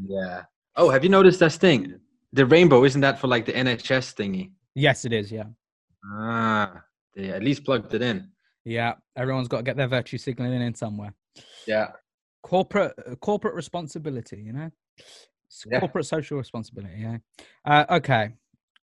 Yeah. 0.08 0.42
Oh, 0.76 0.90
have 0.90 1.02
you 1.04 1.10
noticed 1.10 1.40
that 1.40 1.52
thing? 1.52 1.98
The 2.32 2.44
rainbow 2.44 2.84
isn't 2.84 3.00
that 3.00 3.18
for 3.18 3.28
like 3.28 3.46
the 3.46 3.52
NHS 3.52 4.14
thingy? 4.14 4.50
Yes, 4.74 5.04
it 5.04 5.12
is. 5.12 5.32
Yeah, 5.32 5.44
Ah, 6.12 6.82
they 7.14 7.30
at 7.30 7.42
least 7.42 7.64
plugged 7.64 7.94
it 7.94 8.02
in. 8.02 8.28
yeah. 8.64 8.94
Everyone's 9.16 9.48
got 9.48 9.58
to 9.58 9.62
get 9.62 9.76
their 9.76 9.88
virtue 9.88 10.18
signaling 10.18 10.60
in 10.60 10.74
somewhere. 10.74 11.14
Yeah. 11.66 11.88
Corporate 12.42 12.92
uh, 13.06 13.14
corporate 13.16 13.54
responsibility, 13.54 14.42
you 14.44 14.52
know, 14.52 14.70
Yeah. 15.66 15.80
corporate 15.80 16.06
social 16.06 16.38
responsibility. 16.38 16.94
Yeah. 16.98 17.18
Uh, 17.64 17.84
okay, 17.90 18.30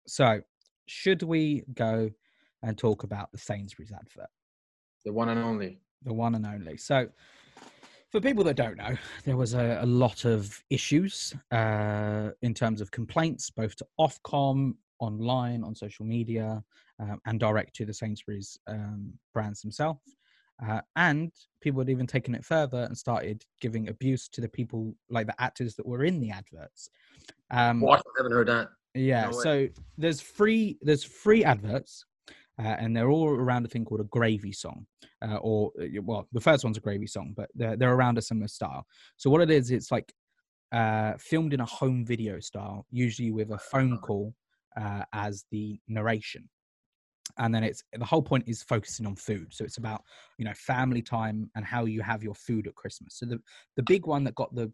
so 0.07 0.41
should 0.87 1.23
we 1.23 1.65
go 1.75 2.11
and 2.63 2.77
talk 2.79 3.03
about 3.03 3.31
the 3.33 3.39
Sainsbury's 3.39 3.93
advert? 3.93 4.31
The 5.05 5.13
one 5.13 5.29
and 5.29 5.41
only. 5.41 5.79
the 6.03 6.13
one 6.13 6.35
and 6.35 6.47
only. 6.47 6.77
So, 6.77 7.09
for 8.11 8.21
people 8.21 8.45
that 8.45 8.57
don't 8.57 8.77
know, 8.77 8.97
there 9.25 9.37
was 9.37 9.55
a, 9.55 9.79
a 9.83 9.87
lot 9.87 10.25
of 10.25 10.63
issues 10.71 11.35
uh, 11.51 12.31
in 12.43 12.55
terms 12.55 12.81
of 12.81 12.91
complaints, 12.91 13.51
both 13.51 13.77
to 13.77 13.87
Ofcom, 13.99 14.75
online, 15.01 15.65
on 15.65 15.75
social 15.75 16.07
media, 16.07 16.63
um, 17.01 17.21
and 17.27 17.41
direct 17.41 17.75
to 17.77 17.85
the 17.85 17.93
Sainsbury's 17.93 18.59
um, 18.67 19.13
brands 19.33 19.61
themselves. 19.61 20.17
Uh, 20.67 20.81
and 20.97 21.33
people 21.61 21.81
had 21.81 21.91
even 21.91 22.07
taken 22.07 22.35
it 22.35 22.45
further 22.45 22.83
and 22.85 22.97
started 22.97 23.45
giving 23.61 23.89
abuse 23.89 24.29
to 24.29 24.41
the 24.41 24.49
people, 24.49 24.95
like 25.11 25.27
the 25.27 25.43
actors 25.43 25.75
that 25.75 25.87
were 25.87 26.05
in 26.05 26.21
the 26.21 26.31
adverts. 26.31 26.89
Um, 27.51 27.81
What? 27.81 28.01
I 28.01 28.11
haven't 28.19 28.33
heard 28.33 28.49
that. 28.49 28.69
yeah, 28.95 29.27
No 29.27 29.33
so 29.33 29.69
there's 29.99 30.21
free 30.21 30.79
there's 30.81 31.03
free 31.03 31.45
adverts, 31.45 32.05
uh, 32.59 32.77
and 32.79 32.97
they're 32.97 33.11
all 33.11 33.29
around 33.29 33.67
a 33.67 33.69
thing 33.69 33.85
called 33.85 34.01
a 34.01 34.05
gravy 34.05 34.53
song, 34.53 34.87
uh, 35.23 35.37
or 35.37 35.73
uh, 35.81 35.87
well, 36.03 36.29
the 36.33 36.41
first 36.41 36.63
one's 36.63 36.77
a 36.77 36.81
gravy 36.81 37.09
song, 37.09 37.35
but 37.37 37.51
they're 37.55 37.77
they're 37.77 37.95
around 37.95 38.19
a 38.19 38.23
similar 38.23 38.49
style. 38.49 38.87
So 39.17 39.31
what 39.31 39.41
it 39.41 39.51
is, 39.51 39.73
it's 39.73 39.91
like 39.91 40.13
uh, 40.71 41.15
filmed 41.19 41.53
in 41.53 41.61
a 41.61 41.67
home 41.67 42.05
video 42.07 42.39
style, 42.41 42.87
usually 42.91 43.33
with 43.33 43.51
a 43.51 43.59
phone 43.59 43.99
call 43.99 44.35
uh, 44.81 45.03
as 45.13 45.45
the 45.51 45.81
narration. 45.89 46.49
And 47.39 47.55
then 47.55 47.65
it's 47.65 47.83
the 47.93 48.05
whole 48.05 48.23
point 48.23 48.45
is 48.47 48.63
focusing 48.63 49.07
on 49.07 49.17
food. 49.17 49.49
So 49.53 49.65
it's 49.65 49.79
about 49.79 50.03
you 50.39 50.45
know 50.45 50.55
family 50.55 51.03
time 51.03 51.51
and 51.57 51.65
how 51.65 51.85
you 51.85 52.03
have 52.03 52.23
your 52.23 52.35
food 52.35 52.67
at 52.67 52.75
Christmas. 52.75 53.17
So 53.19 53.27
the 53.27 53.41
the 53.77 53.83
big 53.83 54.07
one 54.07 54.25
that 54.25 54.35
got 54.35 54.55
the 54.55 54.73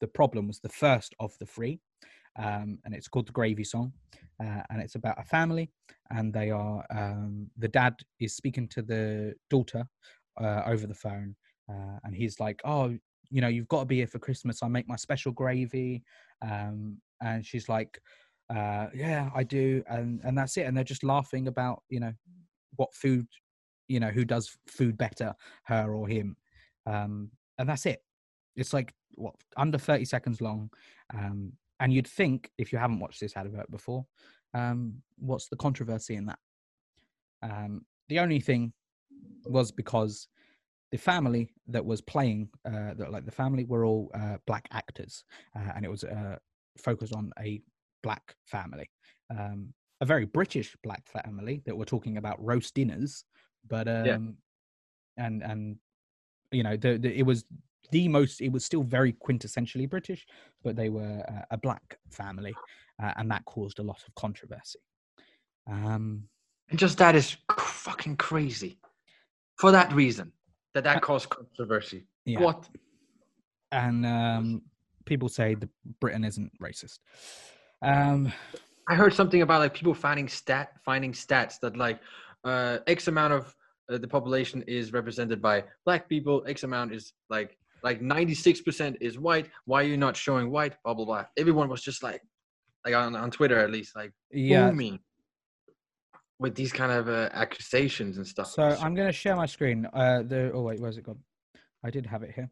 the 0.00 0.08
problem 0.08 0.48
was 0.48 0.58
the 0.58 0.68
first 0.68 1.14
of 1.20 1.32
the 1.38 1.46
three, 1.46 1.78
um, 2.38 2.78
and 2.84 2.94
it's 2.94 3.08
called 3.08 3.28
the 3.28 3.32
Gravy 3.32 3.64
Song, 3.64 3.92
uh, 4.42 4.62
and 4.70 4.82
it's 4.82 4.96
about 4.96 5.20
a 5.20 5.24
family, 5.24 5.70
and 6.10 6.32
they 6.32 6.50
are 6.50 6.84
um, 6.90 7.48
the 7.56 7.68
dad 7.68 7.94
is 8.20 8.34
speaking 8.34 8.68
to 8.68 8.82
the 8.82 9.34
daughter 9.48 9.86
uh, 10.40 10.62
over 10.66 10.86
the 10.86 10.94
phone, 10.94 11.36
uh, 11.70 11.98
and 12.04 12.14
he's 12.14 12.40
like, 12.40 12.60
"Oh, 12.64 12.96
you 13.30 13.40
know, 13.40 13.48
you've 13.48 13.68
got 13.68 13.80
to 13.80 13.86
be 13.86 13.96
here 13.96 14.06
for 14.06 14.18
Christmas. 14.18 14.62
I 14.62 14.68
make 14.68 14.88
my 14.88 14.96
special 14.96 15.32
gravy," 15.32 16.02
um, 16.42 16.98
and 17.20 17.44
she's 17.46 17.68
like, 17.68 18.00
uh, 18.54 18.86
"Yeah, 18.94 19.30
I 19.34 19.44
do," 19.44 19.82
and 19.88 20.20
and 20.24 20.36
that's 20.36 20.56
it, 20.56 20.66
and 20.66 20.76
they're 20.76 20.84
just 20.84 21.04
laughing 21.04 21.48
about 21.48 21.82
you 21.88 22.00
know 22.00 22.12
what 22.76 22.94
food, 22.94 23.26
you 23.88 24.00
know, 24.00 24.08
who 24.10 24.24
does 24.24 24.56
food 24.66 24.96
better, 24.96 25.34
her 25.64 25.94
or 25.94 26.08
him, 26.08 26.36
um, 26.86 27.30
and 27.58 27.68
that's 27.68 27.86
it. 27.86 28.00
It's 28.56 28.72
like 28.72 28.94
what 29.14 29.34
under 29.56 29.78
30 29.78 30.04
seconds 30.04 30.40
long 30.40 30.70
um, 31.14 31.52
and 31.80 31.92
you'd 31.92 32.06
think 32.06 32.50
if 32.58 32.72
you 32.72 32.78
haven't 32.78 33.00
watched 33.00 33.20
this 33.20 33.36
advert 33.36 33.70
before 33.70 34.04
um, 34.54 34.94
what's 35.18 35.48
the 35.48 35.56
controversy 35.56 36.16
in 36.16 36.26
that 36.26 36.38
um, 37.42 37.84
the 38.08 38.18
only 38.18 38.40
thing 38.40 38.72
was 39.46 39.72
because 39.72 40.28
the 40.90 40.98
family 40.98 41.50
that 41.68 41.84
was 41.84 42.00
playing 42.00 42.48
uh, 42.66 42.94
that 42.94 43.10
like 43.10 43.24
the 43.24 43.30
family 43.30 43.64
were 43.64 43.84
all 43.84 44.10
uh, 44.14 44.36
black 44.46 44.68
actors 44.72 45.24
uh, 45.56 45.72
and 45.74 45.84
it 45.84 45.90
was 45.90 46.04
uh, 46.04 46.36
focused 46.78 47.14
on 47.14 47.30
a 47.40 47.60
black 48.02 48.34
family 48.44 48.88
um, 49.30 49.72
a 50.00 50.04
very 50.04 50.24
british 50.24 50.76
black 50.82 51.06
family 51.08 51.62
that 51.66 51.76
were 51.76 51.84
talking 51.84 52.16
about 52.16 52.42
roast 52.44 52.74
dinners 52.74 53.24
but 53.68 53.86
um 53.88 54.04
Yeah. 54.06 55.24
and 55.24 55.42
and 55.42 55.76
you 56.50 56.62
know 56.62 56.76
the, 56.76 56.98
the 56.98 57.16
it 57.18 57.24
was 57.24 57.44
the 57.90 58.08
most 58.08 58.40
it 58.40 58.50
was 58.50 58.64
still 58.64 58.82
very 58.82 59.12
quintessentially 59.12 59.88
british 59.88 60.26
but 60.62 60.76
they 60.76 60.88
were 60.88 61.22
uh, 61.28 61.44
a 61.50 61.56
black 61.58 61.98
family 62.10 62.58
uh, 63.02 63.12
and 63.16 63.30
that 63.30 63.44
caused 63.44 63.78
a 63.78 63.82
lot 63.82 64.02
of 64.06 64.14
controversy 64.14 64.78
um 65.70 66.24
And 66.70 66.78
just 66.78 66.98
that 66.98 67.14
is 67.14 67.36
fucking 67.58 68.16
crazy. 68.16 68.78
For 69.56 69.70
that 69.72 69.92
reason, 69.92 70.32
that 70.74 70.84
that 70.84 70.96
Uh, 70.96 71.00
caused 71.00 71.28
controversy. 71.28 72.06
yeah 72.24 72.40
What? 72.40 72.68
and 73.70 74.04
um 74.06 74.62
people 75.04 75.28
say 75.28 75.54
the 75.54 75.68
britain 76.00 76.24
isn't 76.24 76.52
racist 76.60 76.98
um 77.82 78.32
I 78.88 78.94
heard 78.94 79.14
something 79.14 79.42
about 79.42 79.60
like 79.60 79.74
people 79.74 79.94
finding 79.94 80.28
stat 80.28 80.72
finding 80.84 81.12
stats 81.12 81.58
that 81.60 81.76
like 81.76 82.00
uh 82.44 82.78
X 82.86 83.08
amount 83.08 83.32
of 83.32 83.54
uh, 83.90 83.98
the 83.98 84.08
population 84.08 84.62
is 84.66 84.92
represented 84.92 85.42
by 85.42 85.64
black 85.84 86.08
people. 86.08 86.44
X 86.46 86.62
amount 86.62 86.92
is 86.92 87.12
like 87.28 87.56
like 87.82 88.00
ninety 88.00 88.34
six 88.34 88.60
percent 88.60 88.96
is 89.00 89.18
white. 89.18 89.48
Why 89.64 89.82
are 89.82 89.86
you 89.86 89.96
not 89.96 90.16
showing 90.16 90.50
white? 90.50 90.74
Blah 90.84 90.94
blah 90.94 91.04
blah. 91.04 91.24
Everyone 91.36 91.68
was 91.68 91.82
just 91.82 92.02
like 92.02 92.22
like 92.84 92.94
on 92.94 93.14
on 93.16 93.30
Twitter 93.30 93.58
at 93.58 93.70
least 93.70 93.96
like 93.96 94.12
yeah 94.30 94.68
booming 94.68 94.98
with 96.42 96.54
these 96.56 96.72
kind 96.72 96.92
of 96.92 97.08
uh, 97.08 97.28
accusations 97.32 98.16
and 98.16 98.26
stuff. 98.26 98.48
So 98.48 98.64
I'm 98.64 98.94
going 98.94 99.06
to 99.06 99.12
share 99.12 99.36
my 99.36 99.46
screen. 99.46 99.86
Uh, 99.92 100.22
the 100.22 100.50
oh 100.52 100.62
wait, 100.62 100.80
where's 100.80 100.98
it 100.98 101.04
gone? 101.04 101.20
I 101.84 101.90
did 101.90 102.04
have 102.06 102.22
it 102.24 102.32
here. 102.34 102.50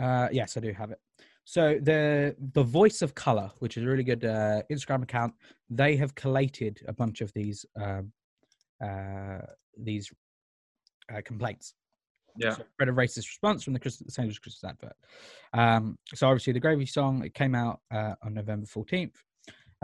Uh, 0.00 0.28
yes, 0.32 0.56
I 0.56 0.60
do 0.60 0.72
have 0.72 0.90
it. 0.92 1.00
So 1.44 1.78
the 1.80 2.34
the 2.52 2.62
Voice 2.62 3.02
of 3.02 3.14
Color, 3.14 3.50
which 3.58 3.76
is 3.76 3.84
a 3.84 3.86
really 3.86 4.04
good 4.04 4.24
uh, 4.24 4.62
Instagram 4.72 5.02
account, 5.02 5.34
they 5.68 5.96
have 5.96 6.14
collated 6.14 6.80
a 6.88 6.92
bunch 6.92 7.20
of 7.20 7.32
these 7.34 7.66
um, 7.80 8.12
uh, 8.82 9.38
these 9.78 10.10
uh, 11.14 11.20
complaints. 11.24 11.74
yeah. 12.38 12.54
So 12.54 12.64
spread 12.72 12.88
a 12.88 12.92
racist 12.92 13.28
response 13.28 13.62
from 13.62 13.74
the 13.74 13.78
Christ- 13.78 14.10
St. 14.10 14.26
Louis 14.26 14.38
Christmas 14.38 14.64
advert. 14.72 14.96
Um, 15.52 15.98
so 16.14 16.28
obviously 16.28 16.52
the 16.52 16.60
Gravy 16.60 16.86
song 16.86 17.22
it 17.24 17.34
came 17.34 17.54
out 17.54 17.80
uh, 17.92 18.14
on 18.22 18.34
November 18.34 18.66
14th. 18.66 19.14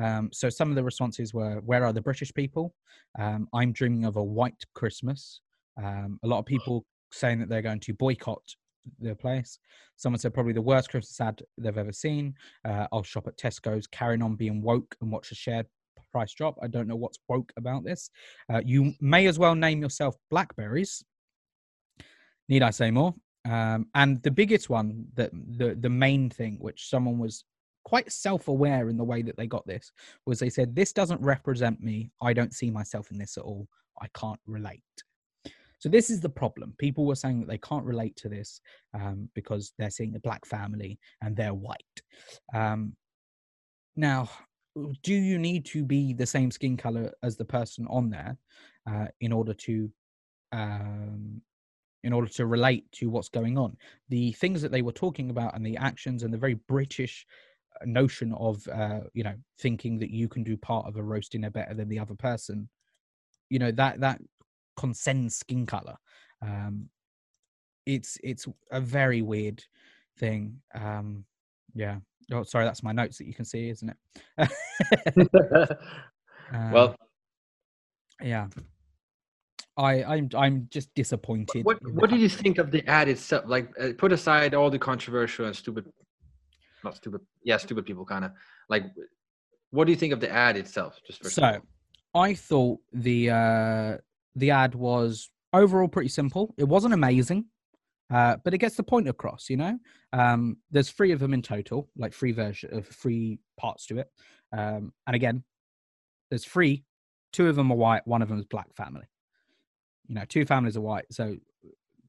Um, 0.03 0.31
so 0.33 0.49
some 0.49 0.71
of 0.71 0.77
the 0.77 0.85
responses 0.85 1.35
were, 1.35 1.61
"Where 1.61 1.85
are 1.85 1.93
the 1.93 2.01
British 2.01 2.33
people?" 2.33 2.75
Um, 3.19 3.49
I'm 3.53 3.73
dreaming 3.73 4.07
of 4.07 4.17
a 4.17 4.25
white 4.25 4.65
Christmas. 4.75 5.43
Um, 5.83 6.19
a 6.23 6.27
lot 6.27 6.39
of 6.39 6.47
people 6.47 6.87
saying 7.13 7.41
that 7.41 7.49
they're 7.49 7.63
going 7.63 7.81
to 7.81 7.95
boycott 7.95 8.43
the 9.01 9.14
place. 9.14 9.59
Someone 9.97 10.18
said 10.18 10.35
probably 10.35 10.53
the 10.53 10.62
worst 10.62 10.91
Christmas 10.91 11.20
ad 11.20 11.43
they've 11.59 11.76
ever 11.76 11.93
seen. 11.93 12.35
Uh, 12.64 12.87
I'll 12.93 13.03
shop 13.03 13.26
at 13.26 13.37
Tesco's, 13.37 13.87
carrying 13.87 14.22
on 14.22 14.37
being 14.37 14.62
woke 14.62 14.97
and 15.01 15.12
watch 15.12 15.31
a 15.31 15.35
shared 15.35 15.66
price 16.12 16.35
drop. 16.35 16.57
I 16.62 16.66
don't 16.66 16.89
know 16.89 16.97
what's 16.97 17.18
woke 17.28 17.53
about 17.57 17.85
this. 17.85 18.11
Uh, 18.53 18.61
you 18.64 18.95
may 19.01 19.26
as 19.26 19.39
well 19.39 19.55
name 19.55 19.81
yourself 19.81 20.16
Blackberries. 20.31 21.05
Need 22.49 22.62
I 22.62 22.70
say 22.70 22.91
more? 22.91 23.14
Um, 23.49 23.87
and 23.95 24.22
the 24.22 24.31
biggest 24.31 24.68
one, 24.68 25.07
that 25.14 25.31
the 25.33 25.74
the 25.74 25.89
main 25.89 26.28
thing, 26.28 26.59
which 26.61 26.89
someone 26.89 27.18
was 27.18 27.45
quite 27.85 28.12
self-aware 28.12 28.91
in 28.91 28.99
the 28.99 29.05
way 29.05 29.22
that 29.22 29.37
they 29.37 29.47
got 29.47 29.66
this, 29.66 29.93
was 30.26 30.39
they 30.39 30.51
said, 30.51 30.74
"This 30.74 30.93
doesn't 30.93 31.20
represent 31.22 31.81
me. 31.81 32.11
I 32.20 32.33
don't 32.33 32.55
see 32.55 32.70
myself 32.70 33.11
in 33.11 33.18
this 33.18 33.39
at 33.39 33.45
all. 33.45 33.68
I 34.01 34.09
can't 34.14 34.41
relate." 34.47 34.83
So 35.81 35.89
this 35.89 36.11
is 36.11 36.20
the 36.20 36.28
problem. 36.28 36.74
People 36.78 37.07
were 37.07 37.14
saying 37.14 37.41
that 37.41 37.49
they 37.49 37.59
can't 37.59 37.85
relate 37.85 38.14
to 38.16 38.28
this 38.28 38.61
um, 38.95 39.28
because 39.35 39.72
they're 39.78 39.91
seeing 39.91 40.14
a 40.14 40.20
black 40.20 40.47
family 40.47 40.99
and 41.22 41.35
they're 41.35 41.55
white. 41.55 41.81
Um, 42.55 42.95
now, 43.97 44.28
do 45.03 45.14
you 45.14 45.39
need 45.39 45.64
to 45.66 45.85
be 45.85 46.12
the 46.12 46.26
same 46.26 46.51
skin 46.51 46.76
color 46.76 47.12
as 47.22 47.37
the 47.37 47.45
person 47.45 47.87
on 47.89 48.11
there 48.11 48.37
uh, 48.89 49.07
in 49.20 49.33
order 49.33 49.55
to 49.55 49.91
um, 50.53 51.41
in 52.03 52.12
order 52.12 52.28
to 52.28 52.47
relate 52.47 52.91
to 52.93 53.11
what's 53.11 53.28
going 53.28 53.59
on 53.59 53.76
the 54.09 54.33
things 54.33 54.62
that 54.62 54.72
they 54.72 54.83
were 54.83 54.93
talking 54.93 55.31
about 55.31 55.55
and 55.55 55.64
the 55.64 55.76
actions 55.76 56.22
and 56.22 56.33
the 56.33 56.39
very 56.39 56.55
british 56.55 57.26
uh, 57.81 57.85
notion 57.85 58.33
of 58.35 58.66
uh, 58.68 59.01
you 59.12 59.22
know 59.22 59.35
thinking 59.61 59.99
that 59.99 60.11
you 60.11 60.28
can 60.28 60.43
do 60.43 60.57
part 60.57 60.87
of 60.87 60.97
a 60.97 61.03
roast 61.03 61.33
dinner 61.33 61.51
better 61.51 61.74
than 61.74 61.89
the 61.89 61.99
other 61.99 62.14
person 62.14 62.68
you 63.49 63.59
know 63.59 63.70
that 63.70 64.01
that 64.01 64.20
consens 64.81 65.33
skin 65.33 65.66
color 65.66 65.97
um 66.43 66.89
it's 67.87 68.18
it's 68.22 68.47
a 68.70 68.81
very 68.81 69.20
weird 69.20 69.62
thing 70.18 70.61
um 70.74 71.24
yeah 71.74 71.99
oh 72.33 72.43
sorry 72.43 72.64
that's 72.64 72.83
my 72.83 72.93
notes 72.93 73.18
that 73.18 73.26
you 73.26 73.35
can 73.35 73.45
see 73.45 73.68
isn't 73.68 73.93
it 74.39 74.49
Um, 76.53 76.72
well, 76.72 76.97
yeah 78.20 78.49
i 79.76 80.03
i'm 80.03 80.28
i'm 80.37 80.66
just 80.68 80.93
disappointed 80.97 81.64
what 81.64 81.78
what 81.95 82.11
did 82.11 82.18
you 82.20 82.28
think 82.28 82.59
of 82.59 82.72
the 82.72 82.85
ad 82.89 83.09
itself? 83.09 83.45
Like, 83.47 83.70
uh, 83.81 83.91
put 83.97 84.12
aside 84.12 84.53
all 84.55 84.68
the 84.68 84.81
controversial 84.81 85.47
and 85.47 85.55
stupid, 85.55 85.85
not 86.83 86.97
stupid, 86.97 87.20
yeah, 87.45 87.57
stupid 87.57 87.87
people, 87.87 88.05
kind 88.05 88.24
of. 88.24 88.33
Like, 88.68 88.85
what 89.70 89.85
do 89.85 89.93
you 89.93 89.97
think 89.97 90.12
of 90.12 90.20
the 90.20 90.31
ad 90.31 90.57
itself? 90.57 91.01
Just 91.07 91.24
so 91.24 91.61
i 92.14 92.35
thought 92.35 92.81
the 92.93 93.31
uh 93.31 93.97
the 94.37 94.51
ad 94.51 94.74
was 94.74 95.31
overall 95.53 95.89
pretty 95.89 96.09
simple. 96.09 96.55
It 96.59 96.64
wasn't 96.64 96.95
amazing 96.95 97.47
uh 98.12 98.37
but 98.43 98.53
it 98.53 98.59
gets 98.59 98.76
the 98.76 98.83
point 98.83 99.09
across 99.09 99.49
you 99.49 99.57
know? 99.57 99.78
Um 100.12 100.57
there's 100.70 100.91
three 100.91 101.12
of 101.12 101.20
them 101.20 101.35
in 101.35 101.43
total 101.43 101.89
like 101.97 102.12
three 102.12 102.33
version 102.33 102.76
of 102.76 102.87
three 102.87 103.39
parts 103.57 103.87
to 103.87 103.99
it. 103.99 104.09
Um 104.53 104.93
and 105.07 105.16
again 105.16 105.45
there's 106.31 106.45
three. 106.45 106.85
Two 107.33 107.49
of 107.49 107.57
them 107.57 107.70
are 107.70 107.76
white 107.76 108.07
one 108.07 108.22
of 108.22 108.28
them 108.28 108.39
is 108.39 108.45
black 108.45 108.74
family. 108.74 109.07
You 110.09 110.14
know 110.16 110.24
two 110.28 110.45
families 110.45 110.76
are 110.76 110.81
white 110.81 111.07
so 111.11 111.37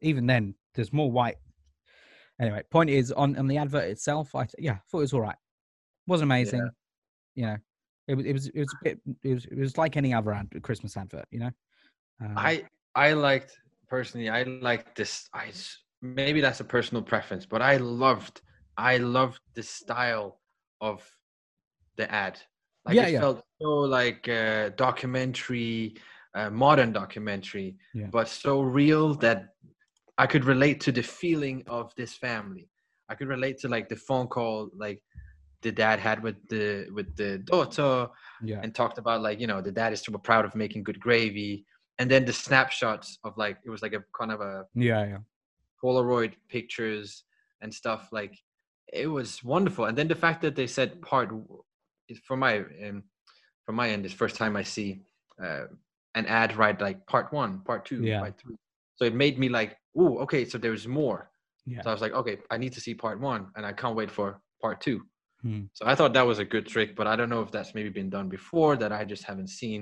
even 0.02 0.26
then 0.26 0.56
there's 0.74 0.94
more 0.94 1.12
white. 1.12 1.38
Anyway 2.40 2.64
point 2.72 2.90
is 2.90 3.12
on 3.12 3.38
on 3.38 3.48
the 3.48 3.58
advert 3.58 3.84
itself 3.84 4.34
i 4.34 4.44
th- 4.44 4.56
yeah 4.58 4.78
thought 4.90 5.00
it 5.00 5.02
was 5.02 5.14
all 5.14 5.22
right. 5.22 5.38
Wasn't 6.08 6.28
amazing. 6.28 6.68
You 7.36 7.46
know 7.46 7.58
it 8.08 8.16
was 8.16 8.26
it 8.26 8.34
was 8.34 8.48
it 8.48 8.60
was 8.60 8.74
a 8.74 8.84
bit 8.84 9.00
it 9.24 9.34
was 9.34 9.46
it 9.46 9.58
was 9.58 9.78
like 9.78 9.98
any 9.98 10.14
other 10.14 10.34
ad, 10.34 10.50
christmas 10.64 10.98
advert 10.98 11.26
you 11.32 11.40
know 11.40 11.52
um, 12.22 12.38
I 12.38 12.64
I 12.96 13.14
liked 13.14 13.58
personally. 13.88 14.30
I 14.30 14.44
liked 14.44 14.96
this. 14.96 15.30
I 15.34 15.52
maybe 16.02 16.42
that's 16.42 16.60
a 16.60 16.64
personal 16.66 17.04
preference, 17.04 17.46
but 17.46 17.62
I 17.62 17.78
loved 17.78 18.42
I 18.78 18.98
loved 18.98 19.42
the 19.56 19.64
style 19.64 20.40
of 20.80 21.04
the 21.98 22.12
ad. 22.12 22.40
Like 22.86 22.96
Yeah, 22.96 23.08
it 23.08 23.14
yeah. 23.14 23.20
felt 23.20 23.44
so 23.62 23.70
like 23.82 24.28
uh, 24.28 24.70
documentary, 24.70 25.96
uh, 26.34 26.50
modern 26.50 26.92
documentary, 26.94 27.78
Yeah. 27.94 28.08
but 28.12 28.28
so 28.28 28.62
real 28.62 29.14
that 29.16 29.50
I 30.18 30.28
could 30.28 30.46
relate 30.46 30.80
to 30.82 30.92
the 30.92 31.04
feeling 31.04 31.64
of 31.68 31.94
this 31.96 32.16
family. 32.16 32.70
I 33.10 33.16
could 33.16 33.28
relate 33.28 33.60
to 33.60 33.68
like 33.68 33.90
the 33.90 33.96
phone 33.96 34.28
call 34.28 34.70
like 34.76 35.02
the 35.62 35.72
dad 35.72 36.00
had 36.00 36.24
with 36.24 36.38
the 36.50 36.88
with 36.94 37.16
the 37.18 37.38
daughter 37.40 38.08
yeah 38.44 38.60
and 38.64 38.74
talked 38.74 38.98
about 38.98 39.22
like 39.22 39.40
you 39.40 39.48
know 39.48 39.62
the 39.62 39.72
dad 39.72 39.94
is 39.94 40.02
super 40.02 40.18
proud 40.18 40.46
of 40.46 40.56
making 40.56 40.84
good 40.84 41.00
gravy 41.00 41.66
and 42.02 42.10
then 42.10 42.26
the 42.26 42.34
snapshots 42.34 43.08
of 43.24 43.32
like 43.38 43.58
it 43.64 43.70
was 43.70 43.84
like 43.86 43.94
a 43.94 44.04
kind 44.20 44.32
of 44.36 44.42
a 44.42 44.54
yeah 44.90 45.04
yeah 45.12 45.22
polaroid 45.82 46.34
pictures 46.56 47.24
and 47.62 47.72
stuff 47.82 48.10
like 48.12 48.34
it 49.02 49.08
was 49.18 49.44
wonderful 49.44 49.86
and 49.86 49.96
then 49.98 50.08
the 50.08 50.22
fact 50.26 50.42
that 50.42 50.56
they 50.56 50.68
said 50.78 50.90
part 51.12 51.30
from 52.28 52.40
my 52.40 52.54
um, 52.86 53.04
from 53.66 53.76
my 53.76 53.88
end 53.94 54.04
is 54.06 54.14
first 54.24 54.36
time 54.42 54.56
i 54.56 54.64
see 54.76 54.90
uh, 55.46 55.66
an 56.16 56.26
ad 56.26 56.50
right 56.64 56.82
like 56.82 57.00
part 57.14 57.28
one 57.42 57.52
part 57.70 57.86
two 57.86 58.02
Yeah. 58.04 58.20
part 58.24 58.36
three 58.42 58.58
so 58.96 59.06
it 59.06 59.16
made 59.26 59.38
me 59.44 59.48
like 59.60 59.72
oh 60.02 60.14
okay 60.26 60.44
so 60.52 60.58
there's 60.58 60.88
more 60.88 61.20
Yeah. 61.74 61.82
so 61.84 61.90
i 61.92 61.94
was 61.94 62.02
like 62.06 62.14
okay 62.22 62.36
i 62.54 62.58
need 62.64 62.74
to 62.78 62.82
see 62.86 62.94
part 63.06 63.18
one 63.34 63.44
and 63.56 63.64
i 63.70 63.74
can't 63.82 63.96
wait 64.02 64.12
for 64.18 64.28
part 64.66 64.80
two 64.88 65.00
Hmm. 65.44 65.64
so 65.78 65.82
i 65.92 65.96
thought 65.96 66.14
that 66.18 66.28
was 66.32 66.38
a 66.46 66.46
good 66.54 66.68
trick 66.74 66.90
but 67.00 67.08
i 67.12 67.16
don't 67.18 67.32
know 67.34 67.42
if 67.46 67.50
that's 67.56 67.74
maybe 67.78 67.90
been 68.02 68.12
done 68.18 68.30
before 68.38 68.74
that 68.82 68.92
i 69.00 69.02
just 69.14 69.24
haven't 69.30 69.52
seen 69.62 69.82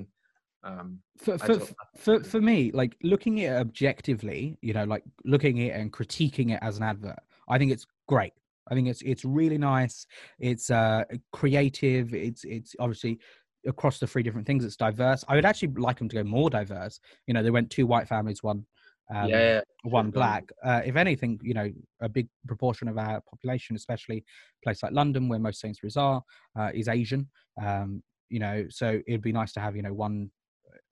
um 0.64 1.00
for 1.18 1.38
for, 1.38 1.60
for 1.96 2.24
for 2.24 2.42
me 2.42 2.70
like 2.74 2.98
looking 3.02 3.42
at 3.44 3.54
it 3.54 3.60
objectively 3.62 4.58
you 4.62 4.74
know 4.74 4.84
like 4.84 5.04
looking 5.24 5.62
at 5.62 5.68
it 5.68 5.80
and 5.80 5.94
critiquing 5.94 6.52
it 6.54 6.60
as 6.62 6.78
an 6.78 6.84
advert 6.84 7.20
i 7.48 7.58
think 7.58 7.72
it's 7.72 7.86
great. 8.10 8.34
I 8.70 8.76
think 8.76 8.88
it's 8.88 9.02
it's 9.04 9.24
really 9.24 9.58
nice. 9.58 10.06
It's 10.40 10.70
uh 10.70 11.04
creative. 11.32 12.14
It's 12.14 12.44
it's 12.44 12.76
obviously 12.80 13.20
across 13.68 14.00
the 14.00 14.08
three 14.08 14.24
different 14.24 14.48
things 14.48 14.66
it's 14.66 14.76
diverse. 14.76 15.24
I 15.28 15.36
would 15.36 15.46
actually 15.46 15.74
like 15.76 16.00
them 16.00 16.10
to 16.10 16.16
go 16.18 16.24
more 16.24 16.50
diverse. 16.50 17.00
You 17.28 17.34
know 17.34 17.44
they 17.44 17.52
went 17.52 17.70
two 17.70 17.88
white 17.88 18.08
families 18.08 18.44
one 18.44 18.66
um, 19.14 19.30
yeah, 19.30 19.38
yeah 19.38 19.62
one 19.84 20.12
black. 20.12 20.52
Uh, 20.64 20.82
if 20.86 20.96
anything, 20.96 21.40
you 21.42 21.56
know, 21.56 21.72
a 22.00 22.10
big 22.10 22.28
proportion 22.48 22.88
of 22.88 22.98
our 22.98 23.22
population, 23.22 23.76
especially 23.76 24.18
a 24.18 24.64
place 24.64 24.84
like 24.84 24.92
London, 24.92 25.28
where 25.30 25.40
most 25.40 25.60
Sainsbury's 25.62 25.98
are, 25.98 26.22
uh, 26.60 26.70
is 26.74 26.88
Asian. 26.88 27.28
Um, 27.60 28.04
you 28.30 28.40
know, 28.40 28.66
so 28.70 29.02
it'd 29.08 29.24
be 29.24 29.32
nice 29.32 29.52
to 29.54 29.62
have, 29.62 29.76
you 29.76 29.82
know, 29.82 29.94
one, 29.94 30.30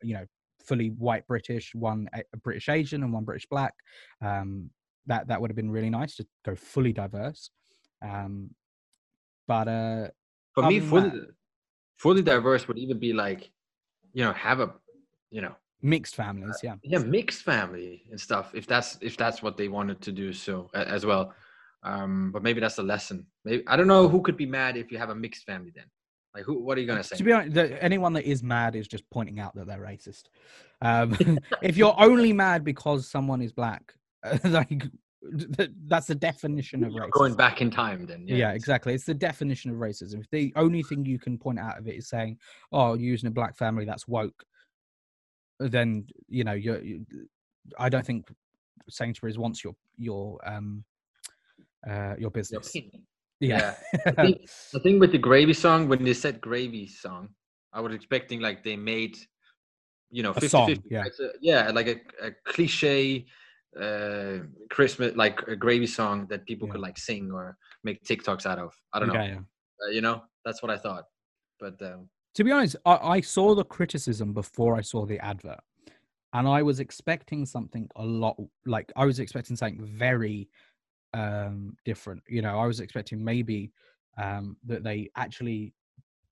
you 0.01 0.13
know, 0.15 0.25
fully 0.63 0.89
white 0.89 1.25
British, 1.27 1.73
one 1.73 2.09
a- 2.13 2.37
British 2.43 2.69
Asian, 2.69 3.03
and 3.03 3.13
one 3.13 3.23
British 3.23 3.47
black. 3.49 3.73
Um, 4.21 4.69
that 5.07 5.27
that 5.27 5.39
would 5.39 5.49
have 5.49 5.55
been 5.55 5.71
really 5.71 5.89
nice 5.89 6.15
to 6.17 6.27
go 6.45 6.55
fully 6.55 6.93
diverse. 6.93 7.49
Um, 8.01 8.51
but 9.47 9.67
uh, 9.67 10.07
for 10.53 10.63
me 10.67 10.79
fully 10.79 11.09
that- 11.09 11.29
fully 11.97 12.21
diverse 12.21 12.67
would 12.67 12.77
even 12.77 12.99
be 12.99 13.13
like 13.13 13.49
you 14.13 14.23
know 14.23 14.33
have 14.33 14.59
a 14.59 14.73
you 15.31 15.41
know 15.41 15.55
mixed 15.81 16.15
families, 16.15 16.59
yeah, 16.63 16.75
yeah 16.83 16.97
mixed 16.97 17.43
family 17.43 18.03
and 18.09 18.19
stuff 18.19 18.51
if 18.53 18.65
that's 18.65 18.97
if 19.01 19.15
that's 19.15 19.41
what 19.43 19.57
they 19.57 19.67
wanted 19.67 20.01
to 20.01 20.11
do 20.11 20.33
so 20.33 20.69
as 20.73 21.05
well 21.05 21.33
um 21.83 22.31
but 22.31 22.41
maybe 22.41 22.59
that's 22.59 22.79
a 22.79 22.83
lesson 22.83 23.25
maybe 23.45 23.63
i 23.67 23.75
don't 23.75 23.87
know 23.87 24.07
who 24.07 24.21
could 24.21 24.35
be 24.35 24.45
mad 24.45 24.75
if 24.75 24.91
you 24.91 24.97
have 24.97 25.11
a 25.11 25.15
mixed 25.15 25.43
family 25.43 25.71
then 25.75 25.85
like 26.38 26.45
who 26.45 26.59
what 26.59 26.77
are 26.77 26.81
you 26.81 26.88
gonna 26.88 27.03
say 27.03 27.17
To 27.17 27.23
be 27.23 27.31
honest, 27.31 27.55
the, 27.55 27.83
anyone 27.83 28.13
that 28.13 28.23
is 28.25 28.43
mad 28.43 28.75
is 28.75 28.88
just 28.88 29.09
pointing 29.09 29.39
out 29.39 29.55
that 29.55 29.65
they're 29.65 29.79
racist. 29.79 30.25
Um, 30.81 31.17
if 31.63 31.75
you're 31.75 31.95
only 31.97 32.31
mad 32.31 32.63
because 32.63 33.09
someone 33.09 33.41
is 33.41 33.51
black, 33.51 33.95
like 34.43 34.83
that's 35.88 36.05
the 36.05 36.15
definition 36.15 36.83
of 36.83 36.93
racism. 36.93 37.09
going 37.11 37.33
back 37.33 37.59
in 37.59 37.71
time 37.71 38.05
then 38.05 38.27
Yeah, 38.27 38.49
it's- 38.49 38.55
exactly. 38.55 38.93
It's 38.93 39.05
the 39.05 39.15
definition 39.15 39.71
of 39.71 39.77
racism. 39.77 40.19
If 40.21 40.29
the 40.29 40.53
only 40.55 40.83
thing 40.83 41.05
you 41.05 41.17
can 41.17 41.39
point 41.39 41.59
out 41.59 41.79
of 41.79 41.88
it 41.88 41.95
is 41.95 42.07
saying, 42.07 42.38
"Oh, 42.71 42.93
you're 42.93 43.09
using 43.09 43.27
a 43.27 43.31
black 43.31 43.57
family, 43.57 43.83
that's 43.83 44.07
woke," 44.07 44.45
then 45.59 46.05
you 46.29 46.43
know 46.43 46.53
you're. 46.53 46.81
You, 46.83 47.05
I 47.79 47.89
don't 47.89 48.05
think 48.05 48.29
Sainsbury's 48.89 49.39
wants 49.39 49.63
your 49.63 49.75
your 49.97 50.39
um 50.47 50.83
uh 51.89 52.13
your 52.19 52.29
business. 52.29 52.71
Yeah. 53.39 53.75
I 54.05 54.11
think, 54.23 54.49
I 54.75 54.79
think 54.79 54.99
with 54.99 55.11
the 55.11 55.17
gravy 55.17 55.53
song, 55.53 55.88
when 55.88 56.03
they 56.03 56.13
said 56.13 56.41
gravy 56.41 56.88
song, 56.88 57.29
I 57.73 57.81
was 57.81 57.93
expecting 57.93 58.39
like 58.39 58.63
they 58.63 58.75
made, 58.75 59.17
you 60.09 60.23
know, 60.23 60.31
A 60.31 60.35
50 60.35 60.47
song, 60.47 60.67
50. 60.67 60.88
yeah. 60.89 61.03
So, 61.13 61.29
yeah, 61.41 61.69
like 61.71 61.88
a, 61.88 62.27
a 62.27 62.31
cliche 62.45 63.25
uh 63.79 64.39
Christmas, 64.71 65.15
like 65.15 65.41
a 65.47 65.55
gravy 65.55 65.85
song 65.85 66.25
that 66.29 66.45
people 66.47 66.67
could 66.67 66.81
like 66.81 66.97
sing 66.97 67.31
or 67.31 67.57
make 67.83 68.03
TikToks 68.03 68.45
out 68.45 68.59
of. 68.59 68.73
I 68.93 68.99
don't 68.99 69.09
know. 69.09 69.13
Yeah, 69.13 69.25
yeah. 69.25 69.39
Uh, 69.85 69.89
you 69.91 70.01
know, 70.01 70.23
that's 70.45 70.63
what 70.63 70.71
I 70.71 70.77
thought. 70.77 71.03
But 71.59 71.79
um, 71.81 72.09
to 72.35 72.43
be 72.43 72.51
honest, 72.51 72.75
I, 72.85 72.95
I 72.95 73.21
saw 73.21 73.53
the 73.55 73.65
criticism 73.65 74.33
before 74.33 74.75
I 74.75 74.81
saw 74.81 75.05
the 75.05 75.19
advert, 75.19 75.59
and 76.33 76.47
I 76.47 76.63
was 76.63 76.79
expecting 76.79 77.45
something 77.45 77.88
a 77.95 78.03
lot 78.03 78.38
like 78.65 78.91
I 78.95 79.05
was 79.05 79.19
expecting 79.19 79.55
something 79.55 79.85
very 79.85 80.49
um 81.18 81.76
different. 81.86 82.22
You 82.28 82.41
know, 82.41 82.59
I 82.59 82.65
was 82.65 82.80
expecting 82.80 83.24
maybe 83.24 83.72
um 84.18 84.57
that 84.65 84.84
they 84.84 85.09
actually, 85.15 85.74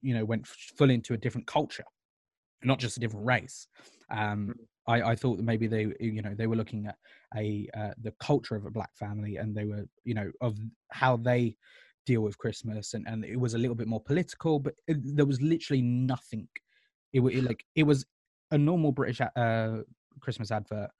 you 0.01 0.13
know, 0.15 0.25
went 0.25 0.45
full 0.47 0.89
into 0.89 1.13
a 1.13 1.17
different 1.17 1.47
culture, 1.47 1.85
not 2.63 2.79
just 2.79 2.97
a 2.97 2.99
different 2.99 3.25
race. 3.25 3.67
Um, 4.09 4.55
I, 4.87 5.01
I 5.01 5.15
thought 5.15 5.37
that 5.37 5.43
maybe 5.43 5.67
they, 5.67 5.87
you 5.99 6.21
know, 6.21 6.35
they 6.35 6.47
were 6.47 6.55
looking 6.55 6.85
at 6.85 6.97
a 7.35 7.67
uh, 7.75 7.91
the 8.01 8.13
culture 8.19 8.55
of 8.55 8.65
a 8.65 8.71
black 8.71 8.95
family, 8.95 9.37
and 9.37 9.55
they 9.55 9.65
were, 9.65 9.85
you 10.03 10.13
know, 10.13 10.31
of 10.41 10.57
how 10.91 11.17
they 11.17 11.55
deal 12.05 12.21
with 12.21 12.37
Christmas, 12.37 12.93
and, 12.93 13.07
and 13.07 13.25
it 13.25 13.39
was 13.39 13.55
a 13.55 13.57
little 13.57 13.75
bit 13.75 13.87
more 13.87 14.01
political, 14.01 14.59
but 14.59 14.75
it, 14.87 14.97
there 15.15 15.25
was 15.25 15.41
literally 15.41 15.81
nothing. 15.81 16.47
It, 17.13 17.21
it 17.21 17.43
like 17.49 17.65
it 17.75 17.83
was 17.83 18.05
a 18.51 18.57
normal 18.57 18.91
British 18.91 19.21
uh, 19.21 19.77
Christmas 20.19 20.51
advert, 20.51 20.91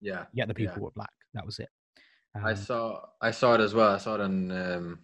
yeah, 0.00 0.26
yet 0.32 0.48
the 0.48 0.54
Yeah. 0.54 0.68
people 0.68 0.82
were 0.82 0.92
black. 0.92 1.12
That 1.34 1.44
was 1.44 1.58
it. 1.58 1.68
I 2.34 2.50
Um, 2.50 2.56
saw 2.56 3.00
I 3.20 3.30
saw 3.30 3.54
it 3.54 3.60
as 3.60 3.74
well. 3.74 3.94
I 3.94 3.98
saw 3.98 4.14
it 4.14 4.20
on 4.20 4.50
um, 4.50 4.98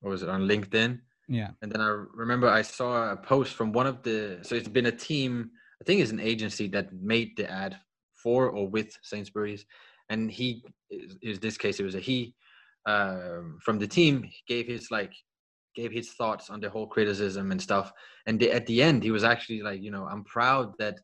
what 0.00 0.10
was 0.10 0.22
it 0.22 0.28
on 0.28 0.42
LinkedIn? 0.48 1.00
yeah, 1.28 1.50
And 1.62 1.72
then 1.72 1.80
I 1.80 1.88
remember 2.14 2.48
I 2.48 2.62
saw 2.62 3.12
a 3.12 3.16
post 3.16 3.54
from 3.54 3.72
one 3.72 3.86
of 3.86 4.02
the 4.02 4.38
so 4.42 4.54
it's 4.54 4.68
been 4.68 4.86
a 4.86 4.92
team, 4.92 5.50
I 5.80 5.84
think 5.84 6.00
it's 6.00 6.12
an 6.12 6.20
agency 6.20 6.68
that 6.68 6.92
made 6.92 7.36
the 7.36 7.50
ad 7.50 7.78
for 8.22 8.50
or 8.50 8.68
with 8.68 8.96
Sainsbury's. 9.02 9.64
And 10.10 10.30
he 10.30 10.64
is 10.90 11.16
is 11.22 11.40
this 11.40 11.58
case 11.58 11.80
it 11.80 11.84
was 11.84 11.94
a 11.94 12.00
he 12.00 12.34
um, 12.86 13.58
from 13.62 13.78
the 13.78 13.86
team 13.86 14.28
gave 14.46 14.66
his 14.66 14.90
like 14.90 15.14
gave 15.74 15.92
his 15.92 16.12
thoughts 16.12 16.50
on 16.50 16.60
the 16.60 16.70
whole 16.70 16.86
criticism 16.86 17.52
and 17.52 17.60
stuff. 17.60 17.92
And 18.26 18.40
the, 18.40 18.50
at 18.50 18.66
the 18.66 18.82
end, 18.82 19.02
he 19.04 19.10
was 19.12 19.22
actually 19.22 19.62
like, 19.62 19.80
you 19.80 19.90
know, 19.90 20.06
I'm 20.06 20.24
proud 20.24 20.74
that 20.78 20.98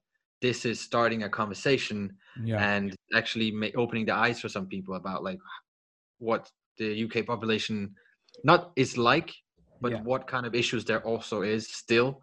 this 0.44 0.66
is 0.70 0.78
starting 0.90 1.22
a 1.24 1.30
conversation 1.40 1.98
Yeah. 2.44 2.60
and 2.60 2.94
actually 3.20 3.50
ma- 3.50 3.74
opening 3.82 4.06
the 4.06 4.14
eyes 4.24 4.38
for 4.40 4.50
some 4.56 4.66
people 4.74 4.94
about 4.94 5.24
like 5.24 5.38
what 6.18 6.50
the 6.78 6.88
UK 7.06 7.22
population 7.32 7.94
not 8.44 8.72
is 8.76 8.98
like, 8.98 9.30
but 9.80 9.92
Yeah. 9.92 10.02
what 10.10 10.26
kind 10.26 10.46
of 10.46 10.54
issues 10.54 10.84
there 10.84 11.02
also 11.10 11.42
is 11.42 11.62
still. 11.82 12.20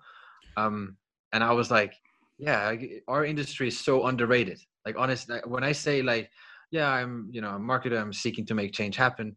Um, 0.58 0.98
and 1.34 1.44
I 1.44 1.52
was 1.54 1.72
like, 1.72 1.94
yeah, 2.38 2.76
our 3.08 3.26
industry 3.26 3.68
is 3.70 3.80
so 3.80 4.06
underrated. 4.08 4.60
Like 4.86 4.98
honestly, 4.98 5.40
when 5.46 5.64
I 5.64 5.74
say 5.74 6.02
like, 6.02 6.30
yeah, 6.72 6.90
I'm 6.90 7.30
you 7.32 7.42
know 7.42 7.56
a 7.56 7.60
marketer, 7.60 8.00
I'm 8.02 8.14
seeking 8.14 8.46
to 8.48 8.56
make 8.56 8.74
change 8.74 8.96
happen. 8.96 9.36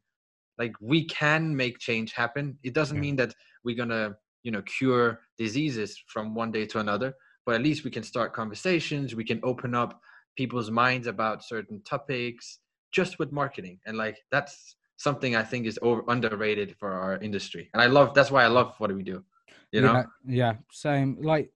Like 0.59 0.72
we 0.80 1.07
can 1.07 1.57
make 1.57 1.78
change 1.78 2.12
happen. 2.12 2.59
It 2.62 2.74
doesn't 2.74 2.99
Yeah. 2.99 3.01
mean 3.01 3.16
that 3.16 3.35
we're 3.64 3.76
gonna 3.76 4.16
you 4.43 4.53
know 4.53 4.62
cure 4.62 5.20
diseases 5.39 5.91
from 6.09 6.35
one 6.35 6.53
day 6.53 6.66
to 6.66 6.78
another, 6.80 7.14
but 7.47 7.55
at 7.55 7.62
least 7.62 7.84
we 7.84 7.90
can 7.90 8.03
start 8.03 8.32
conversations. 8.32 9.14
We 9.14 9.24
can 9.24 9.40
open 9.42 9.74
up 9.74 10.01
people's 10.36 10.70
minds 10.70 11.07
about 11.07 11.45
certain 11.45 11.82
topics 11.82 12.59
just 12.92 13.18
with 13.18 13.32
marketing, 13.32 13.80
and 13.86 13.97
like 13.97 14.18
that's 14.30 14.76
something 14.97 15.36
I 15.36 15.42
think 15.42 15.66
is 15.66 15.78
over 15.82 16.05
underrated 16.09 16.76
for 16.78 16.92
our 16.92 17.18
industry. 17.18 17.68
And 17.72 17.82
I 17.82 17.86
love 17.86 18.14
that's 18.14 18.30
why 18.30 18.45
I 18.45 18.49
love 18.49 18.74
what 18.78 18.95
we 18.95 19.03
do. 19.03 19.24
You 19.72 19.80
know. 19.80 19.92
yeah, 19.92 20.05
yeah, 20.26 20.55
same. 20.70 21.18
Like 21.20 21.51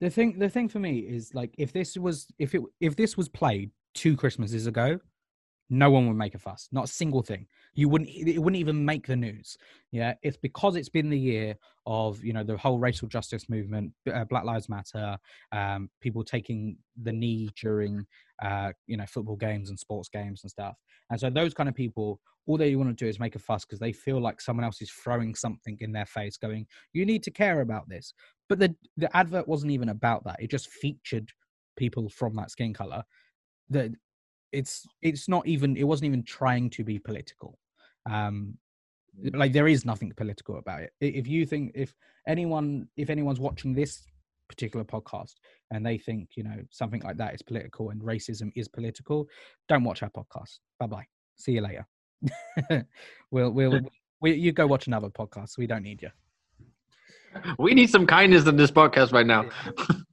the 0.00 0.10
thing, 0.10 0.38
the 0.38 0.50
thing 0.50 0.68
for 0.68 0.78
me 0.78 0.98
is 0.98 1.34
like 1.34 1.54
if 1.58 1.72
this 1.72 1.96
was 1.96 2.26
if 2.38 2.54
it 2.54 2.62
if 2.80 2.96
this 2.96 3.16
was 3.16 3.28
played 3.28 3.70
two 3.94 4.16
Christmases 4.16 4.66
ago, 4.66 4.98
no 5.70 5.90
one 5.90 6.06
would 6.06 6.16
make 6.16 6.34
a 6.34 6.38
fuss. 6.38 6.68
Not 6.72 6.84
a 6.84 6.88
single 6.88 7.22
thing. 7.22 7.46
You 7.74 7.88
wouldn't. 7.88 8.10
It 8.10 8.38
wouldn't 8.38 8.60
even 8.60 8.84
make 8.84 9.06
the 9.06 9.16
news. 9.16 9.56
Yeah, 9.90 10.14
it's 10.22 10.36
because 10.36 10.76
it's 10.76 10.88
been 10.88 11.08
the 11.08 11.18
year 11.18 11.56
of 11.86 12.22
you 12.22 12.32
know 12.32 12.44
the 12.44 12.56
whole 12.56 12.78
racial 12.78 13.08
justice 13.08 13.48
movement, 13.48 13.92
uh, 14.12 14.24
Black 14.24 14.44
Lives 14.44 14.68
Matter, 14.68 15.16
um, 15.52 15.88
people 16.00 16.24
taking 16.24 16.76
the 17.02 17.12
knee 17.12 17.48
during 17.60 18.06
uh, 18.42 18.72
you 18.86 18.96
know 18.96 19.06
football 19.06 19.36
games 19.36 19.70
and 19.70 19.78
sports 19.78 20.08
games 20.08 20.42
and 20.42 20.50
stuff. 20.50 20.76
And 21.10 21.18
so 21.18 21.30
those 21.30 21.54
kind 21.54 21.68
of 21.68 21.74
people, 21.74 22.20
all 22.46 22.58
they 22.58 22.76
want 22.76 22.90
to 22.90 23.04
do 23.04 23.08
is 23.08 23.18
make 23.18 23.36
a 23.36 23.38
fuss 23.38 23.64
because 23.64 23.78
they 23.78 23.92
feel 23.92 24.20
like 24.20 24.40
someone 24.40 24.64
else 24.64 24.82
is 24.82 24.90
throwing 24.90 25.34
something 25.34 25.78
in 25.80 25.92
their 25.92 26.06
face, 26.06 26.36
going, 26.36 26.66
"You 26.92 27.06
need 27.06 27.22
to 27.22 27.30
care 27.30 27.62
about 27.62 27.88
this." 27.88 28.12
But 28.48 28.58
the 28.58 28.74
the 28.98 29.14
advert 29.16 29.48
wasn't 29.48 29.72
even 29.72 29.88
about 29.88 30.24
that. 30.24 30.36
It 30.42 30.50
just 30.50 30.68
featured 30.68 31.30
people 31.76 32.10
from 32.10 32.36
that 32.36 32.50
skin 32.50 32.74
color. 32.74 33.04
That 33.70 33.92
it's 34.52 34.86
it's 35.00 35.28
not 35.28 35.46
even 35.46 35.76
it 35.76 35.84
wasn't 35.84 36.06
even 36.06 36.22
trying 36.22 36.70
to 36.70 36.84
be 36.84 36.98
political. 36.98 37.58
Um, 38.10 38.58
like 39.34 39.52
there 39.52 39.68
is 39.68 39.84
nothing 39.84 40.12
political 40.16 40.58
about 40.58 40.82
it. 40.82 40.92
If 41.00 41.26
you 41.26 41.46
think 41.46 41.72
if 41.74 41.94
anyone 42.26 42.88
if 42.96 43.10
anyone's 43.10 43.40
watching 43.40 43.74
this 43.74 44.02
particular 44.48 44.84
podcast 44.84 45.34
and 45.70 45.84
they 45.84 45.96
think 45.96 46.30
you 46.36 46.44
know 46.44 46.62
something 46.70 47.00
like 47.02 47.16
that 47.16 47.34
is 47.34 47.42
political 47.42 47.90
and 47.90 48.00
racism 48.02 48.52
is 48.54 48.68
political, 48.68 49.26
don't 49.68 49.84
watch 49.84 50.02
our 50.02 50.10
podcast. 50.10 50.58
Bye 50.78 50.86
bye. 50.86 51.06
See 51.36 51.52
you 51.52 51.62
later. 51.62 51.86
we'll 53.30 53.50
we'll 53.50 53.80
we, 54.20 54.34
you 54.34 54.52
go 54.52 54.66
watch 54.66 54.86
another 54.86 55.08
podcast. 55.08 55.58
We 55.58 55.66
don't 55.66 55.82
need 55.82 56.02
you. 56.02 56.10
We 57.58 57.72
need 57.72 57.88
some 57.88 58.06
kindness 58.06 58.46
in 58.46 58.56
this 58.56 58.70
podcast 58.70 59.12
right 59.12 59.26
now. 59.26 59.48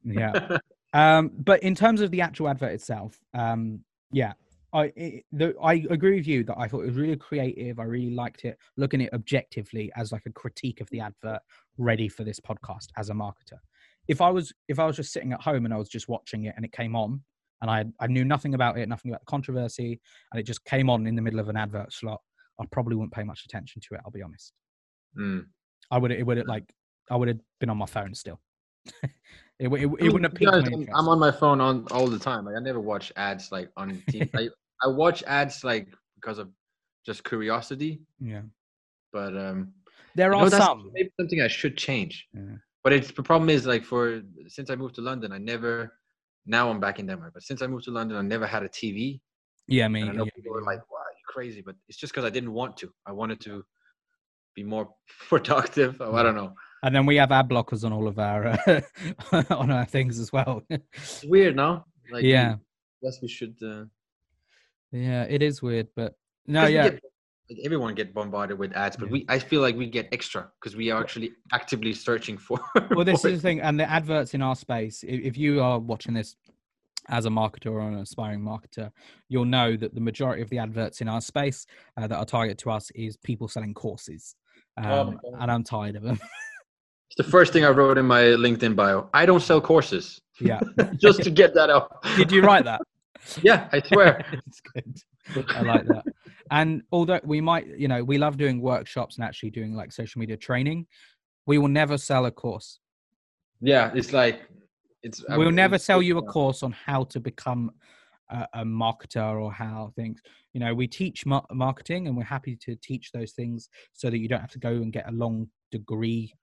Yeah. 0.05 0.57
um, 0.93 1.31
but 1.37 1.61
in 1.63 1.75
terms 1.75 1.99
of 1.99 2.11
the 2.11 2.21
actual 2.21 2.47
advert 2.47 2.71
itself, 2.71 3.19
um, 3.33 3.81
yeah, 4.11 4.33
I 4.73 4.91
it, 4.95 5.25
the, 5.31 5.55
I 5.61 5.85
agree 5.89 6.15
with 6.15 6.27
you 6.27 6.43
that 6.45 6.57
I 6.57 6.67
thought 6.67 6.81
it 6.81 6.87
was 6.87 6.95
really 6.95 7.15
creative. 7.15 7.79
I 7.79 7.83
really 7.83 8.13
liked 8.13 8.45
it. 8.45 8.57
Looking 8.77 9.01
at 9.01 9.07
it 9.07 9.13
objectively 9.13 9.91
as 9.95 10.11
like 10.11 10.25
a 10.25 10.31
critique 10.31 10.81
of 10.81 10.89
the 10.89 10.99
advert, 10.99 11.39
ready 11.77 12.07
for 12.07 12.23
this 12.23 12.39
podcast 12.39 12.87
as 12.97 13.09
a 13.09 13.13
marketer. 13.13 13.59
If 14.07 14.21
I 14.21 14.29
was 14.29 14.53
if 14.67 14.79
I 14.79 14.85
was 14.85 14.95
just 14.95 15.11
sitting 15.11 15.33
at 15.33 15.41
home 15.41 15.65
and 15.65 15.73
I 15.73 15.77
was 15.77 15.89
just 15.89 16.07
watching 16.07 16.45
it 16.45 16.53
and 16.55 16.65
it 16.65 16.71
came 16.71 16.95
on 16.95 17.21
and 17.61 17.69
I 17.69 17.85
I 17.99 18.07
knew 18.07 18.25
nothing 18.25 18.53
about 18.53 18.77
it, 18.77 18.87
nothing 18.89 19.11
about 19.11 19.21
the 19.21 19.31
controversy, 19.31 19.99
and 20.31 20.39
it 20.39 20.43
just 20.43 20.63
came 20.65 20.89
on 20.89 21.07
in 21.07 21.15
the 21.15 21.21
middle 21.21 21.39
of 21.39 21.49
an 21.49 21.57
advert 21.57 21.91
slot, 21.93 22.21
I 22.59 22.65
probably 22.71 22.95
wouldn't 22.95 23.13
pay 23.13 23.23
much 23.23 23.45
attention 23.45 23.81
to 23.87 23.95
it. 23.95 24.01
I'll 24.05 24.11
be 24.11 24.21
honest. 24.21 24.53
Mm. 25.17 25.45
I 25.91 25.97
would 25.97 26.11
it 26.11 26.25
would 26.25 26.45
like 26.47 26.65
I 27.09 27.15
would 27.15 27.27
have 27.27 27.39
been 27.59 27.69
on 27.69 27.77
my 27.77 27.85
phone 27.85 28.13
still. 28.13 28.39
it, 29.59 29.67
it, 29.67 29.81
it 29.81 29.87
wouldn't 29.87 30.23
have 30.23 30.33
to 30.33 30.39
be 30.39 30.45
piqued 30.45 30.89
my 30.89 30.97
I'm. 30.97 31.09
On 31.09 31.19
my 31.19 31.31
phone 31.31 31.59
on 31.59 31.85
all 31.91 32.07
the 32.07 32.17
time. 32.17 32.45
Like 32.45 32.55
I 32.55 32.59
never 32.59 32.79
watch 32.79 33.11
ads 33.17 33.51
like 33.51 33.69
on 33.75 34.01
TV. 34.09 34.29
I, 34.35 34.47
I 34.83 34.87
watch 34.87 35.21
ads 35.23 35.63
like 35.63 35.89
because 36.15 36.37
of 36.37 36.49
just 37.05 37.23
curiosity. 37.25 38.01
Yeah, 38.19 38.43
But 39.11 39.35
um, 39.35 39.73
there 40.15 40.33
are 40.33 40.49
some. 40.49 40.91
maybe 40.93 41.11
something 41.19 41.41
I 41.41 41.47
should 41.47 41.77
change. 41.77 42.27
Yeah. 42.33 42.55
But 42.83 42.93
it's 42.93 43.11
the 43.11 43.23
problem 43.23 43.49
is 43.49 43.65
like 43.65 43.83
for 43.83 44.21
since 44.47 44.69
I 44.69 44.75
moved 44.75 44.95
to 44.95 45.01
London, 45.01 45.33
I 45.33 45.37
never. 45.37 45.93
Now 46.45 46.69
I'm 46.69 46.79
back 46.79 46.99
in 46.99 47.05
Denmark, 47.05 47.33
but 47.33 47.43
since 47.43 47.61
I 47.61 47.67
moved 47.67 47.83
to 47.85 47.91
London, 47.91 48.17
I 48.17 48.21
never 48.21 48.47
had 48.47 48.63
a 48.63 48.69
TV. 48.69 49.19
Yeah, 49.67 49.87
me. 49.89 50.01
And 50.01 50.09
I 50.09 50.13
know 50.13 50.23
yeah, 50.23 50.31
people 50.35 50.57
yeah. 50.57 50.65
like, 50.65 50.79
"Wow, 50.89 51.03
you're 51.11 51.27
crazy," 51.27 51.61
but 51.61 51.75
it's 51.89 51.97
just 51.97 52.13
because 52.13 52.25
I 52.25 52.29
didn't 52.29 52.53
want 52.53 52.77
to. 52.77 52.91
I 53.05 53.11
wanted 53.11 53.41
to 53.41 53.63
be 54.55 54.63
more 54.63 54.89
productive. 55.27 55.97
Oh, 55.99 56.15
I 56.15 56.23
don't 56.23 56.35
know. 56.35 56.53
And 56.83 56.95
then 56.95 57.05
we 57.05 57.15
have 57.17 57.31
ad 57.31 57.49
blockers 57.49 57.83
on 57.83 57.93
all 57.93 58.07
of 58.07 58.19
our 58.19 58.47
uh, 58.47 58.81
on 59.49 59.71
our 59.71 59.85
things 59.85 60.19
as 60.19 60.31
well. 60.31 60.63
It's 60.69 61.23
weird, 61.25 61.55
no? 61.55 61.85
Like, 62.11 62.23
yeah, 62.23 62.55
Yes, 63.01 63.19
we 63.21 63.27
should. 63.27 63.55
Uh, 63.63 63.85
yeah, 64.91 65.23
it 65.23 65.41
is 65.41 65.61
weird, 65.61 65.87
but 65.95 66.15
no, 66.47 66.65
yeah, 66.65 66.89
get- 66.89 67.03
like 67.49 67.59
everyone 67.65 67.95
get 67.95 68.13
bombarded 68.13 68.59
with 68.59 68.75
ads, 68.75 68.95
but 68.95 69.07
Yeah. 69.07 69.11
we 69.13 69.25
I 69.27 69.39
feel 69.39 69.61
like 69.61 69.75
we 69.75 69.87
get 69.87 70.07
extra 70.11 70.49
because 70.59 70.75
we 70.75 70.91
are 70.91 71.01
actually 71.01 71.31
actively 71.51 71.93
searching 71.93 72.37
for. 72.37 72.59
well, 72.91 73.05
this 73.05 73.25
is 73.25 73.41
the 73.41 73.47
thing, 73.47 73.59
and 73.61 73.79
the 73.79 73.89
adverts 73.89 74.33
in 74.35 74.41
our 74.41 74.55
space. 74.55 75.03
If, 75.03 75.21
if 75.21 75.37
you 75.37 75.61
are 75.61 75.79
watching 75.79 76.13
this 76.13 76.35
as 77.07 77.25
a 77.25 77.29
marketer 77.29 77.71
or 77.71 77.81
an 77.81 77.95
aspiring 77.95 78.41
marketer, 78.41 78.91
you'll 79.29 79.45
know 79.45 79.75
that 79.75 79.95
the 79.95 80.01
majority 80.01 80.43
of 80.43 80.49
the 80.49 80.59
adverts 80.59 81.01
in 81.01 81.07
our 81.07 81.21
space 81.21 81.65
uh, 81.97 82.05
that 82.05 82.15
are 82.15 82.25
targeted 82.25 82.59
to 82.59 82.69
us 82.69 82.91
is 82.91 83.17
people 83.17 83.47
selling 83.47 83.73
courses, 83.73 84.35
um, 84.77 85.19
Oh 85.25 85.35
and 85.39 85.49
I'm 85.51 85.63
tired 85.63 85.95
of 85.95 86.03
them. 86.03 86.19
It's 87.09 87.15
the 87.15 87.23
first 87.31 87.53
thing 87.53 87.65
I 87.65 87.69
wrote 87.69 87.97
in 87.97 88.05
my 88.05 88.21
LinkedIn 88.21 88.75
bio. 88.75 89.09
I 89.13 89.25
don't 89.25 89.39
sell 89.41 89.59
courses, 89.59 90.21
yeah, 90.39 90.59
just 90.97 91.23
to 91.23 91.31
get 91.31 91.53
that 91.55 91.69
out. 91.69 92.03
did 92.15 92.31
you 92.31 92.41
write 92.41 92.65
that? 92.65 92.81
Yeah, 93.41 93.67
I 93.71 93.81
swear. 93.81 94.23
it's 94.47 94.61
good. 94.61 95.01
I 95.55 95.61
like 95.61 95.85
that. 95.87 96.05
And 96.51 96.83
although 96.91 97.19
we 97.23 97.41
might, 97.41 97.67
you 97.77 97.87
know, 97.87 98.03
we 98.03 98.17
love 98.17 98.37
doing 98.37 98.61
workshops 98.61 99.17
and 99.17 99.25
actually 99.25 99.49
doing 99.51 99.73
like 99.75 99.91
social 99.91 100.19
media 100.19 100.37
training, 100.37 100.87
we 101.45 101.57
will 101.57 101.67
never 101.67 101.97
sell 101.97 102.25
a 102.27 102.31
course. 102.31 102.79
yeah, 103.59 103.91
it's 103.95 104.13
like 104.13 104.41
it's. 105.01 105.23
We'll 105.29 105.45
mean, 105.45 105.55
never 105.55 105.75
it's- 105.75 105.85
sell 105.85 106.01
you 106.03 106.17
a 106.19 106.23
course 106.23 106.61
on 106.61 106.71
how 106.71 107.05
to 107.05 107.19
become 107.19 107.71
a, 108.29 108.47
a 108.53 108.63
marketer 108.63 109.41
or 109.41 109.51
how 109.51 109.91
things. 109.95 110.21
You 110.53 110.59
know, 110.59 110.73
we 110.75 110.87
teach 110.87 111.25
mar- 111.25 111.45
marketing, 111.51 112.07
and 112.07 112.15
we're 112.15 112.23
happy 112.23 112.55
to 112.57 112.75
teach 112.75 113.11
those 113.11 113.31
things 113.31 113.67
so 113.93 114.11
that 114.11 114.19
you 114.19 114.27
don't 114.27 114.41
have 114.41 114.51
to 114.51 114.59
go 114.59 114.69
and 114.69 114.93
get 114.93 115.07
a 115.09 115.11
long 115.11 115.47
degree 115.71 116.33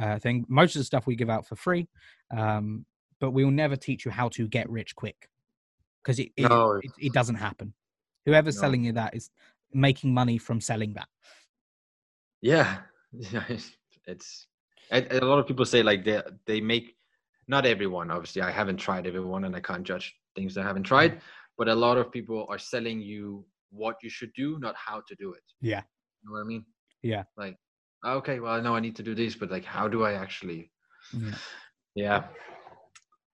uh, 0.00 0.18
thing. 0.18 0.44
Most 0.48 0.74
of 0.76 0.80
the 0.80 0.84
stuff 0.84 1.06
we 1.06 1.16
give 1.16 1.30
out 1.30 1.46
for 1.46 1.56
free, 1.56 1.88
um, 2.36 2.84
but 3.20 3.30
we 3.32 3.44
will 3.44 3.50
never 3.52 3.76
teach 3.76 4.04
you 4.04 4.10
how 4.10 4.28
to 4.30 4.48
get 4.48 4.68
rich 4.70 4.94
quick 4.96 5.28
because 6.02 6.18
it 6.18 6.30
it, 6.36 6.48
No, 6.48 6.72
it 6.82 6.90
it 6.98 7.12
doesn't 7.12 7.36
happen. 7.36 7.74
Whoever's 8.26 8.56
No. 8.56 8.60
selling 8.62 8.84
you 8.84 8.92
that 8.92 9.14
is 9.14 9.30
making 9.72 10.12
money 10.14 10.38
from 10.38 10.60
selling 10.60 10.94
that. 10.94 11.08
Yeah, 12.40 12.78
yeah, 13.12 13.44
it's, 13.48 13.76
it's 14.06 14.46
and 14.90 15.06
and 15.06 15.22
a 15.22 15.26
lot 15.26 15.38
of 15.38 15.46
people 15.46 15.64
say 15.64 15.82
like 15.82 16.04
they 16.04 16.22
they 16.46 16.60
make 16.60 16.96
not 17.48 17.66
everyone 17.66 18.10
obviously 18.10 18.42
I 18.42 18.50
haven't 18.50 18.76
tried 18.76 19.06
everyone 19.06 19.44
and 19.44 19.54
I 19.56 19.60
can't 19.60 19.84
judge 19.84 20.14
things 20.36 20.56
I 20.56 20.62
haven't 20.62 20.84
tried, 20.84 21.20
but 21.58 21.68
a 21.68 21.74
lot 21.74 21.98
of 21.98 22.10
people 22.10 22.46
are 22.48 22.58
selling 22.58 23.00
you 23.00 23.44
what 23.70 23.96
you 24.02 24.10
should 24.10 24.32
do, 24.34 24.58
not 24.60 24.74
how 24.76 25.02
to 25.08 25.14
do 25.16 25.32
it. 25.32 25.42
Yeah. 25.60 25.82
You 26.22 26.28
know 26.28 26.32
what 26.34 26.40
I 26.40 26.44
mean? 26.44 26.64
Yeah. 27.02 27.24
Like, 27.36 27.56
okay, 28.04 28.40
well 28.40 28.52
I 28.52 28.60
know 28.60 28.74
I 28.74 28.80
need 28.80 28.96
to 28.96 29.02
do 29.02 29.14
this, 29.14 29.34
but 29.34 29.50
like, 29.50 29.64
how 29.64 29.88
do 29.88 30.04
I 30.04 30.14
actually? 30.14 30.70
Yeah. 31.12 31.34
Yeah. 31.94 32.24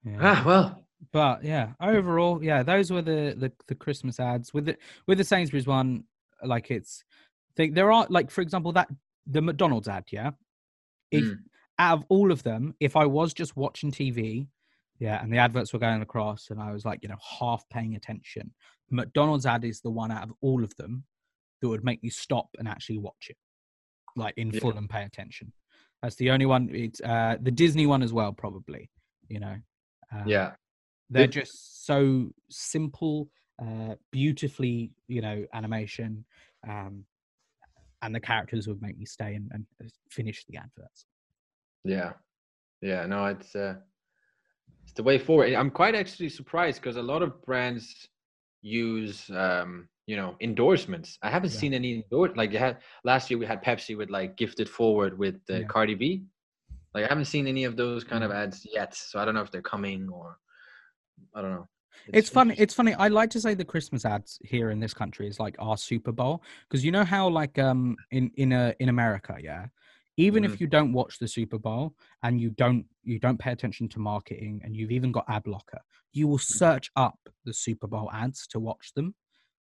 Yeah. 0.04 0.18
Ah, 0.20 0.42
well, 0.46 0.84
but 1.12 1.44
yeah 1.44 1.72
overall 1.80 2.42
yeah 2.42 2.62
those 2.62 2.90
were 2.90 3.02
the 3.02 3.34
the, 3.36 3.52
the 3.68 3.74
christmas 3.74 4.18
ads 4.18 4.52
with 4.52 4.64
the 4.66 4.76
with 5.06 5.18
the 5.18 5.24
sainsbury's 5.24 5.66
one 5.66 6.04
like 6.42 6.70
it's 6.70 7.04
they, 7.56 7.68
there 7.68 7.92
are 7.92 8.06
like 8.10 8.30
for 8.30 8.40
example 8.40 8.72
that 8.72 8.88
the 9.26 9.40
mcdonald's 9.40 9.88
ad 9.88 10.04
yeah 10.10 10.30
if 11.10 11.24
Mm. 11.24 11.38
out 11.78 11.98
of 11.98 12.04
all 12.08 12.32
of 12.32 12.42
them 12.42 12.74
if 12.80 12.96
i 12.96 13.06
was 13.06 13.32
just 13.32 13.56
watching 13.56 13.92
tv 13.92 14.48
yeah 14.98 15.22
and 15.22 15.32
the 15.32 15.38
adverts 15.38 15.72
were 15.72 15.78
going 15.78 16.02
across 16.02 16.50
and 16.50 16.60
i 16.60 16.72
was 16.72 16.84
like 16.84 17.00
you 17.02 17.08
know 17.08 17.18
half 17.38 17.64
paying 17.68 17.94
attention 17.94 18.52
mcdonald's 18.90 19.46
ad 19.46 19.64
is 19.64 19.80
the 19.80 19.90
one 19.90 20.10
out 20.10 20.24
of 20.24 20.32
all 20.40 20.64
of 20.64 20.74
them 20.76 21.04
that 21.60 21.68
would 21.68 21.84
make 21.84 22.02
me 22.02 22.10
stop 22.10 22.48
and 22.58 22.66
actually 22.66 22.98
watch 22.98 23.28
it 23.30 23.36
like 24.18 24.34
in 24.36 24.52
Yeah. 24.52 24.60
full 24.60 24.76
and 24.76 24.88
pay 24.90 25.04
attention 25.04 25.52
that's 26.02 26.16
the 26.16 26.30
only 26.30 26.46
one 26.46 26.68
it's 26.72 27.00
uh 27.00 27.36
the 27.40 27.50
disney 27.50 27.86
one 27.86 28.02
as 28.02 28.12
well 28.12 28.32
probably 28.32 28.90
you 29.28 29.40
know 29.40 29.56
um, 30.12 30.24
yeah. 30.26 30.52
they're 31.10 31.24
It- 31.24 31.30
just 31.30 31.86
so 31.86 32.30
simple 32.50 33.28
uh 33.62 33.94
beautifully 34.12 34.90
you 35.08 35.20
know 35.20 35.44
animation 35.52 36.24
um 36.68 37.04
and 38.02 38.14
the 38.14 38.20
characters 38.20 38.68
would 38.68 38.80
make 38.80 38.96
me 38.96 39.04
stay 39.04 39.34
and, 39.34 39.50
and 39.52 39.66
finish 40.08 40.44
the 40.48 40.56
adverts. 40.56 41.06
Yeah, 41.84 42.12
yeah. 42.80 43.06
No, 43.06 43.24
it's 43.26 43.56
uh, 43.56 43.74
it's 44.84 44.92
the 44.92 45.02
way 45.02 45.18
forward. 45.18 45.52
I'm 45.52 45.70
quite 45.70 45.96
actually 45.96 46.28
surprised 46.28 46.80
because 46.80 46.96
a 46.96 47.02
lot 47.02 47.22
of 47.22 47.42
brands 47.44 48.08
use 48.62 49.28
um, 49.30 49.88
you 50.08 50.16
know 50.16 50.34
endorsements. 50.40 51.18
I 51.22 51.28
haven't 51.28 51.52
Yeah. 51.52 51.60
seen 51.60 51.74
any 51.74 51.90
endorse 51.96 52.32
like 52.34 52.50
you 52.54 52.58
had 52.58 52.78
last 53.04 53.30
year. 53.30 53.38
We 53.38 53.44
had 53.46 53.62
Pepsi 53.62 53.94
with 53.96 54.08
like 54.18 54.30
gifted 54.42 54.68
forward 54.68 55.18
with 55.18 55.36
uh, 55.50 55.58
Yeah. 55.58 55.64
Cardi 55.74 55.94
B. 55.94 56.24
Like 56.94 57.04
I 57.04 57.08
haven't 57.08 57.26
seen 57.26 57.46
any 57.46 57.64
of 57.64 57.76
those 57.76 58.02
kind 58.04 58.24
of 58.24 58.30
ads 58.30 58.66
yet, 58.78 58.94
so 58.94 59.20
I 59.20 59.24
don't 59.26 59.34
know 59.34 59.42
if 59.42 59.52
they're 59.52 59.70
coming 59.76 60.08
or 60.08 60.38
I 61.34 61.42
don't 61.42 61.52
know. 61.56 61.68
It's, 62.14 62.30
funny. 62.30 62.54
It's 62.56 62.72
funny. 62.72 62.94
I 62.94 63.08
like 63.08 63.28
to 63.30 63.40
say 63.40 63.52
the 63.54 63.66
Christmas 63.66 64.06
ads 64.06 64.38
here 64.42 64.70
in 64.70 64.80
this 64.80 64.94
country 64.94 65.28
is 65.28 65.38
like 65.38 65.56
our 65.58 65.76
Super 65.76 66.12
Bowl 66.12 66.42
because 66.66 66.82
you 66.82 66.90
know 66.90 67.04
how 67.04 67.28
like 67.28 67.58
um 67.58 67.96
in 68.10 68.30
in 68.36 68.52
a 68.52 68.74
in 68.80 68.88
America, 68.88 69.36
yeah. 69.50 69.66
Even 70.16 70.42
Mhm. 70.42 70.46
if 70.48 70.60
you 70.60 70.66
don't 70.66 70.92
watch 70.94 71.18
the 71.18 71.28
Super 71.28 71.58
Bowl 71.58 71.94
and 72.24 72.40
you 72.40 72.50
don't 72.62 72.86
you 73.04 73.18
don't 73.18 73.38
pay 73.38 73.52
attention 73.52 73.88
to 73.90 73.98
marketing 73.98 74.62
and 74.64 74.74
you've 74.74 74.90
even 74.98 75.12
got 75.12 75.26
ad 75.28 75.42
blocker, 75.42 75.80
you 76.18 76.26
will 76.28 76.38
Mm. 76.38 76.58
search 76.64 76.90
up 76.96 77.18
the 77.44 77.52
Super 77.52 77.86
Bowl 77.86 78.10
ads 78.10 78.46
to 78.52 78.58
watch 78.58 78.94
them. 78.96 79.14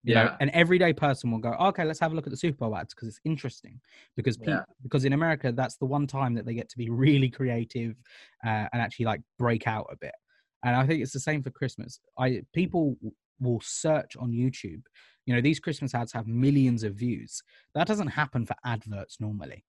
You 0.05 0.14
know, 0.14 0.24
Yeah. 0.24 0.36
an 0.40 0.50
everyday 0.50 0.92
person 0.92 1.30
will 1.30 1.38
go, 1.38 1.52
okay, 1.52 1.84
let's 1.84 1.98
have 2.00 2.12
a 2.12 2.14
look 2.14 2.26
at 2.26 2.30
the 2.30 2.36
Super 2.36 2.59
Bowl 2.59 2.76
ads 2.76 2.92
because 2.94 3.09
it's 3.09 3.20
interesting. 3.24 3.80
Because 4.16 4.36
pe- 4.36 4.50
Yeah. 4.52 4.64
because 4.82 5.05
in 5.07 5.14
America, 5.14 5.50
that's 5.50 5.76
the 5.76 5.86
one 5.86 6.07
time 6.07 6.34
that 6.34 6.44
they 6.44 6.55
get 6.55 6.68
to 6.68 6.76
be 6.78 6.90
really 7.05 7.30
creative 7.30 7.96
uh, 8.44 8.68
and 8.72 8.82
actually 8.82 9.07
like 9.07 9.22
break 9.38 9.66
out 9.66 9.86
a 9.90 9.96
bit. 9.96 10.14
And 10.62 10.76
I 10.76 10.86
think 10.86 11.02
it's 11.02 11.12
the 11.12 11.20
same 11.20 11.42
for 11.42 11.50
Christmas. 11.50 12.00
I 12.18 12.42
people 12.52 12.96
will 13.40 13.61
search 13.62 14.16
on 14.16 14.30
YouTube. 14.30 14.82
You 15.26 15.34
know, 15.34 15.40
these 15.40 15.59
Christmas 15.59 15.94
ads 15.94 16.12
have 16.12 16.26
millions 16.26 16.84
of 16.84 16.94
views. 16.94 17.42
That 17.74 17.86
doesn't 17.86 18.09
happen 18.09 18.44
for 18.44 18.55
adverts 18.64 19.20
normally. 19.20 19.64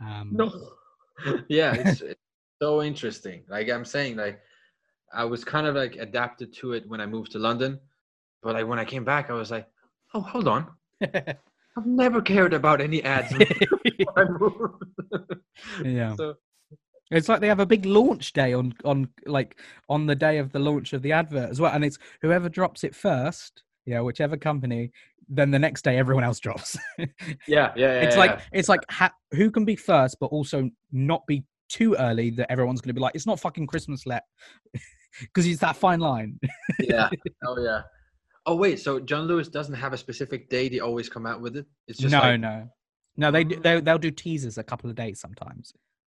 Um, 0.00 0.32
No. 0.32 0.52
yeah, 1.48 1.72
it's, 1.74 2.00
it's 2.12 2.20
so 2.60 2.82
interesting. 2.82 3.42
Like 3.48 3.70
I'm 3.70 3.86
saying, 3.86 4.16
like 4.16 4.40
I 5.14 5.24
was 5.24 5.44
kind 5.44 5.66
of 5.66 5.74
like 5.74 5.96
adapted 5.96 6.52
to 6.60 6.72
it 6.74 6.86
when 6.86 7.00
I 7.00 7.06
moved 7.06 7.32
to 7.32 7.38
London, 7.38 7.80
but 8.42 8.54
like 8.54 8.66
when 8.66 8.78
I 8.78 8.84
came 8.84 9.04
back, 9.04 9.30
I 9.30 9.32
was 9.32 9.50
like, 9.50 9.66
oh, 10.14 10.20
hold 10.20 10.48
on, 10.48 10.66
I've 11.02 11.86
never 11.86 12.20
cared 12.20 12.54
about 12.54 12.80
any 12.80 13.02
ads. 13.04 13.32
before 13.84 14.12
I 14.16 14.24
moved. 14.24 14.84
yeah. 15.84 16.14
So 16.16 16.34
It's 17.10 17.28
like 17.28 17.40
they 17.40 17.48
have 17.48 17.60
a 17.60 17.66
big 17.66 17.86
launch 17.86 18.32
day 18.32 18.52
on 18.52 18.74
on 18.84 19.08
like 19.26 19.58
on 19.88 20.06
the 20.06 20.14
day 20.16 20.38
of 20.38 20.52
the 20.52 20.58
launch 20.58 20.92
of 20.92 21.02
the 21.02 21.12
advert 21.12 21.50
as 21.50 21.60
well, 21.60 21.72
and 21.72 21.84
it's 21.84 21.98
whoever 22.22 22.48
drops 22.48 22.84
it 22.84 22.94
first, 22.94 23.62
yeah, 23.86 24.00
whichever 24.00 24.36
company. 24.36 24.90
Then 25.30 25.50
the 25.50 25.58
next 25.58 25.82
day, 25.82 25.98
everyone 25.98 26.24
else 26.24 26.40
drops. 26.40 26.76
yeah, 26.98 27.06
yeah, 27.46 27.72
yeah. 27.76 27.92
it's 28.00 28.16
yeah, 28.16 28.20
like 28.20 28.40
it's 28.52 28.68
like 28.68 28.80
ha- 28.90 29.14
who 29.32 29.50
can 29.50 29.64
be 29.64 29.76
first, 29.76 30.16
but 30.20 30.26
also 30.26 30.70
not 30.90 31.26
be 31.26 31.44
too 31.68 31.94
early 31.98 32.30
that 32.30 32.50
everyone's 32.50 32.80
going 32.80 32.88
to 32.88 32.94
be 32.94 33.00
like, 33.00 33.14
it's 33.14 33.26
not 33.26 33.38
fucking 33.38 33.66
Christmas 33.66 34.06
let, 34.06 34.22
because 35.20 35.46
it's 35.46 35.60
that 35.60 35.76
fine 35.76 36.00
line. 36.00 36.40
yeah. 36.80 37.10
Oh 37.46 37.60
yeah. 37.60 37.82
Oh 38.48 38.54
wait, 38.54 38.80
so 38.80 38.98
John 38.98 39.26
Lewis 39.26 39.48
doesn't 39.48 39.74
have 39.74 39.92
a 39.92 39.98
specific 39.98 40.48
day 40.48 40.70
they 40.70 40.80
always 40.80 41.10
come 41.10 41.26
out 41.26 41.42
with 41.42 41.54
it. 41.54 41.66
It's 41.86 41.98
just 41.98 42.12
no, 42.12 42.20
like, 42.20 42.40
no, 42.40 42.66
no. 43.18 43.30
They 43.30 43.44
they 43.44 43.82
they'll 43.82 43.98
do 43.98 44.10
teasers 44.10 44.56
a 44.56 44.62
couple 44.62 44.88
of 44.88 44.96
days 44.96 45.20
sometimes. 45.20 45.74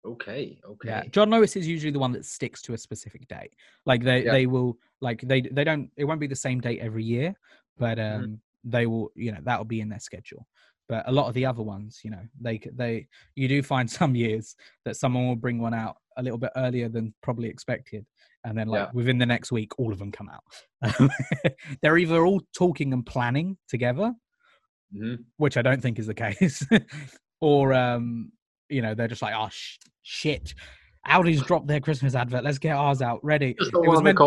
okay, 0.05 0.61
okay. 0.63 0.89
Yeah, 0.89 1.05
John 1.11 1.31
Lewis 1.31 1.57
is 1.57 1.67
usually 1.67 1.91
the 1.91 1.99
one 1.99 2.13
that 2.13 2.27
sticks 2.27 2.61
to 2.63 2.75
a 2.75 2.79
specific 2.79 3.27
date. 3.29 3.55
Like 3.87 4.05
they 4.05 4.25
Yeah. 4.27 4.33
they 4.33 4.45
will 4.45 4.77
like 5.01 5.23
they 5.23 5.41
they 5.41 5.65
don't 5.65 5.91
it 5.97 6.05
won't 6.05 6.21
be 6.21 6.27
the 6.27 6.37
same 6.37 6.61
date 6.61 6.81
every 6.81 7.03
year, 7.03 7.35
but 7.79 7.99
um 7.99 8.23
Mhm. 8.23 8.39
they 8.63 8.87
will 8.87 9.11
you 9.15 9.33
know 9.33 9.41
that'll 9.43 9.65
be 9.65 9.81
in 9.81 9.89
their 9.89 9.99
schedule. 9.99 10.47
But 10.89 11.07
a 11.09 11.13
lot 11.13 11.29
of 11.29 11.35
the 11.35 11.45
other 11.45 11.63
ones, 11.63 12.01
you 12.03 12.11
know, 12.11 12.23
they 12.41 12.61
they 12.75 13.09
you 13.37 13.47
do 13.49 13.63
find 13.63 13.91
some 13.91 14.15
years 14.15 14.57
that 14.85 14.97
someone 14.97 15.27
will 15.29 15.37
bring 15.37 15.59
one 15.61 15.75
out 15.75 15.97
a 16.17 16.23
little 16.23 16.39
bit 16.39 16.51
earlier 16.57 16.89
than 16.89 17.15
probably 17.23 17.49
expected, 17.49 18.05
and 18.45 18.57
then 18.57 18.69
like 18.69 18.87
Yeah. 18.89 18.91
within 18.95 19.19
the 19.19 19.27
next 19.27 19.53
week, 19.53 19.79
all 19.79 19.93
of 19.93 19.99
them 19.99 20.11
come 20.11 20.29
out. 20.31 21.11
They're 21.83 21.99
either 21.99 22.25
all 22.27 22.41
talking 22.57 22.93
and 22.93 23.05
planning 23.05 23.57
together, 23.69 24.15
Mhm. 24.97 25.25
which 25.37 25.57
I 25.59 25.63
don't 25.63 25.83
think 25.83 25.99
is 25.99 26.07
the 26.07 26.15
case, 26.27 26.67
or 27.41 27.75
um, 27.75 28.33
you 28.71 28.81
know, 28.83 28.95
they're 28.95 29.09
just 29.09 29.23
like, 29.23 29.35
oh 29.37 29.49
sh- 29.51 29.77
shit, 30.03 30.55
Aldi's 31.07 31.43
dropped 31.43 31.67
their 31.67 31.81
Christmas 31.81 32.15
advert. 32.15 32.43
Let's 32.45 32.59
get 32.59 32.75
ours 32.77 33.03
out 33.03 33.23
ready. 33.23 33.55
It 33.59 33.73
was 33.75 34.03
meant- 34.03 34.19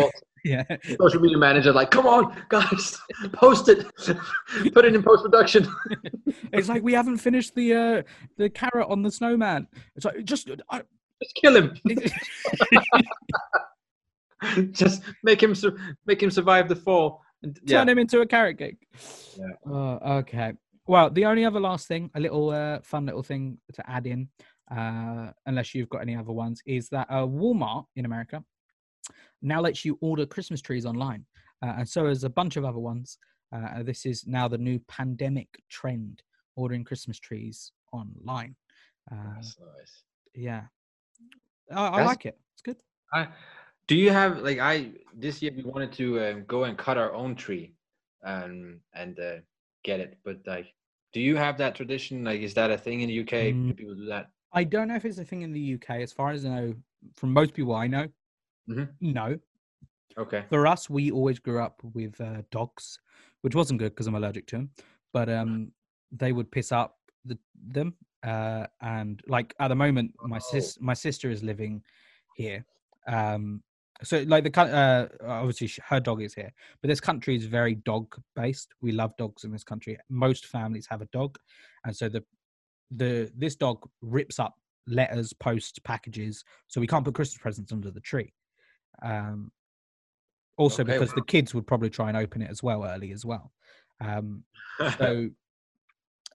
yeah, 0.44 0.64
social 1.00 1.20
media 1.22 1.38
manager 1.38 1.72
like, 1.72 1.92
come 1.92 2.08
on, 2.08 2.36
guys, 2.50 3.00
post 3.34 3.70
it, 3.70 3.86
put 4.74 4.86
it 4.86 4.96
in 4.96 5.04
post 5.04 5.24
production. 5.24 5.68
it's 6.54 6.70
like 6.70 6.84
we 6.84 6.94
haven't 6.94 7.18
finished 7.18 7.56
the 7.56 7.74
uh 7.74 8.02
the 8.38 8.50
carrot 8.50 8.88
on 8.90 9.02
the 9.02 9.12
snowman. 9.12 9.68
It's 9.96 10.06
like 10.06 10.24
just 10.24 10.50
I, 10.70 10.82
Just 11.22 11.36
kill 11.36 11.56
him. 11.56 11.78
Just 14.72 15.04
make 15.24 15.42
him 15.42 15.54
sur- 15.54 15.78
make 16.06 16.22
him 16.22 16.32
survive 16.32 16.68
the 16.68 16.76
fall. 16.76 17.22
And, 17.44 17.60
yeah. 17.64 17.80
turn 17.80 17.90
him 17.90 18.00
into 18.00 18.22
a 18.22 18.26
carrot 18.26 18.58
cake. 18.58 18.88
Yeah. 19.38 19.72
Oh, 19.72 20.18
okay. 20.20 20.54
Well, 20.88 21.10
the 21.10 21.26
only 21.26 21.46
other 21.46 21.60
last 21.60 21.88
thing, 21.88 22.10
a 22.16 22.20
little 22.20 22.50
uh, 22.50 22.80
fun 22.84 23.06
little 23.06 23.24
thing 23.24 23.58
to 23.74 23.90
add 23.90 24.08
in, 24.08 24.30
uh, 24.76 25.32
unless 25.46 25.74
you've 25.74 25.90
got 25.90 26.02
any 26.02 26.16
other 26.16 26.32
ones, 26.32 26.62
is 26.66 26.90
that 26.90 27.08
uh, 27.10 27.26
Walmart 27.26 27.86
in 27.96 28.06
America 28.06 28.44
now 29.42 29.62
lets 29.62 29.84
you 29.86 29.98
order 30.02 30.26
Christmas 30.26 30.62
trees 30.62 30.86
online, 30.86 31.26
uh, 31.64 31.74
and 31.78 31.90
so 31.90 32.08
is 32.08 32.24
a 32.24 32.30
bunch 32.30 32.58
of 32.58 32.66
other 32.66 32.80
ones. 32.80 33.18
Uh, 33.54 33.84
this 33.84 34.06
is 34.06 34.26
now 34.28 34.48
the 34.48 34.58
new 34.58 34.80
pandemic 34.88 35.48
trend: 35.70 36.24
ordering 36.56 36.84
Christmas 36.84 37.20
trees 37.20 37.72
online. 37.92 38.56
Uh, 39.12 39.16
That's 39.36 39.58
nice. 39.60 40.04
yeah, 40.34 40.64
I, 41.72 41.88
I 41.88 42.04
like 42.04 42.26
it. 42.26 42.38
It's 42.54 42.62
good. 42.62 42.78
I, 43.14 43.28
do 43.88 43.96
you 43.96 44.12
have 44.12 44.40
like 44.40 44.60
I 44.60 44.92
this 45.14 45.42
year 45.42 45.52
we 45.56 45.64
wanted 45.64 45.92
to 45.94 46.24
um, 46.26 46.46
go 46.48 46.64
and 46.64 46.78
cut 46.78 46.98
our 46.98 47.14
own 47.14 47.36
tree, 47.36 47.74
um, 48.24 48.80
and 48.94 49.20
uh, 49.20 49.38
get 49.84 50.00
it. 50.00 50.18
But 50.24 50.40
like, 50.46 50.74
do 51.14 51.20
you 51.20 51.36
have 51.36 51.58
that 51.58 51.76
tradition? 51.76 52.24
Like, 52.24 52.42
is 52.42 52.54
that 52.54 52.72
a 52.72 52.78
thing 52.78 53.02
in 53.02 53.10
the 53.10 53.20
UK? 53.22 53.30
Do 53.30 53.54
Mm. 53.54 53.78
people 53.78 53.96
do 53.96 54.06
that? 54.06 54.30
I 54.54 54.64
don't 54.64 54.88
know 54.88 54.96
if 54.96 55.06
it's 55.06 55.18
a 55.18 55.26
thing 55.26 55.42
in 55.42 55.52
the 55.52 55.76
UK. 55.76 56.02
As 56.02 56.12
far 56.12 56.32
as 56.32 56.46
I 56.46 56.50
know, 56.50 56.76
from 57.16 57.34
most 57.34 57.54
people 57.54 57.74
I 57.76 57.88
know, 57.88 58.08
Mhm. 58.70 58.90
no. 59.02 59.40
Okay. 60.18 60.46
For 60.50 60.68
us, 60.68 60.90
we 60.90 61.12
always 61.12 61.40
grew 61.40 61.62
up 61.62 61.82
with 61.84 62.20
uh, 62.20 62.42
dogs, 62.52 63.00
which 63.42 63.56
wasn't 63.56 63.80
good 63.80 63.92
because 63.92 64.08
I'm 64.08 64.16
allergic 64.16 64.46
to 64.48 64.58
them. 64.58 64.72
But 65.14 65.30
um, 65.30 65.72
they 66.12 66.34
would 66.34 66.52
piss 66.52 66.72
up 66.72 66.98
the, 67.26 67.38
them, 67.56 67.96
uh, 68.24 68.68
and 68.82 69.22
like 69.28 69.54
at 69.60 69.70
the 69.70 69.76
moment, 69.76 70.14
my 70.22 70.40
sis, 70.40 70.78
my 70.80 70.94
sister 70.94 71.30
is 71.30 71.44
living 71.44 71.82
here. 72.36 72.66
Um, 73.08 73.64
so 74.04 74.24
like 74.28 74.44
the 74.44 74.62
uh, 74.62 75.08
obviously 75.26 75.70
her 75.88 76.00
dog 76.00 76.22
is 76.22 76.34
here, 76.34 76.52
but 76.82 76.88
this 76.88 77.00
country 77.00 77.36
is 77.36 77.46
very 77.46 77.76
dog 77.76 78.16
based. 78.36 78.74
We 78.82 78.92
love 78.92 79.16
dogs 79.18 79.44
in 79.44 79.52
this 79.52 79.64
country. 79.64 79.98
Most 80.10 80.48
families 80.48 80.88
have 80.88 81.02
a 81.02 81.08
dog, 81.08 81.38
and 81.86 81.96
so 81.96 82.10
the 82.10 82.24
the 82.92 83.32
this 83.36 83.56
dog 83.56 83.88
rips 84.02 84.40
up 84.40 84.56
letters, 84.88 85.34
posts, 85.34 85.80
packages, 85.80 86.44
so 86.68 86.82
we 86.82 86.88
can't 86.88 87.06
put 87.06 87.14
Christmas 87.14 87.38
presents 87.42 87.72
under 87.72 87.92
the 87.92 88.00
tree. 88.00 88.34
Um, 89.02 89.52
also, 90.58 90.84
Okay, 90.84 90.94
because 90.94 91.14
the 91.14 91.24
kids 91.24 91.54
would 91.54 91.66
probably 91.66 91.90
try 91.90 92.10
and 92.10 92.18
open 92.18 92.42
it 92.42 92.52
as 92.52 92.62
well 92.62 92.86
early 92.86 93.12
as 93.12 93.26
well. 93.26 93.52
Um, 94.00 94.44
so, 94.98 95.30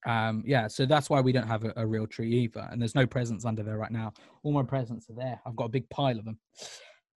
um, 0.04 0.42
yeah, 0.46 0.68
so 0.68 0.86
that's 0.86 1.11
why 1.11 1.20
we 1.20 1.32
don't 1.32 1.46
have 1.46 1.64
a, 1.64 1.72
a 1.76 1.86
real 1.86 2.07
tree 2.07 2.32
either. 2.32 2.68
And 2.70 2.80
there's 2.80 2.94
no 2.94 3.07
presents 3.07 3.44
under 3.44 3.62
there 3.62 3.76
right 3.76 3.90
now. 3.90 4.12
All 4.42 4.52
my 4.52 4.62
presents 4.62 5.09
are 5.11 5.14
there. 5.14 5.40
I've 5.46 5.57
got 5.57 5.64
a 5.66 5.70
big 5.70 5.88
pile 5.90 6.18
of 6.18 6.24
them. 6.24 6.38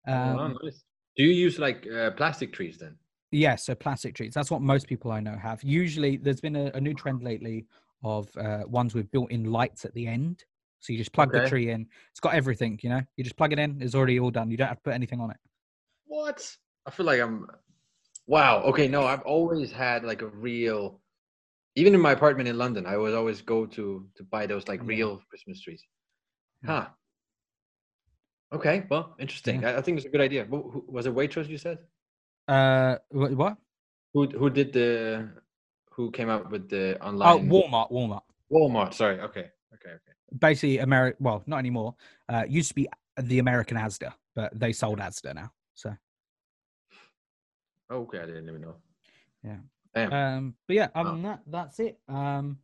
Oh, 0.08 0.14
Um, 0.14 0.58
nice. 0.64 0.84
Do 1.16 1.24
you 1.24 1.34
use 1.34 1.60
like 1.60 1.88
uh, 1.88 2.12
plastic 2.12 2.54
trees 2.54 2.78
then? 2.78 2.96
Yeah, 3.32 3.56
so 3.56 3.76
plastic 3.76 4.16
trees. 4.16 4.34
That's 4.34 4.52
what 4.52 4.62
most 4.62 4.88
people 4.88 5.12
I 5.12 5.20
know 5.20 5.36
have. 5.36 5.64
Usually, 5.64 6.18
there's 6.18 6.40
been 6.40 6.56
a, 6.56 6.72
a 6.76 6.80
new 6.82 6.94
trend 6.94 7.24
lately 7.24 7.66
of 8.04 8.30
uh, 8.38 8.64
ones 8.68 8.94
with 8.94 9.12
built-in 9.12 9.52
lights 9.52 9.84
at 9.84 9.94
the 9.94 10.08
end. 10.08 10.46
So 10.80 10.94
you 10.94 11.00
just 11.00 11.12
plug 11.12 11.32
the 11.32 11.48
tree 11.48 11.70
in. 11.72 11.88
It's 12.12 12.20
got 12.20 12.34
everything, 12.36 12.80
you 12.84 12.90
know. 12.90 13.02
You 13.16 13.24
just 13.24 13.36
plug 13.36 13.54
it 13.54 13.60
in. 13.60 13.82
It's 13.82 13.96
already 13.96 14.20
all 14.20 14.32
done. 14.32 14.52
You 14.52 14.58
don't 14.58 14.68
have 14.68 14.78
to 14.78 14.84
put 14.84 14.94
anything 14.94 15.20
on 15.20 15.32
it. 15.32 15.38
What? 16.06 16.56
I 16.86 16.92
feel 16.92 17.06
like 17.06 17.20
I'm. 17.20 17.48
Wow. 18.28 18.62
Okay. 18.64 18.88
No, 18.88 19.06
I've 19.06 19.24
always 19.24 19.72
had 19.72 20.04
like 20.04 20.22
a 20.22 20.28
real. 20.28 21.02
Even 21.76 21.94
in 21.94 22.02
my 22.02 22.12
apartment 22.12 22.50
in 22.50 22.58
London, 22.58 22.86
I 22.86 22.98
would 22.98 23.14
always 23.14 23.42
go 23.42 23.66
to 23.66 24.08
to 24.16 24.24
buy 24.24 24.46
those 24.48 24.68
like 24.68 24.82
Yeah. 24.82 24.88
real 24.88 25.22
Christmas 25.30 25.62
trees. 25.62 25.84
Yeah. 26.64 26.70
Huh. 26.70 26.88
Okay. 28.54 28.86
Well, 28.90 29.16
interesting. 29.20 29.66
I, 29.66 29.78
I 29.78 29.82
think 29.82 29.98
it's 29.98 30.06
a 30.06 30.10
good 30.10 30.22
idea. 30.22 30.46
Who, 30.46 30.70
who, 30.72 30.86
was 30.88 31.06
it 31.06 31.14
Waitrose? 31.14 31.50
You 31.50 31.58
said 31.58 31.80
Uh, 32.48 32.98
what? 33.12 33.58
who 34.14 34.28
who 34.28 34.50
did 34.50 34.74
the 34.74 35.30
who 35.92 36.12
came 36.12 36.30
up 36.30 36.52
with 36.52 36.70
the 36.70 36.98
online? 37.04 37.28
Oh, 37.28 37.38
online 37.38 37.50
Walmart. 37.50 37.92
Walmart. 37.92 38.22
Walmart. 38.52 38.94
Sorry. 38.94 39.20
Okay. 39.20 39.52
Okay. 39.74 39.94
Okay. 40.00 40.17
Basically, 40.40 40.80
America. 40.80 41.18
Well, 41.20 41.44
not 41.48 41.58
anymore. 41.60 41.96
Uh, 42.28 42.44
used 42.48 42.70
to 42.70 42.76
be 42.76 42.88
the 43.22 43.40
American 43.40 43.78
Asda, 43.78 44.14
but 44.36 44.58
they 44.60 44.74
sold 44.74 45.00
Asda 45.00 45.34
now. 45.36 45.52
So, 45.76 45.96
Okay. 47.90 48.20
I 48.20 48.26
didn't 48.26 48.48
even 48.50 48.62
know. 48.62 48.76
Yeah. 49.44 49.58
Damn. 49.96 50.14
um, 50.14 50.56
but 50.68 50.76
yeah, 50.76 50.88
other 50.94 51.12
than 51.12 51.24
that, 51.24 51.40
that's 51.48 51.80
it. 51.80 51.98
Um, 52.10 52.60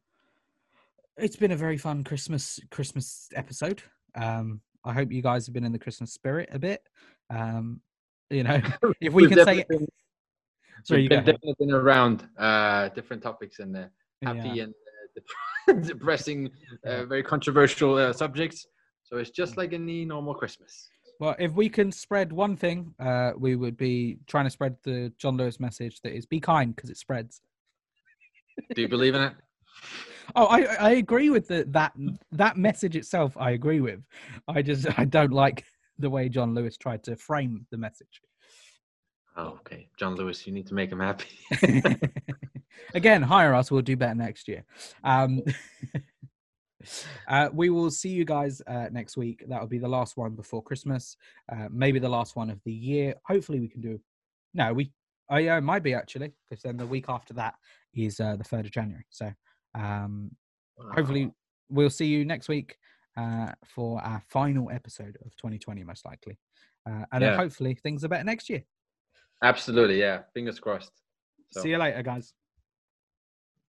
it's 1.18 1.36
been 1.36 1.52
a 1.52 1.56
very 1.56 1.78
fun 1.78 2.04
Christmas 2.04 2.60
Christmas 2.70 3.30
episode. 3.36 3.82
Um, 4.16 4.62
I 4.84 4.94
hope 4.94 5.12
you 5.12 5.22
guys 5.22 5.46
have 5.48 5.54
been 5.54 5.64
in 5.64 5.72
the 5.72 5.80
Christmas 5.80 6.12
spirit 6.14 6.50
a 6.52 6.60
bit. 6.60 6.84
Um, 7.30 7.82
you 8.30 8.44
know, 8.44 8.60
if 9.02 9.14
we 9.14 9.28
can 9.30 9.44
say, 9.46 9.64
been- 9.70 9.88
sorry, 10.84 11.02
we've 11.02 11.04
you 11.04 11.10
go 11.10 11.16
been, 11.18 11.26
definitely 11.26 11.56
been 11.60 11.72
around 11.72 12.28
uh, 12.38 12.90
different 12.90 13.24
topics 13.24 13.60
and 13.60 13.76
uh, 13.78 13.86
happy 14.22 14.50
Yeah. 14.50 14.64
and 14.64 14.74
depressing, 15.82 16.50
uh, 16.86 17.06
very 17.06 17.24
controversial 17.24 17.96
uh, 17.96 18.14
subjects. 18.14 18.68
So 19.04 19.18
it's 19.18 19.30
just 19.30 19.58
like 19.58 19.74
any 19.74 20.06
normal 20.06 20.34
Christmas. 20.34 20.90
Well, 21.20 21.36
if 21.40 21.54
we 21.54 21.70
can 21.70 21.92
spread 21.92 22.34
one 22.34 22.56
thing, 22.56 22.94
uh, 23.00 23.32
we 23.38 23.56
would 23.56 23.78
be 23.78 24.18
trying 24.28 24.46
to 24.46 24.50
spread 24.50 24.76
the 24.84 25.14
John 25.18 25.38
Lewis 25.38 25.60
message 25.60 26.02
that 26.02 26.16
is 26.16 26.26
be 26.26 26.40
kind 26.40 26.76
because 26.76 26.90
it 26.90 26.98
spreads. 26.98 27.42
Do 28.76 28.82
you 28.82 28.88
believe 28.88 29.16
in 29.16 29.22
it? 29.22 29.34
Oh, 30.38 30.46
I 30.46 30.62
I 30.80 30.92
agree 30.92 31.30
with 31.30 31.50
the, 31.50 31.66
that 31.72 31.92
that 32.32 32.56
message 32.56 32.96
itself. 32.96 33.36
I 33.38 33.52
agree 33.52 33.82
with. 33.82 34.00
I 34.48 34.62
just 34.62 34.88
I 34.98 35.04
don't 35.04 35.34
like 35.34 35.66
the 36.00 36.10
way 36.10 36.30
John 36.30 36.56
Lewis 36.56 36.78
tried 36.78 37.04
to 37.04 37.18
frame 37.18 37.68
the 37.72 37.78
message. 37.78 38.22
Oh, 39.36 39.48
okay. 39.62 39.88
John 39.98 40.16
Lewis, 40.16 40.46
you 40.46 40.54
need 40.54 40.68
to 40.68 40.74
make 40.76 40.92
him 40.92 41.00
happy. 41.00 41.26
Again, 42.94 43.22
hire 43.24 43.54
us. 43.54 43.72
We'll 43.72 43.82
do 43.82 43.96
better 43.98 44.14
next 44.16 44.48
year. 44.48 44.64
Um, 45.04 45.42
uh, 47.28 47.50
we 47.54 47.70
will 47.70 47.90
see 47.90 48.10
you 48.10 48.26
guys 48.26 48.62
uh, 48.68 48.90
next 48.92 49.16
week. 49.18 49.44
That 49.48 49.60
will 49.62 49.68
be 49.68 49.78
the 49.80 49.88
last 49.88 50.18
one 50.18 50.36
before 50.36 50.62
Christmas. 50.62 51.16
Uh, 51.52 51.68
maybe 51.72 51.98
the 52.00 52.10
last 52.10 52.36
one 52.36 52.50
of 52.50 52.60
the 52.66 52.74
year. 52.74 53.16
Hopefully, 53.26 53.60
we 53.60 53.68
can 53.70 53.82
do. 53.82 54.00
No, 54.54 54.74
we. 54.74 54.92
Oh 55.30 55.38
yeah, 55.38 55.58
it 55.58 55.62
might 55.62 55.84
be 55.84 55.94
actually 55.94 56.34
because 56.50 56.62
then 56.64 56.78
the 56.78 56.86
week 56.86 57.06
after 57.08 57.34
that 57.36 57.56
is 57.96 58.20
uh, 58.20 58.36
the 58.36 58.44
third 58.44 58.66
of 58.66 58.72
January. 58.72 59.06
So 59.10 59.32
um, 59.74 60.30
hopefully 60.78 61.32
we'll 61.70 61.90
see 61.90 62.06
you 62.06 62.26
next 62.26 62.50
week 62.50 62.78
uh, 63.18 63.54
for 63.66 64.02
our 64.04 64.22
final 64.30 64.70
episode 64.70 65.18
of 65.26 65.36
2020, 65.38 65.84
most 65.86 66.06
likely. 66.06 66.38
Uh, 66.86 67.06
and 67.14 67.24
then 67.24 67.32
Yeah. 67.32 67.38
hopefully 67.38 67.74
things 67.74 68.04
are 68.04 68.10
better 68.10 68.26
next 68.26 68.50
year. 68.50 68.64
Absolutely, 69.44 70.00
yeah. 70.00 70.22
Fingers 70.34 70.60
crossed. 70.60 70.92
So, 71.52 71.62
See 71.62 71.70
you 71.70 71.78
later, 71.78 72.02
guys. 72.02 72.34